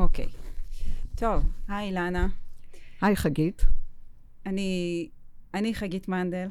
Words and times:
אוקיי. 0.00 0.26
טוב, 1.14 1.44
היי 1.68 1.88
אילנה. 1.88 2.28
היי 3.00 3.16
חגית. 3.16 3.66
אני, 4.46 5.08
אני 5.54 5.74
חגית 5.74 6.08
מנדל, 6.08 6.48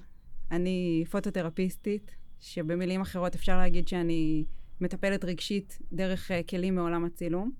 אני 0.52 1.04
פוטותרפיסטית, 1.12 2.16
שבמילים 2.40 3.02
אחרות 3.02 3.36
אפשר 3.36 3.58
להגיד 3.58 3.88
שאני 3.88 4.44
מטפלת 4.82 5.26
רגשית 5.26 5.80
דרך 5.92 6.32
uh, 6.32 6.50
כלים 6.50 6.76
מעולם 6.76 7.06
הצילום. 7.06 7.52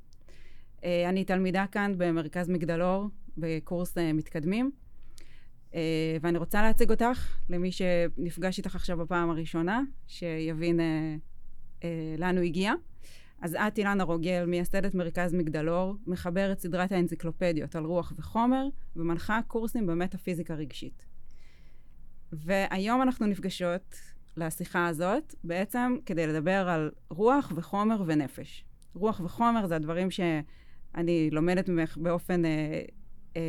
Uh, 0.78 0.84
אני 1.10 1.24
תלמידה 1.24 1.66
כאן 1.72 1.94
במרכז 1.98 2.50
מגדלור, 2.50 3.08
בקורס 3.38 3.98
uh, 3.98 4.02
מתקדמים, 4.14 4.72
uh, 5.72 5.76
ואני 6.22 6.38
רוצה 6.38 6.62
להציג 6.62 6.90
אותך 6.90 7.38
למי 7.50 7.72
שנפגש 7.72 8.58
איתך 8.58 8.76
עכשיו 8.76 8.98
בפעם 8.98 9.30
הראשונה, 9.30 9.82
שיבין 10.08 10.80
uh, 10.80 10.84
uh, 11.82 11.84
לאן 12.18 12.38
הוא 12.38 12.46
הגיע. 12.46 12.74
אז 13.42 13.56
את 13.56 13.78
אילנה 13.78 14.04
רוגל, 14.04 14.46
מייסדת 14.46 14.96
מרכז 14.96 15.34
מגדלור, 15.34 15.96
מחברת 16.08 16.60
סדרת 16.60 16.92
האנציקלופדיות 16.92 17.76
על 17.76 17.86
רוח 17.86 18.14
וחומר, 18.18 18.68
ומנחה 18.96 19.40
קורסים 19.48 19.88
במטאפיזיקה 19.88 20.54
רגשית. 20.54 21.06
והיום 22.32 23.02
אנחנו 23.02 23.26
נפגשות 23.26 23.96
לשיחה 24.38 24.88
הזאת, 24.88 25.36
בעצם 25.44 25.96
כדי 26.06 26.28
לדבר 26.28 26.70
על 26.70 26.92
רוח 27.10 27.52
וחומר 27.56 28.04
ונפש. 28.06 28.66
רוח 28.94 29.22
וחומר 29.24 29.68
זה 29.68 29.76
הדברים 29.76 30.12
שאני 30.12 31.30
לומדת 31.32 31.70
ממך 31.70 31.98
באופן 31.98 32.46
אה, 32.46 32.82
אה, 33.36 33.42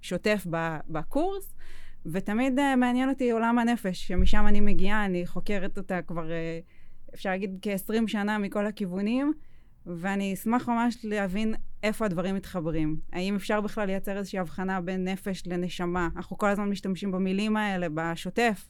שוטף 0.00 0.46
בקורס, 0.88 1.54
ותמיד 2.06 2.58
אה, 2.58 2.76
מעניין 2.76 3.08
אותי 3.08 3.30
עולם 3.30 3.58
הנפש, 3.58 4.08
שמשם 4.08 4.44
אני 4.46 4.60
מגיעה, 4.60 5.04
אני 5.04 5.26
חוקרת 5.26 5.78
אותה 5.78 6.02
כבר... 6.02 6.30
אה, 6.30 6.60
אפשר 7.14 7.30
להגיד 7.30 7.58
כ-20 7.62 8.06
שנה 8.06 8.38
מכל 8.38 8.66
הכיוונים, 8.66 9.32
ואני 9.86 10.34
אשמח 10.34 10.68
ממש 10.68 10.96
להבין 11.04 11.54
איפה 11.82 12.04
הדברים 12.04 12.34
מתחברים. 12.34 13.00
האם 13.12 13.36
אפשר 13.36 13.60
בכלל 13.60 13.86
לייצר 13.86 14.18
איזושהי 14.18 14.38
הבחנה 14.38 14.80
בין 14.80 15.08
נפש 15.08 15.42
לנשמה? 15.46 16.08
אנחנו 16.16 16.38
כל 16.38 16.48
הזמן 16.48 16.68
משתמשים 16.68 17.12
במילים 17.12 17.56
האלה 17.56 17.86
בשוטף, 17.94 18.68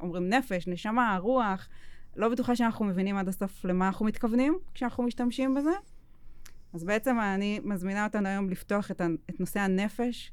אומרים 0.00 0.28
נפש, 0.28 0.68
נשמה, 0.68 1.18
רוח. 1.20 1.68
לא 2.16 2.28
בטוחה 2.28 2.56
שאנחנו 2.56 2.84
מבינים 2.84 3.16
עד 3.16 3.28
הסוף 3.28 3.64
למה 3.64 3.86
אנחנו 3.86 4.06
מתכוונים 4.06 4.58
כשאנחנו 4.74 5.02
משתמשים 5.02 5.54
בזה. 5.54 5.70
אז 6.72 6.84
בעצם 6.84 7.16
אני 7.20 7.60
מזמינה 7.64 8.04
אותנו 8.04 8.28
היום 8.28 8.50
לפתוח 8.50 8.90
את, 8.90 9.00
את 9.30 9.40
נושא 9.40 9.60
הנפש. 9.60 10.32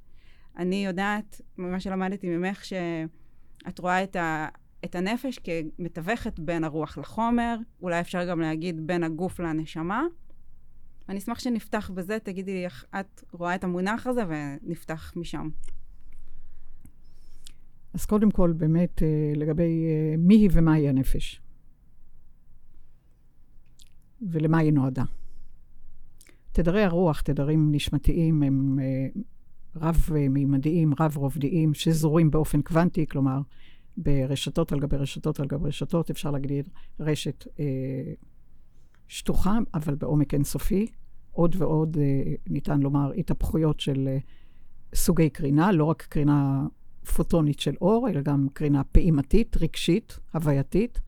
אני 0.57 0.85
יודעת, 0.85 1.41
ממה 1.57 1.79
שלמדתי 1.79 2.29
ממך, 2.29 2.65
שאת 2.65 3.79
רואה 3.79 4.03
את 4.03 4.15
ה... 4.15 4.47
את 4.85 4.95
הנפש 4.95 5.39
כמתווכת 5.39 6.39
בין 6.39 6.63
הרוח 6.63 6.97
לחומר, 6.97 7.57
אולי 7.81 7.99
אפשר 7.99 8.29
גם 8.29 8.39
להגיד 8.39 8.87
בין 8.87 9.03
הגוף 9.03 9.39
לנשמה. 9.39 10.03
אני 11.09 11.17
אשמח 11.17 11.39
שנפתח 11.39 11.91
בזה, 11.93 12.17
תגידי 12.23 12.53
לי 12.53 12.65
איך 12.65 12.85
את 12.99 13.23
רואה 13.31 13.55
את 13.55 13.63
המונח 13.63 14.07
הזה 14.07 14.23
ונפתח 14.27 15.13
משם. 15.15 15.49
אז 17.93 18.05
קודם 18.05 18.31
כל, 18.31 18.51
באמת, 18.51 19.03
אה, 19.03 19.33
לגבי 19.35 19.85
אה, 19.89 20.15
מי 20.17 20.35
היא 20.35 20.49
ומה 20.53 20.73
היא 20.73 20.89
הנפש. 20.89 21.41
ולמה 24.21 24.57
היא 24.57 24.73
נועדה. 24.73 25.03
תדרי 26.51 26.83
הרוח, 26.83 27.21
תדרים 27.21 27.71
נשמתיים, 27.71 28.43
הם 28.43 28.79
אה, 28.79 29.07
רב-מימדיים, 29.75 30.93
רב-רובדיים, 30.99 31.73
שזורים 31.73 32.31
באופן 32.31 32.61
קוונטי, 32.61 33.05
כלומר, 33.07 33.41
ברשתות 33.99 34.71
על 34.71 34.79
גבי 34.79 34.97
רשתות 34.97 35.39
על 35.39 35.47
גבי 35.47 35.67
רשתות, 35.67 36.09
אפשר 36.09 36.31
להגדיר 36.31 36.63
רשת 36.99 37.47
אה, 37.59 38.13
שטוחה, 39.07 39.57
אבל 39.73 39.95
בעומק 39.95 40.33
אינסופי. 40.33 40.87
עוד 41.31 41.55
ועוד, 41.57 41.97
אה, 41.97 42.33
ניתן 42.49 42.79
לומר, 42.79 43.11
התהפכויות 43.17 43.79
של 43.79 44.07
אה, 44.07 44.17
סוגי 44.95 45.29
קרינה, 45.29 45.71
לא 45.71 45.83
רק 45.83 46.01
קרינה 46.01 46.67
פוטונית 47.15 47.59
של 47.59 47.75
אור, 47.81 48.09
אלא 48.09 48.21
גם 48.21 48.47
קרינה 48.53 48.83
פעימתית, 48.83 49.57
רגשית, 49.57 50.19
הווייתית. 50.33 50.99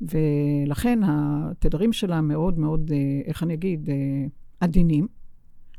ולכן 0.00 0.98
התדרים 1.04 1.92
שלה 1.92 2.20
מאוד 2.20 2.58
מאוד, 2.58 2.90
אה, 2.92 3.20
איך 3.24 3.42
אני 3.42 3.54
אגיד, 3.54 3.90
אה, 3.90 4.26
עדינים, 4.60 5.08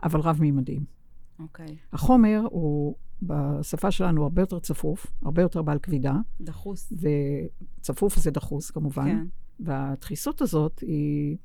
אבל 0.03 0.19
רב-מימדיים. 0.19 0.85
אוקיי. 1.39 1.65
Okay. 1.65 1.93
החומר 1.93 2.41
הוא 2.49 2.95
בשפה 3.21 3.91
שלנו 3.91 4.23
הרבה 4.23 4.41
יותר 4.41 4.59
צפוף, 4.59 5.07
הרבה 5.21 5.41
יותר 5.41 5.61
בעל 5.61 5.79
כבידה. 5.79 6.15
דחוס. 6.41 6.93
וצפוף 7.79 8.19
זה 8.19 8.31
דחוס, 8.31 8.71
כמובן. 8.71 9.05
כן. 9.05 9.25
והדחיסות 9.59 10.41
הזאת 10.41 10.79
היא 10.79 11.37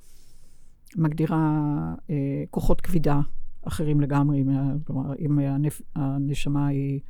מגדירה 0.96 1.60
אה, 2.10 2.44
כוחות 2.50 2.80
כבידה 2.80 3.20
אחרים 3.62 4.00
לגמרי. 4.00 4.44
כלומר, 4.86 5.14
אם 5.18 5.38
הנפ... 5.38 5.82
הנשמה 5.94 6.66
היא 6.66 7.00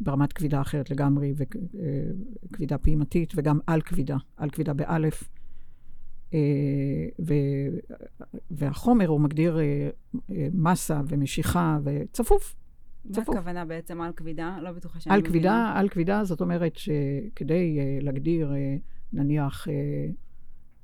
ברמת 0.00 0.32
כבידה 0.32 0.60
אחרת 0.60 0.90
לגמרי, 0.90 1.34
וכבידה 1.36 2.74
אה, 2.74 2.78
פעימתית, 2.78 3.32
וגם 3.36 3.58
על 3.66 3.80
כבידה, 3.80 4.16
על 4.36 4.50
כבידה 4.50 4.72
באלף. 4.72 5.28
אה, 6.34 6.38
ו... 7.26 7.34
והחומר 8.50 9.08
הוא 9.08 9.20
מגדיר 9.20 9.58
אה, 9.58 9.90
אה, 10.30 10.48
מסה 10.52 11.00
ומשיכה 11.08 11.78
וצפוף. 11.84 12.54
מה 13.04 13.22
הכוונה 13.22 13.64
בעצם 13.64 14.00
על 14.00 14.12
כבידה? 14.12 14.58
לא 14.62 14.72
בטוחה 14.72 15.00
שאני 15.00 15.12
מבינה. 15.12 15.26
על 15.26 15.30
כבידה, 15.30 15.72
על 15.76 15.88
כבידה 15.88 16.24
זאת 16.24 16.40
אומרת 16.40 16.76
שכדי 16.76 17.78
uh, 17.78 18.04
להגדיר, 18.04 18.52
uh, 18.52 18.80
נניח, 19.12 19.66
uh, 19.66 19.70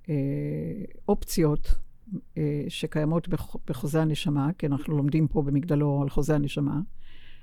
uh, 0.05 0.09
אופציות 1.09 1.75
uh, 2.15 2.39
שקיימות 2.69 3.29
בח, 3.29 3.57
בחוזה 3.67 4.03
הנשמה, 4.03 4.51
כי 4.59 4.67
אנחנו 4.67 4.97
לומדים 4.97 5.29
פה 5.29 5.43
במגדלו 5.43 6.03
על 6.03 6.11
חוזה 6.11 6.35
הנשמה, 6.35 6.81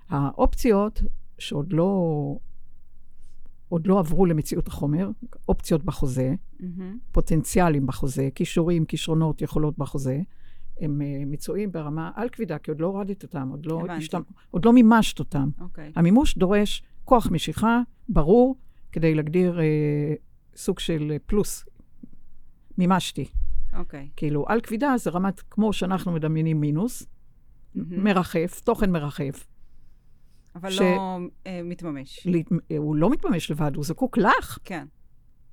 האופציות 0.09 1.01
שעוד 1.39 1.73
לא, 1.73 2.35
עוד 3.69 3.87
לא 3.87 3.99
עברו 3.99 4.25
למציאות 4.25 4.67
החומר, 4.67 5.09
אופציות 5.49 5.83
בחוזה, 5.83 6.33
mm-hmm. 6.59 6.65
פוטנציאלים 7.11 7.87
בחוזה, 7.87 8.29
כישורים, 8.35 8.85
כישרונות, 8.85 9.41
יכולות 9.41 9.77
בחוזה, 9.77 10.21
הם 10.81 11.01
uh, 11.01 11.25
מצויים 11.25 11.71
ברמה 11.71 12.11
על 12.15 12.29
כבידה, 12.29 12.57
כי 12.57 12.71
עוד 12.71 12.79
לא 12.79 12.87
הורדת 12.87 13.23
אותם, 13.23 13.49
עוד 13.49 13.65
לא, 13.65 13.85
השתמ... 13.89 14.21
עוד 14.51 14.65
לא 14.65 14.73
מימשת 14.73 15.19
אותם. 15.19 15.49
Okay. 15.57 15.61
אוקיי. 15.61 15.91
המימוש 15.95 16.37
דורש 16.37 16.83
כוח 17.05 17.31
משיכה 17.31 17.81
ברור, 18.09 18.55
כדי 18.91 19.15
להגדיר 19.15 19.59
uh, 19.59 19.61
סוג 20.55 20.79
של 20.79 21.17
פלוס. 21.25 21.65
מימשתי. 22.77 23.25
אוקיי. 23.73 24.07
Okay. 24.09 24.13
כאילו, 24.15 24.45
על 24.47 24.61
כבידה 24.61 24.97
זה 24.97 25.09
רמת, 25.09 25.41
כמו 25.49 25.73
שאנחנו 25.73 26.11
מדמיינים 26.11 26.61
מינוס, 26.61 27.03
mm-hmm. 27.03 27.79
מרחף, 27.89 28.61
תוכן 28.63 28.91
מרחף. 28.91 29.47
אבל 30.55 30.71
ש... 30.71 30.81
לא 30.81 31.19
uh, 31.43 31.49
מתממש. 31.63 32.27
ל... 32.27 32.37
הוא 32.77 32.95
לא 32.95 33.09
מתממש 33.09 33.51
לבד, 33.51 33.75
הוא 33.75 33.83
זקוק 33.83 34.17
לך. 34.17 34.57
כן, 34.63 34.85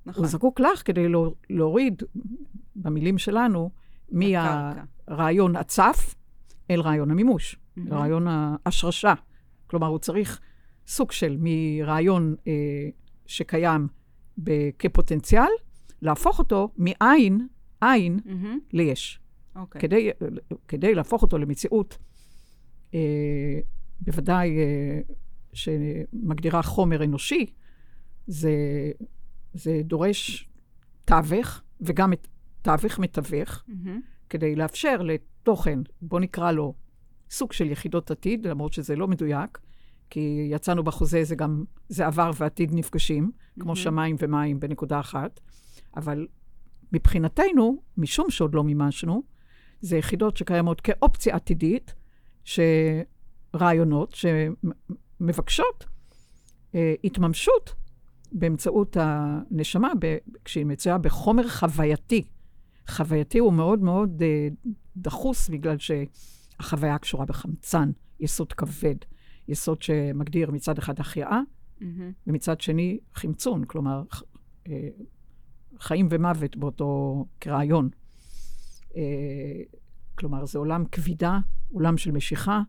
נכון. 0.05 0.23
הוא 0.23 0.31
זקוק 0.31 0.59
לך 0.59 0.81
כדי 0.85 1.07
לא, 1.07 1.33
להוריד, 1.49 2.03
במילים 2.75 3.17
שלנו, 3.17 3.69
מהרעיון 5.09 5.55
הצף 5.55 6.15
אל 6.71 6.81
רעיון 6.81 7.11
המימוש, 7.11 7.55
mm-hmm. 7.55 7.81
רעיון 7.91 8.27
ההשרשה. 8.27 9.13
כלומר, 9.67 9.87
הוא 9.87 9.99
צריך 9.99 10.39
סוג 10.87 11.11
של 11.11 11.37
מרעיון 11.39 12.35
אה, 12.47 12.53
שקיים 13.25 13.87
ב- 14.43 14.69
כפוטנציאל, 14.79 15.49
להפוך 16.01 16.39
אותו 16.39 16.69
מעין, 16.77 17.47
עין, 17.81 18.19
mm-hmm. 18.25 18.47
ליש. 18.73 19.19
Okay. 19.55 19.59
אוקיי. 19.59 19.81
כדי, 19.81 20.09
כדי 20.67 20.95
להפוך 20.95 21.21
אותו 21.21 21.37
למציאות, 21.37 21.97
אה, 22.93 23.59
בוודאי 24.01 24.57
אה, 24.57 24.99
שמגדירה 25.53 26.61
חומר 26.61 27.03
אנושי, 27.03 27.45
זה, 28.27 28.51
זה 29.53 29.81
דורש 29.83 30.49
תווך, 31.05 31.61
וגם 31.81 32.13
את 32.13 32.27
תווך 32.61 32.99
מתווך, 32.99 33.63
mm-hmm. 33.69 33.89
כדי 34.29 34.55
לאפשר 34.55 35.01
לתוכן, 35.01 35.79
בוא 36.01 36.19
נקרא 36.19 36.51
לו 36.51 36.73
סוג 37.31 37.53
של 37.53 37.71
יחידות 37.71 38.11
עתיד, 38.11 38.47
למרות 38.47 38.73
שזה 38.73 38.95
לא 38.95 39.07
מדויק, 39.07 39.59
כי 40.09 40.47
יצאנו 40.51 40.83
בחוזה, 40.83 41.23
זה 41.23 41.35
גם, 41.35 41.63
זה 41.89 42.07
עבר 42.07 42.31
ועתיד 42.37 42.69
נפגשים, 42.73 43.31
mm-hmm. 43.33 43.61
כמו 43.61 43.75
שמיים 43.75 44.15
ומים 44.19 44.59
בנקודה 44.59 44.99
אחת, 44.99 45.39
אבל 45.95 46.27
מבחינתנו, 46.93 47.81
משום 47.97 48.29
שעוד 48.29 48.55
לא 48.55 48.63
מימשנו, 48.63 49.23
זה 49.81 49.97
יחידות 49.97 50.37
שקיימות 50.37 50.81
כאופציה 50.81 51.35
עתידית, 51.35 51.93
שרעיונות 52.43 54.15
שמבקשות 54.15 55.85
אה, 56.75 56.93
התממשות 57.03 57.75
באמצעות 58.31 58.97
הנשמה, 58.99 59.91
ב, 59.99 60.17
כשהיא 60.45 60.65
מצויה 60.65 60.97
בחומר 60.97 61.47
חווייתי. 61.47 62.27
חווייתי 62.89 63.39
הוא 63.39 63.53
מאוד 63.53 63.79
מאוד 63.79 64.21
אה, 64.21 64.47
דחוס, 64.97 65.49
בגלל 65.49 65.75
שהחוויה 65.77 66.97
קשורה 66.97 67.25
בחמצן, 67.25 67.91
יסוד 68.19 68.53
כבד, 68.53 68.95
יסוד 69.47 69.81
שמגדיר 69.81 70.51
מצד 70.51 70.77
אחד 70.77 70.99
החייאה, 70.99 71.39
mm-hmm. 71.79 71.83
ומצד 72.27 72.61
שני 72.61 72.99
חמצון, 73.13 73.65
כלומר, 73.65 74.03
אה, 74.67 74.87
חיים 75.79 76.07
ומוות 76.11 76.57
באותו 76.57 77.25
כרעיון. 77.39 77.89
אה, 78.95 79.01
כלומר, 80.15 80.45
זה 80.45 80.59
עולם 80.59 80.83
כבידה, 80.91 81.39
עולם 81.71 81.97
של 81.97 82.11
משיכה, 82.11 82.61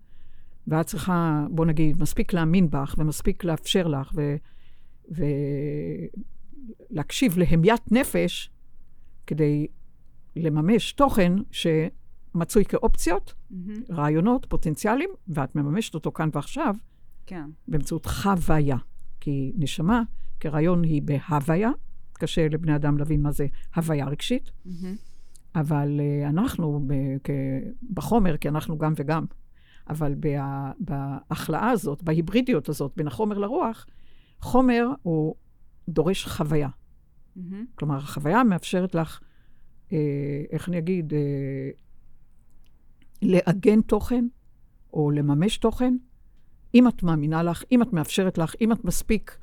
ואת 0.66 0.86
צריכה, 0.86 1.46
בוא 1.50 1.66
נגיד, 1.66 2.02
מספיק 2.02 2.32
להאמין 2.32 2.70
בך, 2.70 2.94
ומספיק 2.98 3.44
לאפשר 3.44 3.86
לך, 3.86 4.12
ולהקשיב 6.90 7.38
להמיית 7.38 7.92
נפש, 7.92 8.50
כדי 9.26 9.66
לממש 10.36 10.92
תוכן 10.92 11.32
שמצוי 11.50 12.64
כאופציות, 12.64 13.34
מהמם. 13.50 13.82
רעיונות, 13.90 14.46
פוטנציאלים, 14.48 15.10
ואת 15.28 15.56
מממשת 15.56 15.94
אותו 15.94 16.12
כאן 16.12 16.28
ועכשיו, 16.32 16.74
כן. 17.26 17.50
באמצעות 17.68 18.06
חוויה. 18.06 18.76
כי 19.20 19.52
נשמה 19.56 20.02
כרעיון 20.40 20.84
היא 20.84 21.02
בהוויה, 21.02 21.70
קשה 22.12 22.48
לבני 22.48 22.76
אדם 22.76 22.98
להבין 22.98 23.22
מה 23.22 23.32
זה 23.32 23.46
הוויה 23.76 24.06
רגשית, 24.06 24.50
מהמם. 24.64 24.96
אבל 25.54 26.00
uh, 26.00 26.28
אנחנו 26.28 26.84
ב, 26.86 26.94
כ, 27.24 27.30
בחומר, 27.94 28.36
כי 28.36 28.48
אנחנו 28.48 28.78
גם 28.78 28.92
וגם, 28.96 29.24
אבל 29.88 30.14
בה, 30.14 30.72
בהכלאה 30.78 31.70
הזאת, 31.70 32.02
בהיברידיות 32.02 32.68
הזאת 32.68 32.92
בין 32.96 33.06
החומר 33.06 33.38
לרוח, 33.38 33.86
חומר 34.40 34.86
הוא 35.02 35.34
דורש 35.88 36.26
חוויה. 36.26 36.68
מהמם. 37.36 37.64
כלומר, 37.74 37.96
החוויה 37.96 38.44
מאפשרת 38.44 38.94
לך, 38.94 39.20
איך 40.50 40.68
אני 40.68 40.78
אגיד, 40.78 41.14
אה, 41.14 41.70
לעגן 43.22 43.80
תוכן 43.80 44.24
או 44.92 45.10
לממש 45.10 45.58
תוכן, 45.58 45.96
אם 46.74 46.88
את 46.88 47.02
מאמינה 47.02 47.42
לך, 47.42 47.64
אם 47.72 47.82
את 47.82 47.92
מאפשרת 47.92 48.38
לך, 48.38 48.54
אם 48.60 48.72
את 48.72 48.84
מספיק 48.84 49.38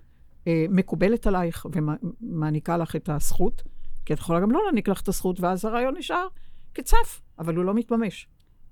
אה, 0.48 0.66
מקובלת 0.70 1.28
עלייך 1.28 1.66
ומעניקה 1.72 2.78
לך 2.78 2.96
את 2.96 3.10
הזכות, 3.10 3.64
כי 4.06 4.14
את 4.14 4.20
יכולה 4.20 4.40
גם 4.40 4.52
לא 4.52 4.62
להעניק 4.64 4.88
לך 4.88 5.02
את 5.02 5.08
הזכות, 5.08 5.40
ואז 5.40 5.66
הרעיון 5.66 5.98
נשאר 5.98 6.28
כצף, 6.74 7.22
אבל 7.40 7.56
הוא 7.56 7.66
לא 7.66 7.74
מתממש. 7.74 8.28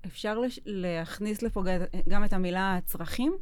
אפשר 0.05 0.39
לש... 0.39 0.59
להכניס 0.65 1.41
לפה 1.41 1.63
גם 2.09 2.23
את 2.25 2.33
המילה 2.33 2.79
צרכים? 2.85 3.33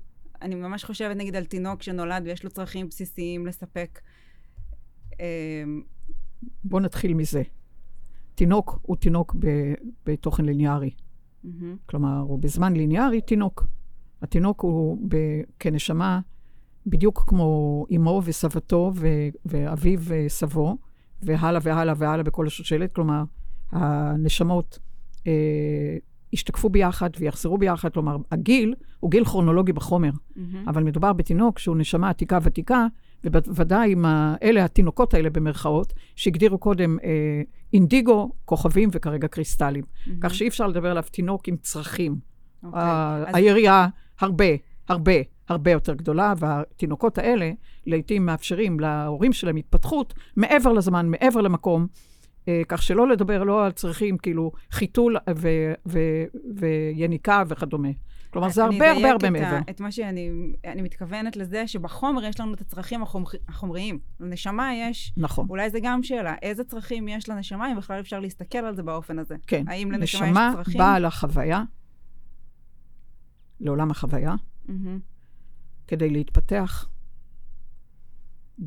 אני 0.42 0.56
ממש 0.56 0.84
חושבת 0.84 1.18
נגיד 1.18 1.36
על 1.36 1.46
תינוק 1.46 1.84
שנולד 1.84 2.24
ויש 2.26 2.44
לו 2.44 2.50
צרכים 2.50 2.90
בסיסיים 2.90 3.46
לספק. 3.48 4.00
בואו 6.64 6.82
נתחיל 6.82 7.14
מזה. 7.14 7.42
תינוק 8.36 8.80
הוא 8.82 8.96
תינוק 8.96 9.36
ב- 9.40 9.74
בתוכן 10.06 10.46
ליניארי. 10.46 10.90
מהמם. 11.44 11.76
כלומר, 11.86 12.20
הוא 12.20 12.40
בזמן 12.40 12.74
ליניארי 12.74 13.22
תינוק. 13.22 13.68
התינוק 14.22 14.62
הוא 14.62 14.98
ב- 15.08 15.42
כנשמה 15.60 16.20
בדיוק 16.88 17.24
כמו 17.28 17.86
אמו 17.96 18.22
וסבתו 18.26 18.92
ו- 18.96 19.28
ואביו 19.46 20.00
וסבו, 20.04 20.78
והלאה 21.22 21.62
והלאה 21.64 21.94
והלאה 21.98 22.24
בכל 22.24 22.48
השושלת. 22.48 22.96
כלומר, 22.96 23.24
הנשמות 23.72 24.80
אה, 25.28 25.98
ישתקפו 26.34 26.70
ביחד 26.70 27.10
ויחזרו 27.20 27.58
ביחד. 27.58 27.90
כלומר, 27.94 28.18
הגיל 28.32 28.76
הוא 29.00 29.12
גיל 29.12 29.26
כרונולוגי 29.26 29.74
בחומר, 29.74 30.12
מהמם. 30.36 30.68
אבל 30.70 30.84
מדובר 30.84 31.14
בתינוק 31.14 31.60
שהוא 31.60 31.76
נשמה 31.78 32.10
עתיקה 32.10 32.40
ותיקה, 32.44 32.88
ובוודאי 33.24 33.92
עם 33.92 34.06
אלה 34.44 34.66
התינוקות 34.66 35.14
האלה 35.14 35.30
במרכאות, 35.30 35.94
שהגדירו 36.16 36.58
קודם 36.58 36.98
אה, 37.04 37.42
אינדיגו, 37.74 38.32
כוכבים 38.46 38.90
וכרגע 38.92 39.28
קריסטלים. 39.28 39.84
מהמם. 40.08 40.20
כך 40.22 40.36
שאי 40.36 40.48
אפשר 40.48 40.68
לדבר 40.68 40.92
עליו 40.92 41.04
תינוק 41.12 41.48
עם 41.48 41.56
צרכים. 41.58 42.16
אוקיי. 42.64 42.80
ה- 42.82 43.24
אז- 43.28 43.36
היריעה 43.36 43.88
הרבה, 44.20 44.46
הרבה, 44.88 45.12
הרבה 45.50 45.72
יותר 45.72 45.94
גדולה, 45.94 46.34
והתינוקות 46.38 47.18
האלה 47.18 47.52
לעתים 47.86 48.26
מאפשרים 48.26 48.80
להורים 48.80 49.34
שלהם 49.34 49.56
התפתחות 49.56 50.14
מעבר 50.36 50.74
לזמן, 50.74 51.08
מעבר 51.10 51.42
למקום, 51.42 51.88
אה, 52.48 52.62
כך 52.68 52.82
שלא 52.84 53.08
לדבר 53.08 53.44
לא 53.44 53.66
על 53.66 53.72
צרכים 53.72 54.18
כאילו 54.18 54.52
חיתול 54.72 55.18
ו- 55.36 55.74
ו- 55.88 56.24
ויניקה 56.56 57.44
וכדומה. 57.48 57.90
כלומר, 58.34 58.50
זה 58.50 58.66
אני 58.66 58.76
הרבה 58.76 58.92
הרבה 58.92 59.00
אדייק 59.00 59.12
הרבה 59.12 59.30
מעבר. 59.30 59.56
ה- 59.56 59.62
את 59.70 59.80
מה 59.82 59.92
שאני 59.92 60.30
אני 60.66 60.82
מתכוונת 60.82 61.36
לזה, 61.36 61.68
שבחומר 61.68 62.24
יש 62.24 62.40
לנו 62.40 62.54
את 62.54 62.62
הצרכים 62.62 63.04
החומר, 63.04 63.30
החומריים. 63.48 64.00
לנשמה 64.20 64.76
יש, 64.76 65.14
נכון. 65.18 65.46
אולי 65.50 65.70
זה 65.70 65.80
גם 65.84 66.04
שאלה, 66.04 66.36
איזה 66.42 66.64
צרכים 66.64 67.08
יש 67.08 67.30
לנשמה, 67.30 67.72
אם 67.72 67.78
בכלל 67.78 68.00
אפשר 68.00 68.20
להסתכל 68.20 68.58
על 68.58 68.76
זה 68.76 68.84
באופן 68.84 69.20
הזה. 69.20 69.36
כן. 69.48 69.64
האם 69.68 69.92
לנשמה 69.92 70.26
יש 70.26 70.32
נשמה 70.32 70.52
צרכים? 70.56 70.78
באה 70.78 71.00
לחוויה, 71.00 71.64
לעולם 73.60 73.92
החוויה, 73.92 74.36
מהמם. 74.66 75.00
כדי 75.88 76.10
להתפתח, 76.10 76.90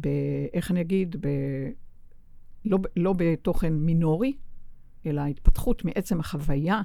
ב... 0.00 0.08
איך 0.54 0.70
אני 0.70 0.80
אגיד? 0.80 1.16
ב... 1.20 1.28
לא, 2.64 2.78
לא 2.96 3.14
בתוכן 3.16 3.72
מינורי, 3.72 4.36
אלא 5.06 5.20
התפתחות 5.20 5.84
מעצם 5.84 6.20
החוויה, 6.20 6.82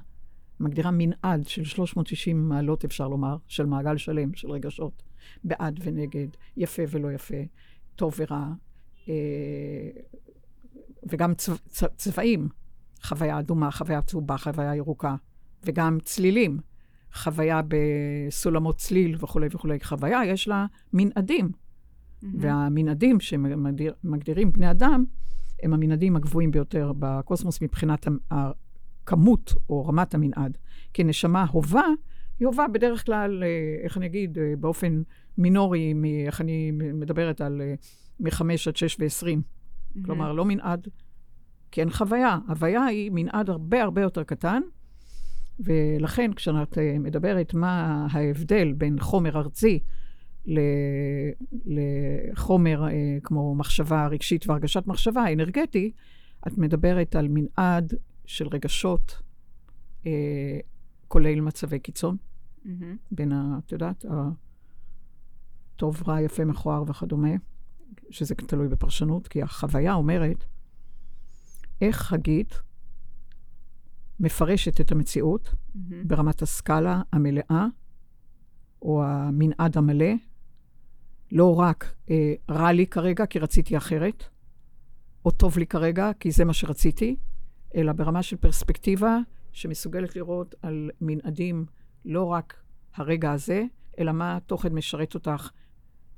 מגדירה 0.61 0.91
מנעד 0.93 1.47
של 1.47 1.63
360 1.63 2.49
מעלות, 2.49 2.85
אפשר 2.85 3.07
לומר, 3.07 3.37
של 3.47 3.65
מעגל 3.65 3.97
שלם, 3.97 4.33
של 4.33 4.51
רגשות, 4.51 5.03
בעד 5.43 5.79
ונגד, 5.83 6.27
יפה 6.57 6.83
ולא 6.89 7.11
יפה, 7.11 7.35
טוב 7.95 8.13
ורע, 8.17 8.47
אה, 9.09 9.13
וגם 11.03 11.33
צבע, 11.33 11.57
צבעים, 11.95 12.49
חוויה 13.03 13.39
אדומה, 13.39 13.71
חוויה 13.71 14.01
צהובה, 14.01 14.37
חוויה 14.37 14.75
ירוקה, 14.75 15.15
וגם 15.63 15.97
צלילים, 16.03 16.59
חוויה 17.13 17.61
בסולמות 17.67 18.77
צליל 18.77 19.17
וכולי 19.19 19.47
וכולי. 19.51 19.79
חוויה, 19.83 20.25
יש 20.25 20.47
לה 20.47 20.65
מנעדים. 20.93 21.51
והמנעדים 22.39 23.19
שמגדירים 23.19 24.51
בני 24.51 24.71
אדם, 24.71 25.05
הם 25.63 25.73
המנעדים 25.73 26.15
הגבוהים 26.15 26.51
ביותר 26.51 26.91
בקוסמוס 26.99 27.61
מבחינת 27.61 28.07
הכמות 29.03 29.53
או 29.69 29.85
רמת 29.85 30.13
המנעד. 30.13 30.57
כי 30.93 31.03
נשמה 31.03 31.45
הובה, 31.51 31.85
היא 32.39 32.47
הובה 32.47 32.67
בדרך 32.67 33.05
כלל, 33.05 33.43
אה, 33.43 33.83
איך 33.83 33.97
אני 33.97 34.05
אגיד, 34.05 34.37
אה, 34.37 34.53
באופן 34.59 35.01
מינורי, 35.37 35.93
איך 36.25 36.41
אני 36.41 36.71
מדברת 36.71 37.41
על 37.41 37.61
אה, 37.61 37.73
מ-5 38.19 38.41
עד 38.67 38.75
6 38.75 38.97
ו-20. 38.99 39.25
מהמם. 39.25 40.05
כלומר, 40.05 40.33
לא 40.33 40.45
מנעד, 40.45 40.87
כי 41.71 41.81
אין 41.81 41.89
חוויה. 41.89 42.37
הוויה 42.47 42.85
היא 42.85 43.11
מנעד 43.13 43.49
הרבה 43.49 43.83
הרבה 43.83 44.01
יותר 44.01 44.23
קטן, 44.23 44.61
ולכן 45.59 46.33
כשאת 46.33 46.77
מדברת 46.99 47.53
מה 47.53 48.07
ההבדל 48.11 48.73
בין 48.73 48.99
חומר 48.99 49.37
ארצי 49.37 49.79
לחומר 51.65 52.83
כמו 53.23 53.55
מחשבה 53.55 54.07
רגשית 54.07 54.47
והרגשת 54.47 54.87
מחשבה 54.87 55.33
אנרגטי, 55.33 55.91
את 56.47 56.57
מדברת 56.57 57.15
על 57.15 57.27
מנעד 57.29 57.93
של 58.31 58.47
רגשות, 58.47 59.21
אה, 60.05 60.59
כולל 61.07 61.41
מצבי 61.41 61.79
קיצון, 61.79 62.17
מהמם. 62.65 62.97
בין, 63.11 63.31
ה, 63.31 63.59
את 63.65 63.71
יודעת, 63.71 64.05
הטוב, 65.75 66.03
רע, 66.07 66.21
יפה, 66.21 66.45
מכוער 66.45 66.83
וכדומה, 66.87 67.29
שזה 68.09 68.35
תלוי 68.35 68.67
בפרשנות, 68.67 69.27
כי 69.27 69.41
החוויה 69.41 69.93
אומרת 69.93 70.45
איך 71.81 71.97
חגית 71.97 72.61
מפרשת 74.19 74.81
את 74.81 74.91
המציאות 74.91 75.53
מהמם. 75.75 76.07
ברמת 76.07 76.41
הסקאלה 76.41 77.01
המלאה, 77.13 77.65
או 78.81 79.03
המנעד 79.03 79.77
המלא, 79.77 80.13
לא 81.31 81.59
רק 81.59 81.95
אה, 82.09 82.33
רע 82.49 82.71
לי 82.71 82.87
כרגע 82.87 83.25
כי 83.25 83.39
רציתי 83.39 83.77
אחרת, 83.77 84.23
או 85.25 85.31
טוב 85.31 85.57
לי 85.57 85.67
כרגע 85.67 86.11
כי 86.19 86.31
זה 86.31 86.45
מה 86.45 86.53
שרציתי, 86.53 87.15
אלא 87.75 87.93
ברמה 87.93 88.23
של 88.23 88.35
פרספקטיבה 88.37 89.17
שמסוגלת 89.51 90.15
לראות 90.15 90.55
על 90.61 90.89
מנעדים 91.01 91.65
לא 92.05 92.25
רק 92.25 92.63
הרגע 92.95 93.31
הזה, 93.31 93.63
אלא 93.99 94.11
מה 94.11 94.37
התוכן 94.37 94.73
משרת 94.73 95.13
אותך, 95.13 95.49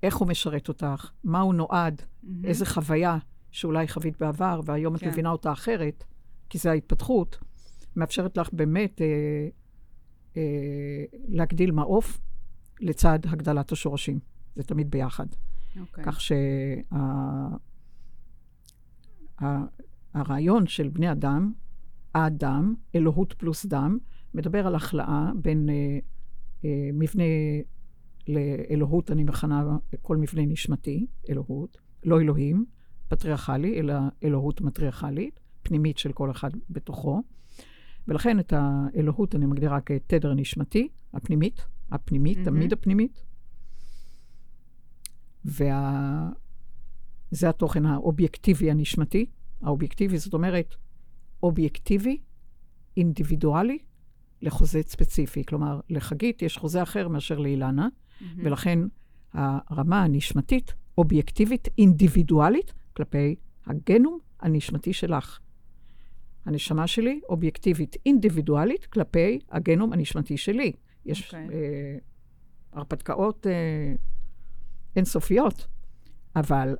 איך 0.03 0.15
הוא 0.15 0.27
משרת 0.27 0.67
אותך, 0.67 1.11
מה 1.23 1.39
הוא 1.39 1.53
נועד, 1.53 2.01
מהמם. 2.23 2.45
איזה 2.45 2.65
חוויה 2.65 3.17
שאולי 3.51 3.87
חווית 3.87 4.19
בעבר, 4.19 4.61
והיום 4.65 4.97
כן. 4.97 5.07
את 5.07 5.11
מבינה 5.11 5.29
אותה 5.29 5.51
אחרת, 5.51 6.03
כי 6.49 6.57
זה 6.57 6.71
ההתפתחות, 6.71 7.37
מאפשרת 7.95 8.37
לך 8.37 8.49
באמת 8.53 9.01
אה, 9.01 9.07
אה, 10.37 10.41
להגדיל 11.27 11.71
מעוף 11.71 12.19
לצד 12.79 13.19
הגדלת 13.25 13.71
השורשים. 13.71 14.19
זה 14.55 14.63
תמיד 14.63 14.91
ביחד. 14.91 15.25
אוקיי. 15.79 16.03
כך 16.03 16.19
שהרעיון 20.13 20.67
של 20.67 20.89
בני 20.89 21.11
אדם, 21.11 21.53
האדם, 22.15 22.75
אלוהות 22.95 23.33
פלוס 23.33 23.65
דם, 23.65 23.97
מדבר 24.33 24.67
על 24.67 24.75
הכלאה 24.75 25.31
בין 25.35 25.69
אה, 25.69 25.99
אה, 26.65 26.89
מבנה 26.93 27.23
לאלוהות, 28.27 29.11
אני 29.11 29.23
מכנה 29.23 29.63
כל 30.01 30.17
מבנה 30.17 30.45
נשמתי, 30.45 31.07
אלוהות, 31.29 31.77
לא 32.03 32.21
אלוהים, 32.21 32.65
פטריארכלי, 33.07 33.79
אלא 33.79 33.93
אלוהות 34.23 34.61
מטריארכלית, 34.61 35.39
פנימית 35.63 35.97
של 35.97 36.11
כל 36.11 36.31
אחד 36.31 36.49
בתוכו. 36.69 37.21
ולכן 38.07 38.39
את 38.39 38.53
האלוהות 38.55 39.35
אני 39.35 39.45
מגדירה 39.45 39.81
כתדר 39.81 40.33
נשמתי, 40.33 40.87
הפנימית, 41.13 41.65
הפנימית, 41.91 42.37
מהמם. 42.37 42.49
תמיד 42.49 42.73
הפנימית. 42.73 43.23
וזה 45.45 45.65
וה... 47.41 47.49
התוכן 47.49 47.85
האובייקטיבי 47.85 48.71
הנשמתי. 48.71 49.25
האובייקטיבי, 49.63 50.17
זאת 50.17 50.33
אומרת, 50.33 50.75
אובייקטיבי, 51.43 52.17
אינדיבידואלי, 52.97 53.77
לחוזה 54.41 54.81
ספציפי. 54.85 55.43
כלומר, 55.45 55.79
לחגית 55.89 56.41
יש 56.41 56.57
חוזה 56.57 56.83
אחר 56.83 57.07
מאשר 57.07 57.39
לאילנה, 57.39 57.87
מהמם. 58.21 58.45
ולכן 58.45 58.79
הרמה 59.33 60.03
הנשמתית, 60.03 60.73
אובייקטיבית, 60.97 61.67
אינדיבידואלית, 61.77 62.73
כלפי 62.93 63.35
הגנום 63.65 64.19
הנשמתי 64.39 64.93
שלך. 64.93 65.39
הנשמה 66.45 66.87
שלי, 66.87 67.21
אובייקטיבית, 67.29 67.95
אינדיבידואלית, 68.05 68.85
כלפי 68.85 69.39
הגנום 69.49 69.93
הנשמתי 69.93 70.37
שלי. 70.37 70.71
יש 71.05 71.25
אוקיי. 71.25 71.47
אה, 71.49 71.97
הרפתקאות 72.73 73.47
אה, 73.47 73.95
אינסופיות, 74.95 75.67
אבל 76.35 76.75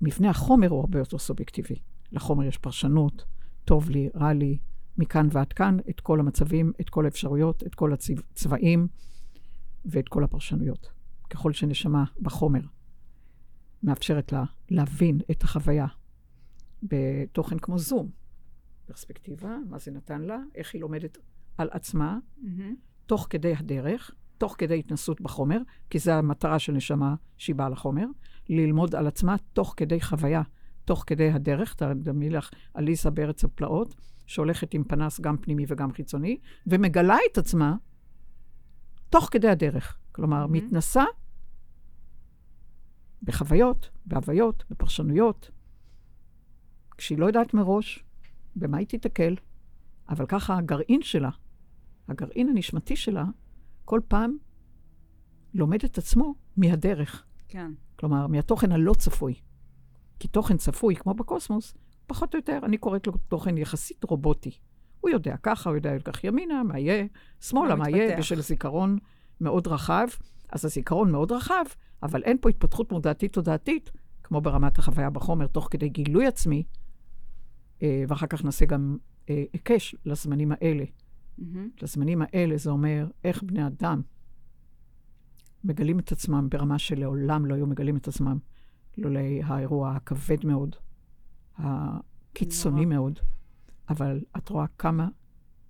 מבנה 0.00 0.30
החומר 0.30 0.68
הוא 0.68 0.80
הרבה 0.80 0.98
יותר 0.98 1.18
סובייקטיבי. 1.18 1.74
לחומר 2.12 2.44
יש 2.44 2.58
פרשנות, 2.58 3.24
טוב 3.64 3.90
לי, 3.90 4.10
רע 4.14 4.32
לי, 4.32 4.58
מכאן 4.98 5.28
ועד 5.30 5.52
כאן, 5.52 5.76
את 5.90 6.00
כל 6.00 6.20
המצבים, 6.20 6.72
את 6.80 6.90
כל 6.90 7.04
האפשרויות, 7.04 7.62
את 7.66 7.74
כל 7.74 7.92
הצבעים 7.92 8.88
ואת 9.84 10.08
כל 10.08 10.24
הפרשנויות. 10.24 10.90
ככל 11.30 11.52
שנשמה 11.52 12.04
בחומר 12.22 12.60
מאפשרת 13.82 14.32
לה 14.32 14.44
להבין 14.70 15.20
את 15.30 15.42
החוויה 15.42 15.86
בתוכן 16.82 17.58
כמו 17.58 17.78
זום, 17.78 18.10
פרספקטיבה, 18.86 19.56
מה 19.68 19.78
זה 19.78 19.90
נתן 19.90 20.22
לה, 20.22 20.38
איך 20.54 20.74
היא 20.74 20.80
לומדת 20.80 21.18
על 21.58 21.68
עצמה, 21.72 22.18
מהמם. 22.38 22.74
תוך 23.06 23.26
כדי 23.30 23.54
הדרך, 23.54 24.14
תוך 24.38 24.54
כדי 24.58 24.78
התנסות 24.78 25.20
בחומר, 25.20 25.58
כי 25.90 25.98
זו 25.98 26.12
המטרה 26.12 26.58
של 26.58 26.72
נשמה 26.72 27.14
שהיא 27.36 27.56
באה 27.56 27.68
לחומר, 27.68 28.06
ללמוד 28.48 28.94
על 28.94 29.06
עצמה 29.06 29.36
תוך 29.52 29.74
כדי 29.76 30.00
חוויה, 30.00 30.42
תוך 30.84 31.04
כדי 31.06 31.30
הדרך. 31.30 31.74
תדמי 31.74 32.30
לך 32.30 32.50
עליסה 32.74 33.10
בארץ 33.10 33.44
הפלאות, 33.44 33.94
שהולכת 34.26 34.74
עם 34.74 34.84
פנס 34.84 35.20
גם 35.20 35.36
פנימי 35.36 35.64
וגם 35.68 35.92
חיצוני, 35.92 36.38
ומגלה 36.66 37.16
את 37.32 37.38
עצמה 37.38 37.76
תוך 39.10 39.28
כדי 39.30 39.48
הדרך. 39.48 39.98
כלומר, 40.12 40.46
מהמם. 40.46 40.52
מתנסה 40.52 41.04
בחוויות, 43.22 43.90
בהוויות, 44.06 44.64
בפרשנויות, 44.70 45.50
כשהיא 46.96 47.18
לא 47.18 47.26
יודעת 47.26 47.54
מראש 47.54 48.04
במה 48.56 48.78
היא 48.78 48.86
תיתקל, 48.86 49.36
אבל 50.08 50.26
ככה 50.26 50.56
הגרעין 50.56 51.02
שלה, 51.02 51.30
הגרעין 52.08 52.48
הנשמתי 52.48 52.96
שלה, 52.96 53.24
כל 53.84 54.00
פעם 54.08 54.36
לומד 55.54 55.84
את 55.84 55.98
עצמו 55.98 56.34
מהדרך. 56.56 57.24
כן. 57.48 57.70
כלומר, 58.04 58.26
מהתוכן 58.26 58.72
הלא 58.72 58.92
צפוי. 58.92 59.34
כי 60.18 60.28
תוכן 60.28 60.56
צפוי, 60.56 60.96
כמו 60.96 61.14
בקוסמוס, 61.14 61.74
פחות 62.06 62.34
או 62.34 62.38
יותר, 62.38 62.58
אני 62.62 62.78
קוראת 62.78 63.06
לו 63.06 63.12
תוכן 63.28 63.58
יחסית 63.58 64.04
רובוטי. 64.04 64.50
הוא 65.00 65.10
יודע 65.10 65.36
ככה, 65.42 65.70
הוא 65.70 65.76
יודע 65.76 65.94
לקח 65.94 66.24
ימינה, 66.24 66.62
מה 66.62 66.78
יהיה, 66.78 67.06
שמאלה, 67.40 67.74
מה 67.74 67.90
יהיה. 67.90 68.18
בשל 68.18 68.40
זיכרון 68.40 68.98
מאוד 69.40 69.66
רחב. 69.68 70.06
אז 70.52 70.64
הזיכרון 70.64 71.12
מאוד 71.12 71.32
רחב, 71.32 71.64
אבל 72.02 72.22
אין 72.22 72.38
פה 72.40 72.48
התפתחות 72.48 72.92
מודעתית-תודעתית, 72.92 73.90
כמו 74.22 74.40
ברמת 74.40 74.78
החוויה 74.78 75.10
בחומר, 75.10 75.46
תוך 75.46 75.68
כדי 75.70 75.88
גילוי 75.88 76.26
עצמי, 76.26 76.62
אה, 77.82 78.04
ואחר 78.08 78.26
כך 78.26 78.44
נעשה 78.44 78.64
גם 78.64 78.96
אה, 79.30 79.44
היקש 79.52 79.94
לזמנים 80.06 80.52
האלה. 80.52 80.84
מהמם. 81.38 81.68
לזמנים 81.82 82.22
האלה 82.22 82.56
זה 82.56 82.70
אומר 82.70 83.06
איך 83.24 83.42
בני 83.42 83.66
אדם 83.66 84.02
מגלים 85.64 85.98
את 85.98 86.12
עצמם 86.12 86.48
ברמה 86.50 86.78
שלעולם 86.78 87.46
לא 87.46 87.54
היו 87.54 87.66
מגלים 87.66 87.96
את 87.96 88.08
עצמם, 88.08 88.38
לולא 88.98 89.20
האירוע 89.44 89.90
הכבד 89.90 90.46
מאוד, 90.46 90.76
הקיצוני. 91.56 92.84
מאוד. 92.84 93.18
אבל 93.88 94.20
את 94.36 94.48
רואה 94.48 94.66
כמה 94.78 95.08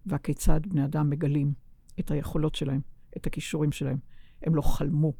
והכיצד 0.06 0.60
בני 0.66 0.84
אדם 0.84 1.10
מגלים 1.10 1.52
את 2.00 2.10
היכולות 2.10 2.54
שלהם, 2.54 2.80
את 3.16 3.26
הכישורים 3.26 3.72
שלהם. 3.72 3.98
הם 4.42 4.54
לא 4.54 4.62
חלמו 4.62 5.12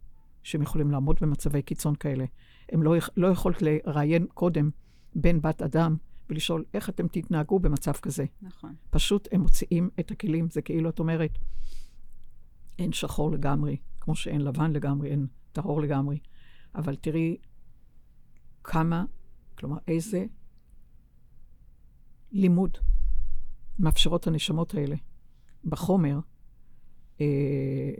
שהם 0.42 0.62
יכולים 0.62 0.90
לעמוד 0.90 1.16
במצבי 1.20 1.62
קיצון 1.62 1.94
כאלה. 1.94 2.24
הם 2.68 2.82
לא, 2.82 2.94
לא 3.16 3.26
יכולת 3.26 3.62
לראיין 3.62 4.26
קודם 4.34 4.70
בן 5.14 5.40
בת 5.40 5.62
אדם 5.62 5.96
ולשאול 6.30 6.64
איך 6.74 6.88
אתם 6.88 7.08
תתנהגו 7.08 7.58
במצב 7.58 7.92
כזה. 7.92 8.24
נכון. 8.42 8.74
פשוט 8.90 9.28
הם 9.32 9.40
מוציאים 9.40 9.90
את 10.00 10.10
הכלים. 10.10 10.50
זה 10.50 10.62
כאילו 10.62 10.90
את 10.90 10.98
אומרת, 10.98 11.38
אין 12.78 12.92
שחור 12.92 13.30
לגמרי, 13.30 13.76
כמו 14.04 14.14
שאין 14.14 14.40
לבן 14.40 14.72
לגמרי, 14.72 15.10
אין 15.10 15.26
טהור 15.52 15.80
לגמרי. 15.80 16.18
אבל 16.74 16.96
תראי 16.96 17.36
כמה, 18.64 19.04
כלומר, 19.58 19.76
איזה 19.88 20.24
לימוד 22.32 22.78
מאפשרות 23.78 24.26
הנשמות 24.26 24.74
האלה 24.74 24.96
בחומר, 25.64 26.18
אה, 27.20 27.94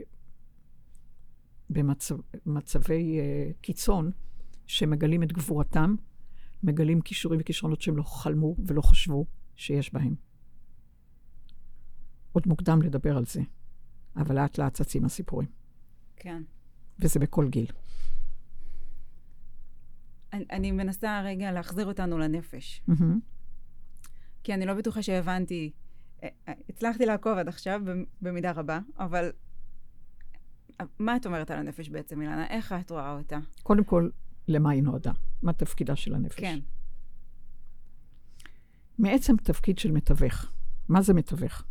במצבי 1.69 3.19
אה, 3.19 3.51
קיצון, 3.61 4.11
שמגלים 4.67 5.23
את 5.23 5.31
גבורתם, 5.31 5.95
מגלים 6.63 7.01
כישורים 7.01 7.39
וכישרונות 7.41 7.81
שהם 7.81 7.97
לא 7.97 8.03
חלמו 8.03 8.55
ולא 8.65 8.81
חשבו 8.81 9.25
שיש 9.55 9.93
בהם. 9.93 10.15
עוד 12.31 12.47
מוקדם 12.47 12.81
לדבר 12.81 13.17
על 13.17 13.25
זה, 13.25 13.41
אבל 14.15 14.35
לאט 14.35 14.57
לאט 14.57 14.73
צצים 14.73 15.05
הסיפורים, 15.05 15.47
כן. 16.15 16.43
וזה 16.99 17.19
בכל 17.19 17.47
גיל. 17.49 17.65
אני, 20.33 20.45
אני 20.51 20.71
מנסה 20.71 21.21
רגע 21.21 21.51
להחזיר 21.51 21.85
אותנו 21.85 22.17
לנפש. 22.17 22.81
כי 24.43 24.53
אני 24.53 24.65
לא 24.65 24.73
בטוחה 24.73 25.01
שהבנתי. 25.03 25.71
אה, 26.23 26.29
אה, 26.47 26.53
הצלחתי 26.69 27.05
לעקוב 27.05 27.37
עד 27.37 27.47
עכשיו 27.47 27.81
במ- 27.85 28.05
במידה 28.21 28.51
רבה, 28.51 28.79
אבל 28.99 29.31
אה, 30.81 30.85
מה 30.99 31.15
את 31.15 31.25
אומרת 31.25 31.51
על 31.51 31.59
הנפש 31.59 31.89
בעצם, 31.89 32.21
אילנה? 32.21 32.47
איך 32.47 32.73
את 32.81 32.91
רואה 32.91 33.13
אותה? 33.17 33.39
קודם 33.63 33.83
כל, 33.83 34.09
למה 34.47 34.71
היא 34.71 34.83
נועדה? 34.83 35.11
מה 35.41 35.53
תפקידה 35.53 35.95
של 35.95 36.15
הנפש? 36.15 36.39
כן. 36.39 36.59
מעצם 38.97 39.37
תפקיד 39.37 39.77
של 39.79 39.91
מתווך. 39.91 40.51
מה 40.89 41.01
זה 41.01 41.13
מתווך? 41.13 41.63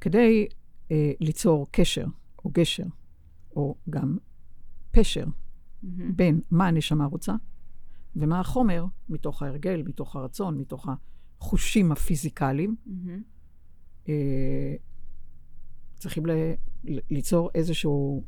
כדי 0.00 0.46
אה, 0.90 1.12
ליצור 1.20 1.66
קשר, 1.70 2.06
או 2.44 2.50
גשר, 2.50 2.86
או 3.56 3.74
גם 3.90 4.18
פשר, 4.90 5.24
מהמם. 5.82 6.16
בין 6.16 6.40
מה 6.50 6.66
הנשמה 6.66 7.06
רוצה 7.06 7.34
ומה 8.16 8.40
החומר, 8.40 8.84
מתוך 9.08 9.42
ההרגל, 9.42 9.82
מתוך 9.82 10.16
הרצון, 10.16 10.58
מתוך 10.58 10.86
החושים 11.40 11.92
הפיזיקליים, 11.92 12.76
מהמם. 12.86 13.22
אה, 14.08 14.74
צריכים 15.96 16.26
ל- 16.26 16.52
ל- 16.84 16.98
ליצור 17.10 17.50
איזשהו, 17.54 18.24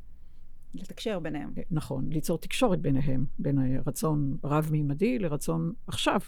לתקשר 0.74 1.18
ביניהם. 1.18 1.52
אה, 1.58 1.62
נכון, 1.70 2.12
ליצור 2.12 2.38
תקשורת 2.38 2.80
ביניהם, 2.80 3.26
בין 3.38 3.58
הרצון 3.58 4.36
רב-מימדי 4.44 5.18
לרצון 5.18 5.72
עכשיו, 5.86 6.20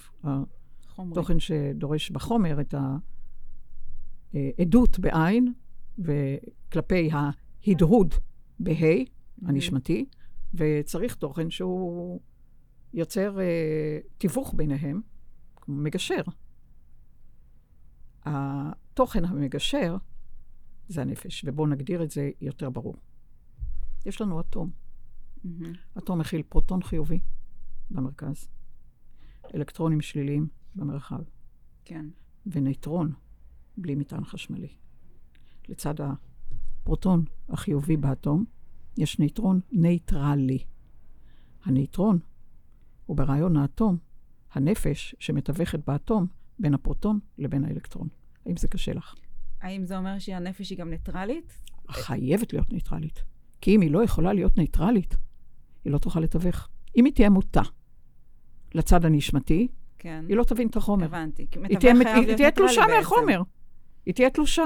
חומרי. 0.88 1.14
תוכן 1.14 1.40
שדורש 1.40 2.10
בחומר 2.10 2.60
את 2.60 2.74
העדות 4.34 4.98
בעין, 4.98 5.52
וכלפי 5.98 7.10
ההדהוד 7.66 8.14
בה' 8.58 9.04
הנשמתי, 9.42 10.06
וצריך 10.54 11.14
תוכן 11.14 11.50
שהוא 11.50 12.20
יוצר 12.94 13.40
אה, 13.40 13.98
תיווך 14.18 14.54
ביניהם, 14.56 15.00
כמו 15.56 15.76
מגשר. 15.76 16.22
התוכן 18.24 19.24
המגשר 19.24 19.96
זה 20.88 21.00
הנפש, 21.02 21.44
ובואו 21.46 21.66
נגדיר 21.66 22.02
את 22.02 22.10
זה 22.10 22.30
יותר 22.40 22.70
ברור. 22.70 22.96
יש 24.06 24.20
לנו 24.20 24.40
אטום. 24.40 24.70
אטום 25.98 26.18
מכיל 26.18 26.42
פרוטון 26.48 26.82
חיובי 26.82 27.20
במרכז, 27.90 28.48
אלקטרונים 29.54 30.00
שליליים 30.00 30.48
במרחב, 30.74 31.22
כן. 31.84 32.06
ונייטרון 32.46 33.12
בלי 33.76 33.94
מטען 33.94 34.24
חשמלי. 34.24 34.76
לצד 35.68 35.94
הפרוטון 36.82 37.24
החיובי 37.48 37.96
באטום, 37.96 38.44
יש 38.98 39.18
נייטרון 39.18 39.60
נייטרלי. 39.72 40.58
הנייטרון 41.64 42.18
הוא 43.06 43.16
ברעיון 43.16 43.56
האטום, 43.56 43.96
הנפש 44.52 45.14
שמתווכת 45.18 45.80
באטום 45.86 46.26
בין 46.58 46.74
הפרוטון 46.74 47.18
לבין 47.38 47.64
האלקטרון. 47.64 48.08
האם 48.46 48.56
זה 48.56 48.68
קשה 48.68 48.92
לך? 48.92 49.14
האם 49.60 49.84
זה 49.84 49.98
אומר 49.98 50.18
שהנפש 50.18 50.70
היא 50.70 50.78
גם 50.78 50.90
ניטרלית? 50.90 51.60
חייבת 51.90 52.52
להיות 52.52 52.72
נייטרלית. 52.72 53.24
כי 53.60 53.76
אם 53.76 53.80
היא 53.80 53.90
לא 53.90 54.04
יכולה 54.04 54.32
להיות 54.32 54.56
נייטרלית, 54.56 55.16
היא 55.84 55.92
לא 55.92 55.98
תוכל 55.98 56.20
לתווך. 56.20 56.68
אם 56.96 57.04
היא 57.04 57.12
תהיה 57.12 57.30
מוטה 57.30 57.62
לצד 58.74 59.04
הנשמתי, 59.04 59.68
כן. 59.98 60.24
היא 60.28 60.36
לא 60.36 60.44
תבין 60.44 60.68
את 60.68 60.76
החומר. 60.76 61.04
הבנתי. 61.04 61.46
היא 61.68 61.78
תהיה, 61.78 61.94
היא 62.14 62.36
תהיה 62.36 62.50
תלושה 62.50 62.80
בעצם. 62.80 62.96
מהחומר. 62.96 63.42
היא 64.06 64.14
תהיה 64.14 64.30
תלושה. 64.30 64.64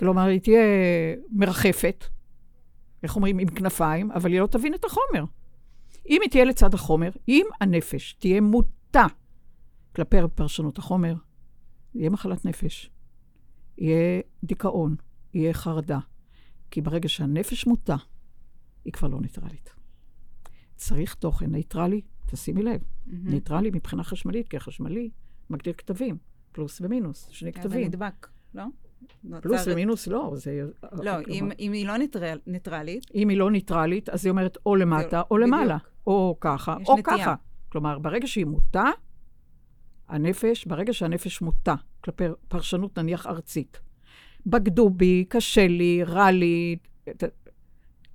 כלומר, 0.00 0.26
היא 0.26 0.40
תהיה 0.40 0.60
מרחפת, 1.30 2.04
איך 3.02 3.16
אומרים, 3.16 3.38
עם 3.38 3.48
כנפיים, 3.48 4.10
אבל 4.10 4.32
היא 4.32 4.40
לא 4.40 4.46
תבין 4.46 4.74
את 4.74 4.84
החומר. 4.84 5.24
אם 6.08 6.18
היא 6.22 6.30
תהיה 6.30 6.44
לצד 6.44 6.74
החומר, 6.74 7.10
אם 7.28 7.46
הנפש 7.60 8.12
תהיה 8.12 8.40
מוטה 8.40 9.06
כלפי 9.96 10.16
פרשנות 10.34 10.78
החומר, 10.78 11.14
יהיה 11.94 12.10
מחלת 12.10 12.44
נפש. 12.44 12.90
יהיה 13.78 14.20
דיכאון, 14.44 14.96
יהיה 15.34 15.54
חרדה. 15.54 15.98
כי 16.70 16.80
ברגע 16.80 17.08
שהנפש 17.08 17.66
מוטה, 17.66 17.96
היא 18.84 18.92
כבר 18.92 19.08
לא 19.08 19.20
ניטרלית. 19.20 19.70
צריך 20.76 21.14
תוכן 21.14 21.50
ניטרלי, 21.50 22.00
תשימי 22.26 22.62
לב, 22.62 22.80
מהמם. 23.06 23.28
ניטרלי 23.28 23.70
מבחינה 23.70 24.04
חשמלית, 24.04 24.48
כי 24.48 24.56
החשמלי 24.56 25.10
מגדיר 25.50 25.72
קטבים, 25.72 26.18
פלוס 26.52 26.80
ומינוס, 26.80 27.28
שני 27.30 27.52
כן, 27.52 27.60
קטבים. 27.60 27.86
נדבק, 27.86 28.28
לא? 28.54 28.64
פלוס 29.42 29.60
ומינוס 29.66 30.06
לא, 30.06 30.32
זה... 30.36 30.62
לא, 30.92 31.10
אם- 31.28 31.50
אם 31.58 31.72
היא 31.72 31.86
לא 31.86 31.96
ניטרל- 31.96 32.40
ניטרלית, 32.46 33.04
אם 33.14 33.28
היא 33.28 33.38
לא 33.38 33.50
ניטרלית, 33.50 34.08
אז 34.08 34.24
היא 34.26 34.30
אומרת 34.30 34.58
או 34.66 34.76
למטה 34.76 35.20
או 35.30 35.36
בדיוק. 35.36 35.46
למעלה, 35.48 35.76
או 36.06 36.36
ככה, 36.40 36.76
או 36.88 36.96
נטייה. 36.98 37.16
ככה. 37.18 37.34
כלומר, 37.68 37.98
ברגע 37.98 38.26
שהיא 38.26 38.44
מוטה, 38.46 38.84
הנפש, 40.08 40.64
ברגע 40.66 40.92
שהנפש 40.92 41.40
מוטה, 41.42 41.74
כלפי 42.04 42.24
פרשנות 42.48 42.98
נניח 42.98 43.26
ארצית, 43.26 43.80
בגדו 44.46 44.90
בי, 44.90 45.24
קשה 45.28 45.66
לי, 45.66 46.02
רע 46.04 46.30
לי, 46.30 46.76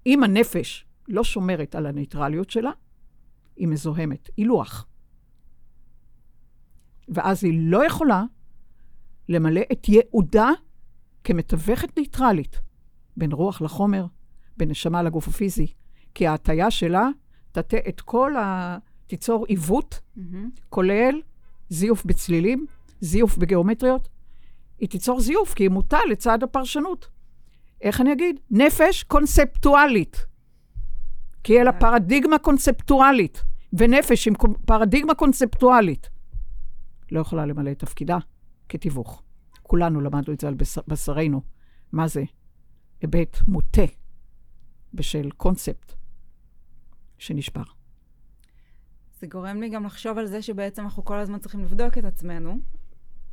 אם 0.06 0.24
הנפש 0.24 0.86
לא 1.08 1.24
שומרת 1.24 1.76
על 1.76 1.86
הניטרליות 1.86 2.50
שלה, 2.50 2.72
היא 3.56 3.68
מזוהמת, 3.68 4.30
היא 4.38 4.46
לוח. 4.46 4.88
ואז 7.10 7.44
היא 7.44 7.60
לא 7.72 7.86
יכולה 7.86 8.24
למלא 9.30 9.62
את 9.72 9.90
ייעודה 9.90 10.50
כמתווכת 11.26 11.98
ניטרלית 11.98 12.60
בין 13.18 13.32
רוח 13.32 13.62
לחומר, 13.62 14.06
בין 14.58 14.70
נשמה 14.70 15.04
לגוף 15.04 15.28
הפיזי, 15.28 15.68
כי 16.14 16.28
ההטייה 16.28 16.72
שלה 16.72 17.08
תטה 17.52 17.78
את 17.90 18.02
כל 18.02 18.36
ה... 18.36 18.78
תיצור 19.08 19.46
עיוות, 19.46 20.02
מהמם. 20.16 20.50
כולל 20.70 21.22
זיוף 21.70 22.06
בצלילים, 22.06 22.66
זיוף 23.02 23.38
בגיאומטריות. 23.38 24.08
היא 24.80 24.90
תיצור 24.90 25.22
זיוף 25.22 25.54
כי 25.54 25.64
היא 25.64 25.70
מוטה 25.70 26.00
לצד 26.10 26.44
הפרשנות. 26.44 27.08
איך 27.82 28.02
אני 28.02 28.14
אגיד? 28.14 28.40
נפש 28.52 29.04
קונספטואלית. 29.04 30.26
כי 31.44 31.62
אה. 31.62 31.72
פרדיגמה 31.72 32.38
קונספטואלית, 32.38 33.44
ונפש 33.74 34.28
עם 34.28 34.34
פרדיגמה 34.66 35.16
קונספטואלית 35.16 36.10
לא 37.12 37.20
יכולה 37.20 37.46
למלא 37.46 37.72
את 37.72 37.80
תפקידה 37.80 38.18
כתיווך. 38.70 39.22
כולנו 39.68 40.02
למדנו 40.02 40.34
את 40.34 40.40
זה 40.40 40.48
על 40.48 40.54
בשר, 40.54 40.82
בשרנו. 40.88 41.42
מה 41.92 42.08
זה? 42.08 42.24
היבט 43.02 43.38
מוטה 43.48 43.86
בשל 44.94 45.32
קונספט 45.32 45.94
שנשבר. 47.18 47.64
זה 49.20 49.28
גורם 49.28 49.62
לי 49.62 49.70
גם 49.70 49.86
לחשוב 49.86 50.18
על 50.18 50.26
זה 50.26 50.42
שבעצם 50.42 50.84
אנחנו 50.84 51.06
כל 51.06 51.18
הזמן 51.18 51.40
צריכים 51.40 51.60
לבדוק 51.60 51.98
את 51.98 52.04
עצמנו. 52.04 52.58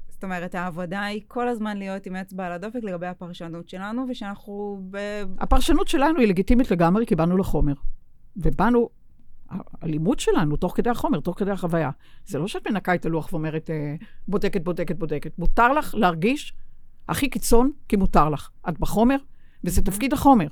זאת 0.09 0.25
אומרת, 0.25 0.55
העבודה 0.55 1.03
היא 1.03 1.23
כל 1.29 1.49
הזמן 1.49 1.77
להיות 1.77 2.07
עם 2.07 2.17
אצבע 2.17 2.47
על 2.47 2.53
הדופק 2.53 2.81
לגבי 2.83 3.07
הפרשנות 3.07 3.69
שלנו, 3.69 4.07
ושאנחנו 4.09 4.83
ב... 4.91 4.97
הפרשנות 5.39 5.89
שלנו 5.89 6.19
היא 6.19 6.29
לגיטימית 6.29 6.71
לגמרי, 6.71 7.07
כי 7.07 7.17
באנו 7.17 7.37
לחומר. 7.37 7.75
ובאנו, 8.37 8.89
הלימוד 9.83 10.21
שלנו, 10.21 10.57
תוך 10.57 10.77
כדי 10.77 10.91
החומר, 10.91 11.21
תוך 11.21 11.39
כדי 11.39 11.51
החוויה. 11.51 11.91
זה 12.25 12.39
לא 12.39 12.49
שאת 12.49 12.69
מנקה 12.69 12.95
את 12.95 13.07
הלוח 13.07 13.33
ואומרת, 13.33 13.71
אה, 13.71 13.95
בודקת, 14.29 14.65
בודקת, 14.65 14.97
בודקת. 14.97 15.39
מותר 15.39 15.73
לך 15.73 15.95
להרגיש 15.95 16.55
הכי 17.09 17.31
קיצון, 17.31 17.71
כי 17.89 17.97
מותר 17.97 18.29
לך. 18.29 18.51
את 18.69 18.79
בחומר, 18.79 19.17
וזה 19.65 19.83
תפקיד 19.83 20.13
החומר. 20.13 20.49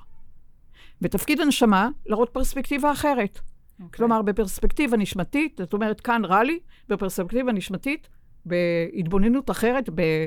ותפקיד 1.02 1.40
הנשמה, 1.40 1.88
להראות 2.06 2.30
פרספקטיבה 2.32 2.92
אחרת. 2.92 3.40
אוקיי. 3.82 3.98
כלומר, 3.98 4.22
בפרספקטיבה 4.22 4.96
נשמתית, 4.96 5.56
זאת 5.58 5.72
אומרת, 5.72 6.00
כאן 6.00 6.24
רע 6.24 6.42
לי, 6.42 6.58
בפרספקטיבה 6.88 7.52
נשמתית, 7.52 8.08
בהתבוננות 8.44 9.50
אחרת, 9.50 9.90
ב- 9.94 10.24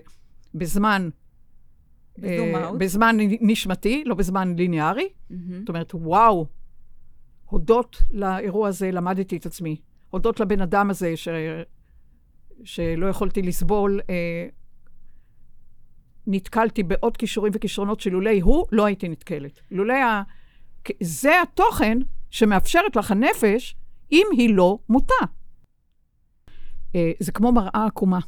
בזמן... 0.55 1.09
אה. 2.23 2.71
בזמן 2.77 3.17
נשמתי, 3.41 4.03
לא 4.05 4.15
בזמן 4.15 4.55
ליניארי. 4.55 5.09
מהמם. 5.29 5.59
זאת 5.59 5.69
אומרת, 5.69 5.91
וואו, 5.93 6.45
הודות 7.45 8.03
לאירוע 8.11 8.67
הזה 8.67 8.91
למדתי 8.91 9.37
את 9.37 9.45
עצמי. 9.45 9.81
הודות 10.09 10.39
לבן 10.39 10.61
אדם 10.61 10.89
הזה 10.89 11.17
ש... 11.17 11.27
שלא 12.63 13.05
יכולתי 13.05 13.41
לסבול, 13.41 13.99
אה, 14.09 14.47
נתקלתי 16.27 16.83
בעוד 16.83 17.17
כישורים 17.17 17.53
וכישרונות 17.55 17.99
שלולי 17.99 18.39
הוא, 18.39 18.65
לא 18.71 18.85
הייתי 18.85 19.09
נתקלת. 19.09 19.59
לולי 19.71 20.01
ה... 20.01 20.21
זה 21.01 21.41
התוכן 21.41 21.97
שמאפשרת 22.29 22.95
לך 22.95 23.11
הנפש, 23.11 23.75
אם 24.11 24.27
היא 24.31 24.55
לא 24.55 24.79
מוטה. 24.89 25.25
אה, 26.95 27.11
זה 27.19 27.31
כמו 27.31 27.51
מראה 27.51 27.85
עקומה. 27.85 28.19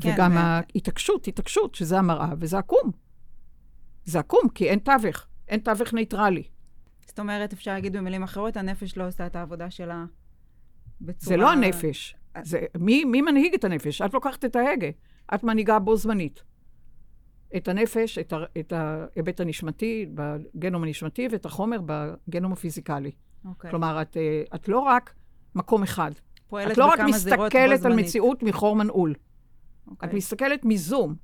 כן, 0.00 0.12
וגם 0.14 0.32
ו- 0.32 0.38
ההתעקשות, 0.38 1.28
התעקשות, 1.28 1.74
שזה 1.74 1.98
המראה, 1.98 2.28
וזה 2.38 2.58
עקום. 2.58 2.90
זה 4.04 4.18
עקום, 4.18 4.48
כי 4.54 4.68
אין 4.68 4.78
תווך, 4.78 5.26
אין 5.48 5.60
תווך 5.60 5.94
ניטרלי. 5.94 6.42
זאת 7.08 7.18
אומרת, 7.18 7.52
אפשר 7.52 7.72
להגיד 7.72 7.96
במילים 7.96 8.22
אחרות, 8.22 8.56
הנפש 8.56 8.96
לא 8.96 9.06
עושה 9.06 9.26
את 9.26 9.36
העבודה 9.36 9.70
שלה 9.70 10.04
בצורה... 11.00 11.36
זה 11.36 11.36
לא 11.36 11.52
הנפש. 11.52 12.16
זה, 12.42 12.60
מי, 12.78 13.04
מי 13.04 13.22
מנהיג 13.22 13.54
את 13.54 13.64
הנפש? 13.64 14.02
את 14.02 14.14
לוקחת 14.14 14.44
את 14.44 14.56
ההגה. 14.56 14.88
את 15.34 15.44
מנהיגה 15.44 15.78
בו 15.78 15.96
זמנית. 15.96 16.42
את 17.56 17.68
הנפש, 17.68 18.18
את, 18.18 18.32
ה, 18.32 18.36
את 18.60 18.72
ההיבט 18.72 19.40
הנשמתי, 19.40 20.06
בגנום 20.14 20.82
הנשמתי, 20.82 21.28
ואת 21.30 21.46
החומר 21.46 21.80
בגנום 21.86 22.52
הפיזיקלי. 22.52 23.10
אוקיי. 23.44 23.70
כלומר, 23.70 24.02
את, 24.02 24.16
אה, 24.16 24.42
את 24.54 24.68
לא 24.68 24.78
רק 24.78 25.14
מקום 25.54 25.82
אחד. 25.82 26.10
פועלת 26.48 26.72
את 26.72 26.78
לא 26.78 26.86
רק 26.86 27.00
מסתכלת 27.00 27.84
על. 27.84 27.94
מציאות 27.94 28.42
מחור 28.42 28.76
מנעול. 28.76 29.14
אוקיי. 29.86 30.08
את 30.08 30.14
מסתכלת 30.14 30.64
מזום. 30.64 31.14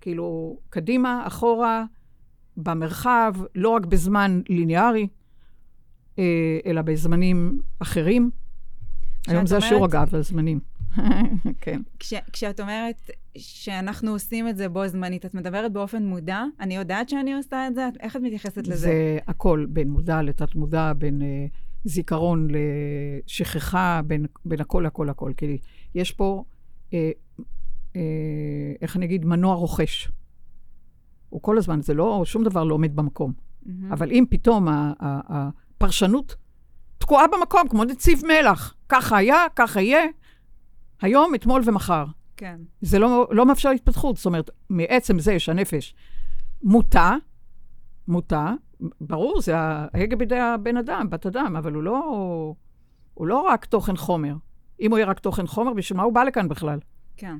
כאילו, 0.00 0.58
קדימה, 0.70 1.26
אחורה, 1.26 1.84
במרחב, 2.56 3.34
לא 3.54 3.68
רק 3.68 3.86
בזמן 3.86 4.40
ליניארי, 4.48 5.06
אה, 6.18 6.24
אלא 6.66 6.82
בזמנים 6.82 7.60
אחרים. 7.78 8.30
היום 9.28 9.46
זה 9.46 9.56
אומרת- 9.56 9.66
השיעור, 9.66 9.86
אגב, 9.86 10.14
על 10.14 10.22
זמנים. 10.22 10.60
כן. 11.60 11.80
כש, 11.98 12.14
כשאת 12.32 12.60
אומרת 12.60 13.10
שאנחנו 13.38 14.10
עושים 14.10 14.48
את 14.48 14.56
זה 14.56 14.68
בו 14.68 14.88
זמנית, 14.88 15.26
את 15.26 15.34
מדברת 15.34 15.72
באופן 15.72 16.02
מודע? 16.06 16.42
אני 16.60 16.76
יודעת 16.76 17.08
שאני 17.08 17.34
עושה 17.34 17.66
את 17.66 17.74
זה? 17.74 17.88
איך 18.00 18.16
את 18.16 18.20
מתייחסת 18.20 18.66
לזה? 18.68 18.76
זה 18.76 19.18
הכל, 19.26 19.66
בין 19.68 19.90
מודע 19.90 20.22
לתת-מודע, 20.22 20.92
בין 20.98 21.22
אה, 21.22 21.46
זיכרון 21.84 22.48
לשכחה, 22.50 24.00
בין, 24.06 24.26
בין 24.44 24.60
הכל 24.60 24.84
לכל 24.86 25.06
לכל. 25.10 25.32
כי 25.36 25.58
יש 25.94 26.12
פה, 26.12 26.44
אה, 26.94 27.10
אה, 27.96 28.00
איך 28.82 28.96
אני 28.96 29.06
אגיד, 29.06 29.24
מנוע 29.24 29.54
רוכש. 29.54 30.10
הוא 31.34 31.42
כל 31.42 31.58
הזמן, 31.58 31.82
זה 31.82 31.94
לא, 31.94 32.22
שום 32.24 32.44
דבר 32.44 32.64
לא 32.64 32.74
עומד 32.74 32.96
במקום. 32.96 33.32
מהמם. 33.66 33.92
אבל 33.92 34.10
אם 34.10 34.24
פתאום 34.30 34.68
הפרשנות 35.00 36.36
תקועה 36.98 37.26
במקום, 37.26 37.68
כמו 37.68 37.84
נציב 37.84 38.22
מלח, 38.26 38.74
ככה 38.88 39.16
היה, 39.16 39.36
ככה 39.56 39.80
יהיה, 39.80 40.04
היום, 41.00 41.34
אתמול 41.34 41.62
ומחר. 41.64 42.04
כן. 42.36 42.60
זה 42.80 42.98
לא, 42.98 43.28
לא 43.30 43.46
מאפשר 43.46 43.68
התפתחות. 43.68 44.16
זאת 44.16 44.26
אומרת, 44.26 44.50
מעצם 44.70 45.18
זה 45.18 45.38
שהנפש 45.38 45.94
מוטה, 46.62 47.16
מוטה, 48.08 48.54
ברור, 49.00 49.40
זה 49.40 49.56
ההגה 49.56 50.16
בידי 50.16 50.38
הבן 50.38 50.76
אדם, 50.76 51.10
בת 51.10 51.26
אדם, 51.26 51.56
אבל 51.56 51.74
הוא 51.74 51.82
לא, 51.82 52.02
הוא 53.14 53.26
לא 53.26 53.40
רק 53.40 53.64
תוכן 53.64 53.96
חומר. 53.96 54.34
אם 54.80 54.90
הוא 54.90 54.98
יהיה 54.98 55.08
רק 55.08 55.18
תוכן 55.18 55.46
חומר, 55.46 55.72
בשביל 55.72 55.96
מה 55.96 56.02
הוא 56.02 56.12
בא 56.12 56.22
לכאן 56.22 56.48
בכלל? 56.48 56.78
כן. 57.16 57.36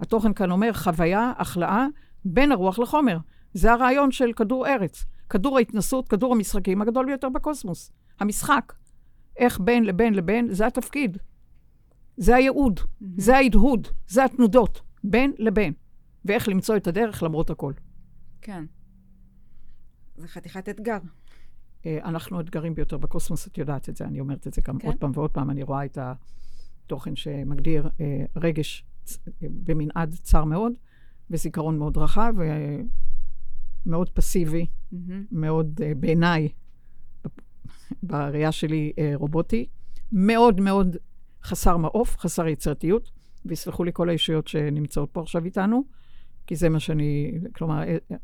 התוכן 0.00 0.32
כאן 0.32 0.50
אומר 0.50 0.72
חוויה, 0.72 1.32
החלאה, 1.38 1.86
בין 2.24 2.52
הרוח 2.52 2.78
לחומר. 2.78 3.18
זה 3.54 3.72
הרעיון 3.72 4.10
של 4.10 4.32
כדור 4.32 4.66
ארץ. 4.66 5.04
כדור 5.30 5.58
ההתנסות, 5.58 6.08
כדור 6.08 6.34
המשחקים 6.34 6.82
הגדול 6.82 7.06
ביותר 7.06 7.28
בקוסמוס. 7.28 7.92
המשחק. 8.20 8.72
איך 9.36 9.60
בין 9.60 9.84
לבין 9.84 10.14
לבין, 10.14 10.54
זה 10.54 10.66
התפקיד. 10.66 11.18
זה 12.16 12.36
הייעוד, 12.36 12.80
זה 13.16 13.36
ההדהוד, 13.36 13.88
זה 14.08 14.24
התנודות, 14.24 14.80
בין 15.04 15.32
לבין. 15.38 15.72
ואיך 16.24 16.48
למצוא 16.48 16.76
את 16.76 16.86
הדרך 16.86 17.22
למרות 17.22 17.50
הכל. 17.50 17.72
כן. 18.42 18.64
זה 20.16 20.28
חתיכת 20.28 20.68
אתגר. 20.68 20.98
אה, 21.86 21.98
אנחנו 22.04 22.38
האתגרים 22.38 22.74
ביותר 22.74 22.98
בקוסמוס, 22.98 23.46
את 23.46 23.58
יודעת 23.58 23.88
את 23.88 23.96
זה, 23.96 24.04
אני 24.04 24.20
אומרת 24.20 24.46
את 24.46 24.54
זה 24.54 24.62
גם 24.66 24.78
כן. 24.78 24.88
עוד 24.88 24.96
פעם 24.96 25.10
ועוד 25.14 25.30
פעם, 25.30 25.50
אני 25.50 25.62
רואה 25.62 25.84
את 25.84 25.98
התוכן 26.86 27.16
שמגדיר 27.16 27.88
אה, 28.00 28.24
רגש 28.36 28.84
אה, 29.08 29.48
במנעד 29.50 30.14
צר 30.14 30.44
מאוד, 30.44 30.72
וזיכרון 31.30 31.78
מאוד 31.78 31.96
רחב, 31.96 32.34
ומאוד 33.86 34.10
פסיבי, 34.10 34.66
מהמם. 34.92 35.24
מאוד, 35.32 35.80
אה, 35.82 35.92
בעיניי, 35.94 36.48
בראייה 38.02 38.52
שלי, 38.52 38.92
אה, 38.98 39.12
רובוטי, 39.14 39.66
מאוד 40.12 40.60
מאוד 40.60 40.96
חסר 41.44 41.76
מעוף, 41.76 42.16
חסר 42.18 42.48
יצירתיות, 42.48 43.10
ויסלחו 43.44 43.84
לי 43.84 43.90
כל 43.94 44.08
הישויות 44.08 44.48
שנמצאות 44.48 45.10
פה 45.12 45.20
עכשיו 45.20 45.44
איתנו, 45.44 45.84
כי 46.46 46.56
זה 46.56 46.68
מה 46.68 46.80
שאני, 46.80 47.38
כלומר, 47.52 47.82
אה, 47.82 47.96
אה, 48.12 48.16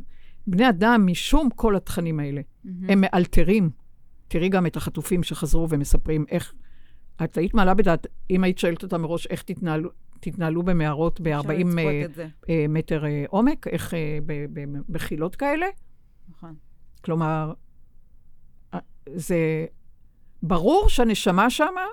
בני 0.47 0.69
אדם, 0.69 1.07
משום 1.07 1.49
כל 1.57 1.77
התכנים 1.77 2.21
האלה, 2.21 2.40
מהמם. 2.64 2.90
הם 2.90 3.01
מאלתרים. 3.01 3.71
תראי 4.29 4.49
גם 4.49 4.66
את 4.66 4.77
החטופים 4.77 5.23
שחזרו 5.23 5.69
ומספרים 5.71 6.25
איך... 6.31 6.55
את 7.25 7.38
היית 7.38 7.55
מעלה 7.55 7.75
בדעת, 7.75 8.07
אם 8.31 8.45
היית 8.45 8.59
שואלת 8.59 8.83
אותם 8.83 9.03
מראש 9.03 9.27
איך 9.27 9.42
תתנהלו, 9.42 9.90
תתנהלו 10.21 10.63
במערות 10.63 11.21
אפשר 11.21 11.43
ב-40 11.43 11.53
לצפות 11.53 12.05
את 12.05 12.15
זה. 12.15 12.27
מטר 12.69 13.05
אה, 13.05 13.25
עומק, 13.29 13.67
איך 13.67 13.95
אה, 13.95 14.19
בחילות 14.89 15.37
כאלה. 15.37 15.67
נכון. 16.29 16.55
כלומר, 17.05 17.53
אה, 18.75 18.79
זה 19.15 19.67
ברור 20.43 20.89
שהנשמה 20.89 21.51
שמה, 21.51 21.87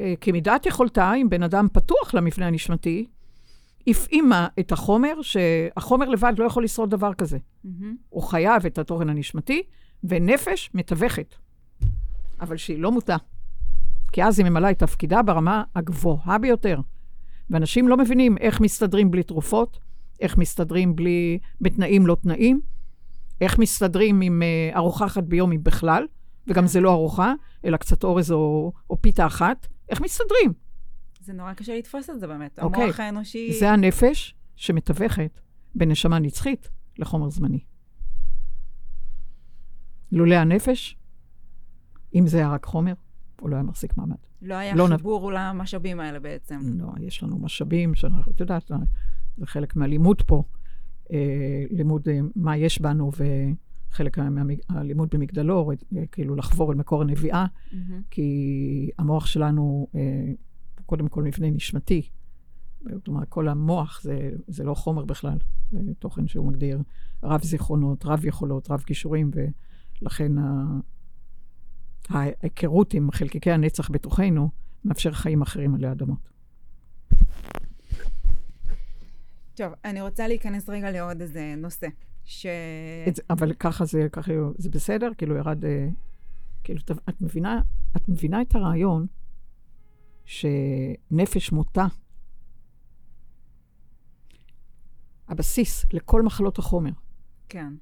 אה, 0.00 0.14
כמידת 0.20 0.66
יכולתה, 0.66 1.14
אם 1.14 1.28
בן 1.30 1.42
אדם 1.42 1.66
פתוח 1.72 2.14
למבנה 2.14 2.46
הנשמתי, 2.46 3.06
הפעימה 3.86 4.48
את 4.60 4.72
החומר, 4.72 5.22
שהחומר 5.22 6.08
לבד 6.08 6.32
לא 6.38 6.44
יכול 6.44 6.64
לשרוד 6.64 6.90
דבר 6.90 7.14
כזה. 7.14 7.38
מהמם. 7.64 7.96
הוא 8.08 8.22
חייב 8.22 8.66
את 8.66 8.78
התוכן 8.78 9.08
הנשמתי, 9.08 9.62
ונפש 10.04 10.70
מתווכת. 10.74 11.34
אבל 12.40 12.56
שהיא 12.56 12.78
לא 12.78 12.92
מוטה. 12.92 13.16
כי 14.12 14.24
אז 14.24 14.38
היא 14.38 14.46
ממלאה 14.50 14.70
את 14.70 14.78
תפקידה 14.78 15.22
ברמה 15.22 15.62
הגבוהה 15.74 16.38
ביותר. 16.38 16.80
ואנשים 17.50 17.88
לא 17.88 17.96
מבינים 17.96 18.38
איך 18.38 18.60
מסתדרים 18.60 19.10
בלי 19.10 19.22
תרופות, 19.22 19.78
איך 20.20 20.36
מסתדרים 20.36 20.96
בלי, 20.96 21.38
בתנאים 21.60 22.06
לא 22.06 22.16
תנאים, 22.22 22.60
איך 23.40 23.58
מסתדרים 23.58 24.20
עם 24.20 24.42
uh, 24.42 24.76
ארוחה 24.76 25.06
אחת 25.06 25.24
ביום 25.24 25.52
אם 25.52 25.62
בכלל, 25.62 26.06
וגם 26.46 26.66
זה 26.66 26.80
לא 26.80 26.92
ארוחה, 26.92 27.34
אלא 27.64 27.76
קצת 27.76 28.04
אורז 28.04 28.32
או, 28.32 28.72
או 28.90 29.02
פיתה 29.02 29.26
אחת, 29.26 29.66
איך 29.88 30.00
מסתדרים? 30.00 30.52
זה 31.20 31.32
נורא 31.32 31.52
קשה 31.52 31.78
לתפוס 31.78 32.10
את 32.10 32.20
זה 32.20 32.26
באמת. 32.26 32.58
אוקיי. 32.58 32.82
המוח 32.82 33.00
האנושי... 33.00 33.52
זה 33.58 33.70
הנפש 33.70 34.34
שמתווכת 34.56 35.40
בין 35.74 35.90
נשמה 35.90 36.18
נצחית 36.18 36.70
לחומר 36.98 37.30
זמני. 37.30 37.60
לולא 40.12 40.34
הנפש, 40.34 40.96
אם 42.14 42.26
זה 42.26 42.38
היה 42.38 42.48
רק 42.48 42.64
חומר, 42.64 42.92
הוא 43.40 43.50
לא 43.50 43.54
היה 43.54 43.62
מחזיק 43.62 43.96
מעמד. 43.96 44.16
לא 44.42 44.54
היה 44.54 44.74
לא 44.74 44.88
נ- 44.88 44.96
חיבור 44.96 45.32
למשאבים 45.32 46.00
האלה 46.00 46.20
בעצם. 46.20 46.60
לא, 46.78 46.88
יש 47.00 47.22
לנו 47.22 47.38
משאבים 47.38 47.94
שאנחנו, 47.94 48.32
את 48.32 48.40
יודעת, 48.40 48.70
זה 49.36 49.46
חלק 49.46 49.76
מהלימוד 49.76 50.22
פה, 50.22 50.42
אה, 51.12 51.64
לימוד 51.70 52.08
אה, 52.08 52.18
מה 52.36 52.56
יש 52.56 52.80
בנו, 52.80 53.10
וחלק 53.90 54.18
מהלימוד 54.68 55.08
במגדלור, 55.12 55.72
אה, 55.72 56.06
כאילו 56.12 56.36
לחבור 56.36 56.72
אל 56.72 56.76
מקור 56.76 57.02
הנביאה, 57.02 57.46
מהמם. 57.72 58.02
כי 58.10 58.90
המוח 58.98 59.26
שלנו, 59.26 59.86
אה, 59.94 60.32
קודם 60.86 61.08
כל 61.08 61.22
מבנה 61.22 61.50
נשמתי. 61.50 62.08
כלומר, 63.04 63.22
כל 63.28 63.48
המוח 63.48 64.00
זה, 64.02 64.30
זה 64.48 64.64
לא 64.64 64.74
חומר 64.74 65.04
בכלל, 65.04 65.38
זה 65.72 65.94
תוכן 65.98 66.26
שהוא 66.28 66.46
מגדיר 66.46 66.78
רב 67.22 67.42
זיכרונות, 67.42 68.04
רב 68.06 68.24
יכולות, 68.24 68.70
רב 68.70 68.80
כישורים, 68.80 69.30
ולכן 70.02 70.38
ה... 70.38 70.64
ההיכרות 72.08 72.94
עם 72.94 73.10
חלקיקי 73.10 73.50
הנצח 73.50 73.90
בתוכנו 73.90 74.50
מאפשר 74.84 75.12
חיים 75.12 75.42
אחרים 75.42 75.74
עלי 75.74 75.92
אדמות. 75.92 76.28
טוב, 79.54 79.72
אני 79.84 80.00
רוצה 80.00 80.28
להיכנס 80.28 80.68
רגע 80.68 80.90
לעוד 80.90 81.20
איזה 81.20 81.54
נושא. 81.56 81.86
ש... 82.24 82.46
זה, 83.14 83.22
אבל 83.30 83.52
ככה 83.52 83.84
זה, 83.84 84.06
ככה 84.12 84.32
זה 84.58 84.70
בסדר? 84.70 85.10
כאילו 85.18 85.36
ירד... 85.36 85.64
אה, 85.64 85.88
כאילו, 86.64 86.80
את 87.08 87.22
מבינה, 87.22 87.60
את 87.96 88.08
מבינה 88.08 88.42
את 88.42 88.54
הרעיון 88.54 89.06
שנפש 90.24 91.52
מותה, 91.52 91.86
הבסיס 95.28 95.86
לכל 95.92 96.22
מחלות 96.22 96.58
החומר, 96.58 96.90
כן. 97.48 97.74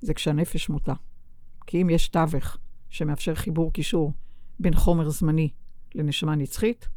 זה 0.00 0.14
כשהנפש 0.14 0.68
מותה. 0.68 0.92
כי 1.66 1.82
אם 1.82 1.90
יש 1.90 2.08
תווך 2.08 2.58
שמאפשר 2.90 3.34
חיבור 3.34 3.72
קישור 3.72 4.12
בין 4.60 4.74
חומר 4.74 5.08
זמני 5.08 5.50
לנשמה 5.94 6.34
נצחית, 6.34 6.88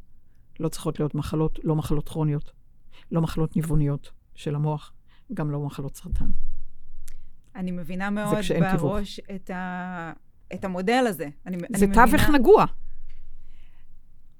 לא 0.59 0.69
צריכות 0.69 0.99
להיות 0.99 1.15
מחלות, 1.15 1.59
לא 1.63 1.75
מחלות 1.75 2.09
כרוניות, 2.09 2.51
לא 3.11 3.21
מחלות 3.21 3.55
ניווניות 3.55 4.11
של 4.35 4.55
המוח, 4.55 4.93
גם 5.33 5.51
לא 5.51 5.59
מחלות 5.59 5.95
סרטן. 5.95 6.29
אני 7.55 7.71
מבינה 7.71 8.09
מאוד. 8.09 8.35
בראש 8.81 9.19
את, 9.35 9.49
ה... 9.49 10.13
את 10.53 10.65
המודל 10.65 11.05
הזה. 11.07 11.29
אני, 11.45 11.57
זה 11.75 11.85
אני 11.85 11.93
תווך 11.93 12.21
מבינה... 12.21 12.37
נגוע. 12.37 12.65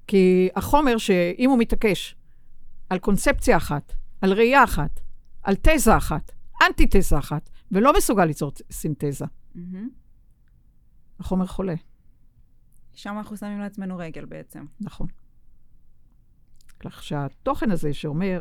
כי 0.06 0.48
החומר 0.56 0.98
שאם 0.98 1.50
הוא 1.50 1.58
מתעקש 1.58 2.16
על 2.90 2.98
קונספציה 2.98 3.56
אחת, 3.56 3.92
על 4.20 4.32
ראייה 4.32 4.64
אחת, 4.64 5.00
על 5.42 5.54
תזה 5.62 5.96
אחת, 5.96 6.32
אנטי-תזה 6.66 7.18
אחת, 7.18 7.50
ולא 7.72 7.92
מסוגל 7.96 8.24
ליצור 8.24 8.52
סינתזה, 8.70 9.24
מהמם. 9.54 10.01
החומר 11.22 11.46
חולה. 11.46 11.74
שם 12.94 13.14
אנחנו 13.18 13.36
שמים 13.36 13.58
לעצמנו 13.58 13.98
רגל 13.98 14.24
בעצם. 14.24 14.64
נכון. 14.80 15.06
כך 16.80 17.02
שהתוכן 17.02 17.70
הזה 17.70 17.94
שאומר 17.94 18.40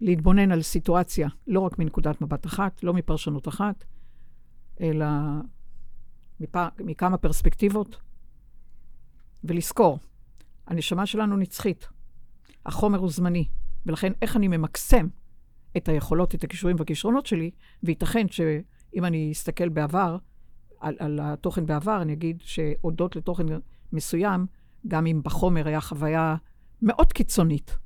להתבונן 0.00 0.52
על 0.52 0.62
סיטואציה, 0.62 1.28
לא 1.46 1.60
רק 1.60 1.78
מנקודת 1.78 2.20
מבט 2.20 2.46
אחת, 2.46 2.82
לא 2.82 2.94
מפרשנות 2.94 3.48
אחת, 3.48 3.84
אלא 4.80 5.06
מפ... 6.40 6.56
מכמה 6.78 7.16
פרספקטיבות, 7.16 8.00
ולזכור, 9.44 9.98
הנשמה 10.66 11.06
שלנו 11.06 11.36
נצחית, 11.36 11.88
החומר 12.66 12.98
הוא 12.98 13.10
זמני, 13.10 13.48
ולכן 13.86 14.12
איך 14.22 14.36
אני 14.36 14.48
ממקסם 14.48 15.08
את 15.76 15.88
היכולות, 15.88 16.34
את 16.34 16.44
הכישורים 16.44 16.76
והכישרונות 16.78 17.26
שלי, 17.26 17.50
וייתכן 17.82 18.28
שאם 18.92 19.04
אני 19.04 19.32
אסתכל 19.32 19.68
בעבר, 19.68 20.16
על, 20.80 20.96
על 20.98 21.20
התוכן 21.22 21.66
בעבר, 21.66 22.02
אני 22.02 22.12
אגיד 22.12 22.40
שהודות 22.40 23.16
לתוכן 23.16 23.46
מסוים, 23.92 24.46
גם 24.88 25.06
אם 25.06 25.20
בחומר 25.24 25.68
היה 25.68 25.80
חוויה 25.80 26.36
מאוד 26.82 27.12
קיצונית, 27.12 27.78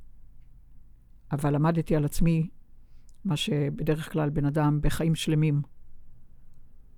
אבל 1.32 1.54
למדתי 1.54 1.96
על 1.96 2.04
עצמי 2.04 2.48
מה 3.24 3.36
שבדרך 3.36 4.12
כלל 4.12 4.30
בן 4.30 4.44
אדם 4.44 4.80
בחיים 4.82 5.14
שלמים 5.14 5.62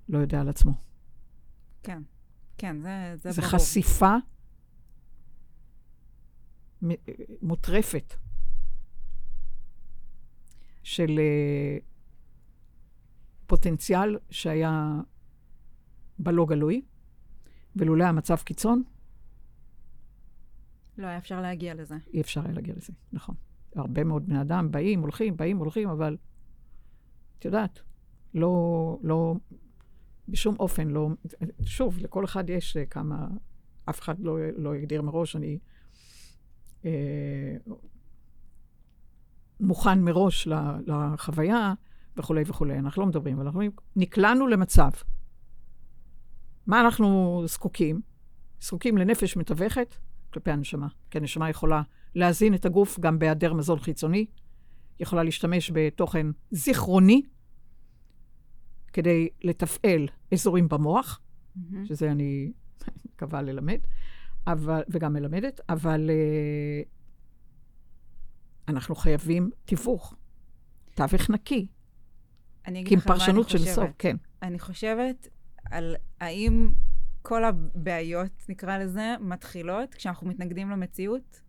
לא 0.08 0.18
יודע 0.18 0.40
על 0.40 0.48
עצמו. 0.48 0.72
כן. 1.82 2.02
כן, 2.58 2.80
זה, 2.80 3.14
זה, 3.16 3.32
זה 3.32 3.40
ברור. 3.40 3.52
חשיפה 3.52 4.14
מ- 6.84 6.94
מוטרפת 7.42 8.14
של 10.82 11.18
אה, 11.18 11.78
פוטנציאל 13.48 14.18
שהיה 14.30 15.00
בלא 16.18 16.46
גלוי, 16.46 16.82
ולולא 17.76 18.04
המצב 18.04 18.36
קיצון, 18.36 18.82
לא 20.98 21.06
היה 21.06 21.18
אפשר 21.18 21.40
להגיע 21.40 21.74
לזה. 21.74 21.96
אי 22.14 22.20
אפשר 22.20 22.40
היה 22.44 22.52
להגיע 22.52 22.74
לזה, 22.76 22.92
נכון. 23.12 23.34
הרבה 23.74 24.04
מאוד 24.04 24.26
בני 24.26 24.40
אדם 24.40 24.70
באים, 24.70 25.00
הולכים, 25.00 25.36
באים, 25.36 25.56
הולכים, 25.56 25.88
אבל 25.88 26.16
את 27.38 27.44
יודעת, 27.44 27.80
לא, 28.34 28.98
לא, 29.02 29.34
בשום 30.28 30.56
אופן 30.58 30.88
לא, 30.88 31.08
שוב, 31.64 31.98
לכל 31.98 32.24
אחד 32.24 32.50
יש 32.50 32.76
אה, 32.76 32.86
כמה, 32.86 33.28
אף 33.90 34.00
אחד 34.00 34.20
לא, 34.20 34.38
לא 34.56 34.76
יגדיר 34.76 35.02
מראש, 35.02 35.36
אני 35.36 35.58
אה, 36.84 37.56
מוכן 39.60 40.00
מראש 40.00 40.46
ל- 40.46 40.54
לחוויה 40.86 41.74
וכולי 42.18 42.42
וכולי. 42.46 42.78
אנחנו 42.78 43.02
לא 43.02 43.08
מדברים, 43.08 43.36
אבל 43.36 43.44
אנחנו 43.44 43.60
אומרים, 43.60 43.70
נקלענו 43.96 44.46
למצב. 44.46 44.90
מה 46.66 46.80
אנחנו 46.80 47.42
זקוקים? 47.46 48.00
זקוקים 48.60 48.98
לנפש 48.98 49.36
מתווכת 49.36 49.94
כלפי 50.32 50.50
הנשמה. 50.50 50.88
כי 51.10 51.18
הנשמה 51.18 51.50
יכולה 51.50 51.82
להזין 52.14 52.54
את 52.54 52.66
הגוף 52.66 53.00
גם 53.00 53.18
בהיעדר 53.18 53.52
מזון 53.52 53.78
חיצוני, 53.78 54.26
יכולה 55.00 55.22
להשתמש 55.22 55.70
בתוכן 55.74 56.26
זיכרוני 56.50 57.22
כדי 58.92 59.28
לתפעל 59.44 60.08
אזורים 60.32 60.68
במוח, 60.68 61.20
מהמם. 61.56 61.86
שזה 61.86 62.10
אני 62.10 62.52
מקווה 63.14 63.42
ללמד, 63.42 63.78
אבל, 64.46 64.82
וגם 64.88 65.12
מלמדת, 65.12 65.60
אבל 65.68 66.10
uh, 66.10 66.88
אנחנו 68.68 68.94
חייבים 68.94 69.50
תיווך, 69.64 70.14
תווך 70.94 71.30
נקי, 71.30 71.66
אני 72.66 72.80
אגיד 72.80 72.88
כי 72.88 72.96
לך 72.96 73.06
מה 73.06 73.14
אני 73.14 73.42
של 73.48 73.58
חושבת. 73.58 73.74
סוף, 73.74 73.90
כן. 73.98 74.16
אני 74.42 74.58
חושבת 74.58 75.28
על 75.70 75.96
האם 76.20 76.70
כל 77.22 77.44
הבעיות, 77.44 78.44
נקרא 78.48 78.78
לזה, 78.78 79.14
מתחילות 79.20 79.94
כשאנחנו 79.94 80.28
מתנגדים 80.28 80.70
למציאות, 80.70 81.40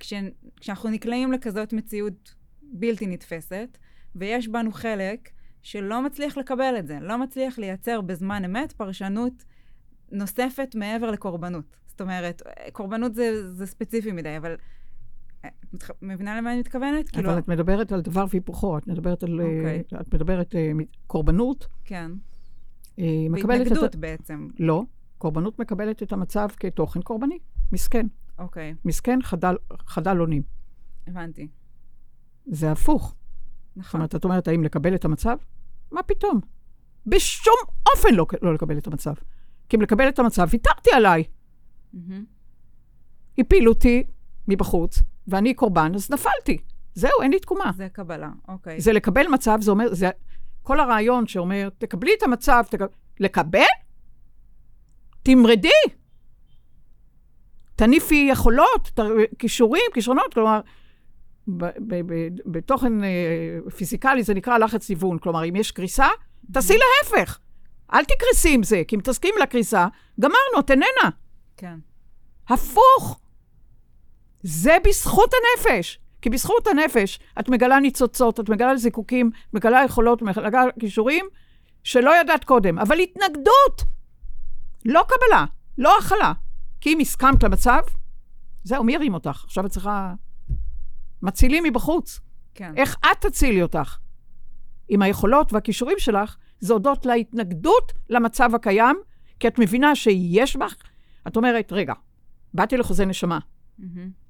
כש, 0.00 0.12
כשאנחנו 0.56 0.90
נקלעים 0.90 1.32
לכזאת 1.32 1.72
מציאות 1.72 2.34
בלתי 2.62 3.06
נתפסת, 3.06 3.78
ויש 4.14 4.48
בנו 4.48 4.72
חלק 4.72 5.30
שלא 5.62 6.02
מצליח 6.02 6.36
לקבל 6.36 6.74
את 6.78 6.86
זה, 6.86 6.98
לא 7.00 7.18
מצליח 7.18 7.58
לייצר 7.58 8.00
בזמן 8.00 8.44
אמת 8.44 8.72
פרשנות 8.72 9.44
נוספת 10.12 10.74
מעבר 10.74 11.10
לקורבנות. 11.10 11.76
זאת 11.86 12.00
אומרת, 12.00 12.42
קורבנות 12.72 13.14
זה, 13.14 13.52
זה 13.54 13.66
ספציפי 13.66 14.12
מדי, 14.12 14.36
אבל... 14.36 14.56
אה, 15.44 15.50
מתח- 15.72 15.90
מבינה 16.02 16.36
למה 16.36 16.52
אני 16.52 16.60
מתכוונת? 16.60 17.10
כאילו, 17.10 17.30
אבל 17.30 17.38
את 17.38 17.48
מדברת 17.48 17.92
על 17.92 18.00
דבר 18.00 18.24
והיפוכו, 18.30 18.78
את 18.78 18.86
מדברת 18.86 19.22
על... 19.22 19.40
אוקיי. 19.40 19.82
Okay. 19.94 20.00
את 20.00 20.14
מדברת 20.14 20.54
uh, 20.54 20.84
קורבנות, 21.06 21.66
כן. 21.84 22.10
את... 22.94 23.00
בהתנגדות 23.46 23.94
ה- 23.94 23.98
בעצם. 23.98 24.48
לא, 24.58 24.82
קורבנות 25.18 25.58
מקבלת 25.58 26.02
את 26.02 26.12
המצב 26.12 26.48
כתוכן 26.56 27.02
קורבני, 27.02 27.38
מסכן. 27.72 28.06
אוקיי, 28.38 28.74
מסכן, 28.84 29.18
חדל, 29.22 29.56
חדל 29.86 30.20
אונים. 30.20 30.42
הבנתי. 31.06 31.48
זה 32.46 32.72
הפוך. 32.72 33.02
זאת 33.08 33.16
נכון. 33.76 34.00
אומרת, 34.00 34.14
את 34.14 34.24
אומרת, 34.24 34.48
האם 34.48 34.64
לקבל 34.64 34.94
את 34.94 35.04
המצב? 35.04 35.36
מה 35.92 36.02
פתאום? 36.02 36.40
בשום 37.06 37.54
אופן 37.92 38.14
לא, 38.14 38.26
לא 38.42 38.54
לקבל 38.54 38.78
את 38.78 38.86
המצב. 38.86 39.14
כי 39.68 39.76
אם 39.76 39.82
לקבל 39.82 40.08
את 40.08 40.18
המצב, 40.18 40.46
ויתרתי 40.50 40.90
עליי. 40.96 41.24
מהמם. 41.92 42.24
הפילו 43.38 43.72
אותי 43.72 44.04
מבחוץ, 44.48 45.02
ואני 45.28 45.54
קורבן, 45.54 45.92
אז 45.94 46.10
נפלתי. 46.10 46.58
זהו, 46.94 47.22
אין 47.22 47.30
לי 47.30 47.38
תקומה. 47.38 47.70
זה 47.76 47.88
קבלה, 47.92 48.30
אוקיי. 48.48 48.80
זה 48.80 48.92
לקבל 48.92 49.26
מצב, 49.28 49.58
זה 49.60 49.70
אומר, 49.70 49.94
זה 49.94 50.10
כל 50.62 50.80
הרעיון 50.80 51.26
שאומר, 51.26 51.68
תקבלי 51.78 52.10
את 52.18 52.22
המצב, 52.22 52.64
תקב... 52.70 52.84
לקבל? 53.20 53.60
תמרדי. 55.22 55.68
תניפי 57.76 58.28
יכולות, 58.30 58.90
ת... 58.94 59.00
כישורים, 59.38 59.82
כישרונות, 59.94 60.34
כלומר, 60.34 60.60
ב- 61.48 61.64
ב- 61.64 62.12
ב- 62.12 62.28
בתוכן 62.46 63.04
אה, 63.04 63.70
פיזיקלי 63.76 64.22
זה 64.22 64.34
נקרא 64.34 64.58
לחץ 64.58 64.88
היוון. 64.88 65.18
כלומר, 65.18 65.44
אם 65.44 65.56
יש 65.56 65.70
קריסה, 65.70 66.06
תעשי 66.52 66.74
להפך. 66.74 67.38
אל 67.92 68.04
תקרסי 68.04 68.54
עם 68.54 68.62
זה, 68.62 68.82
כי 68.88 68.96
אם 68.96 69.00
תסכים 69.00 69.34
לקריסה, 69.42 69.86
גמרנו, 70.20 70.60
את 70.60 70.70
איננה. 70.70 71.10
כן. 71.56 71.78
הפוך. 72.48 73.20
זה 74.42 74.76
בזכות 74.84 75.30
הנפש. 75.34 75.98
כי 76.22 76.30
בזכות 76.30 76.66
הנפש 76.66 77.18
את 77.40 77.48
מגלה 77.48 77.80
ניצוצות, 77.80 78.40
את 78.40 78.48
מגלה 78.48 78.76
זיקוקים, 78.76 79.30
מגלה 79.52 79.84
יכולות, 79.84 80.22
מגלה 80.22 80.62
כישורים 80.80 81.26
שלא 81.84 82.20
ידעת 82.20 82.44
קודם. 82.44 82.78
אבל 82.78 82.98
התנגדות, 82.98 83.84
לא 84.84 85.04
קבלה, 85.08 85.44
לא 85.78 85.98
הכלה. 85.98 86.32
כי 86.80 86.92
אם 86.92 87.00
הסכמת 87.00 87.42
למצב, 87.42 87.80
זהו, 88.64 88.84
מי 88.84 88.94
ירים 88.94 89.14
אותך? 89.14 89.44
עכשיו 89.44 89.66
את 89.66 89.70
צריכה... 89.70 90.14
מצילים 91.22 91.64
מבחוץ. 91.64 92.20
כן. 92.54 92.72
איך 92.76 92.96
את 93.12 93.26
תצילי 93.26 93.62
אותך? 93.62 93.98
עם 94.88 95.02
היכולות 95.02 95.52
והכישורים 95.52 95.98
שלך, 95.98 96.36
זה 96.60 96.72
הודות 96.72 97.06
להתנגדות 97.06 97.92
למצב 98.08 98.54
הקיים, 98.54 98.96
כי 99.40 99.48
את 99.48 99.58
מבינה 99.58 99.94
שיש 99.94 100.56
בך, 100.56 100.74
את 101.26 101.36
אומרת, 101.36 101.72
רגע, 101.72 101.94
באתי 102.54 102.76
לחוזה 102.76 103.06
נשמה, 103.06 103.38
מהמם. 103.78 104.27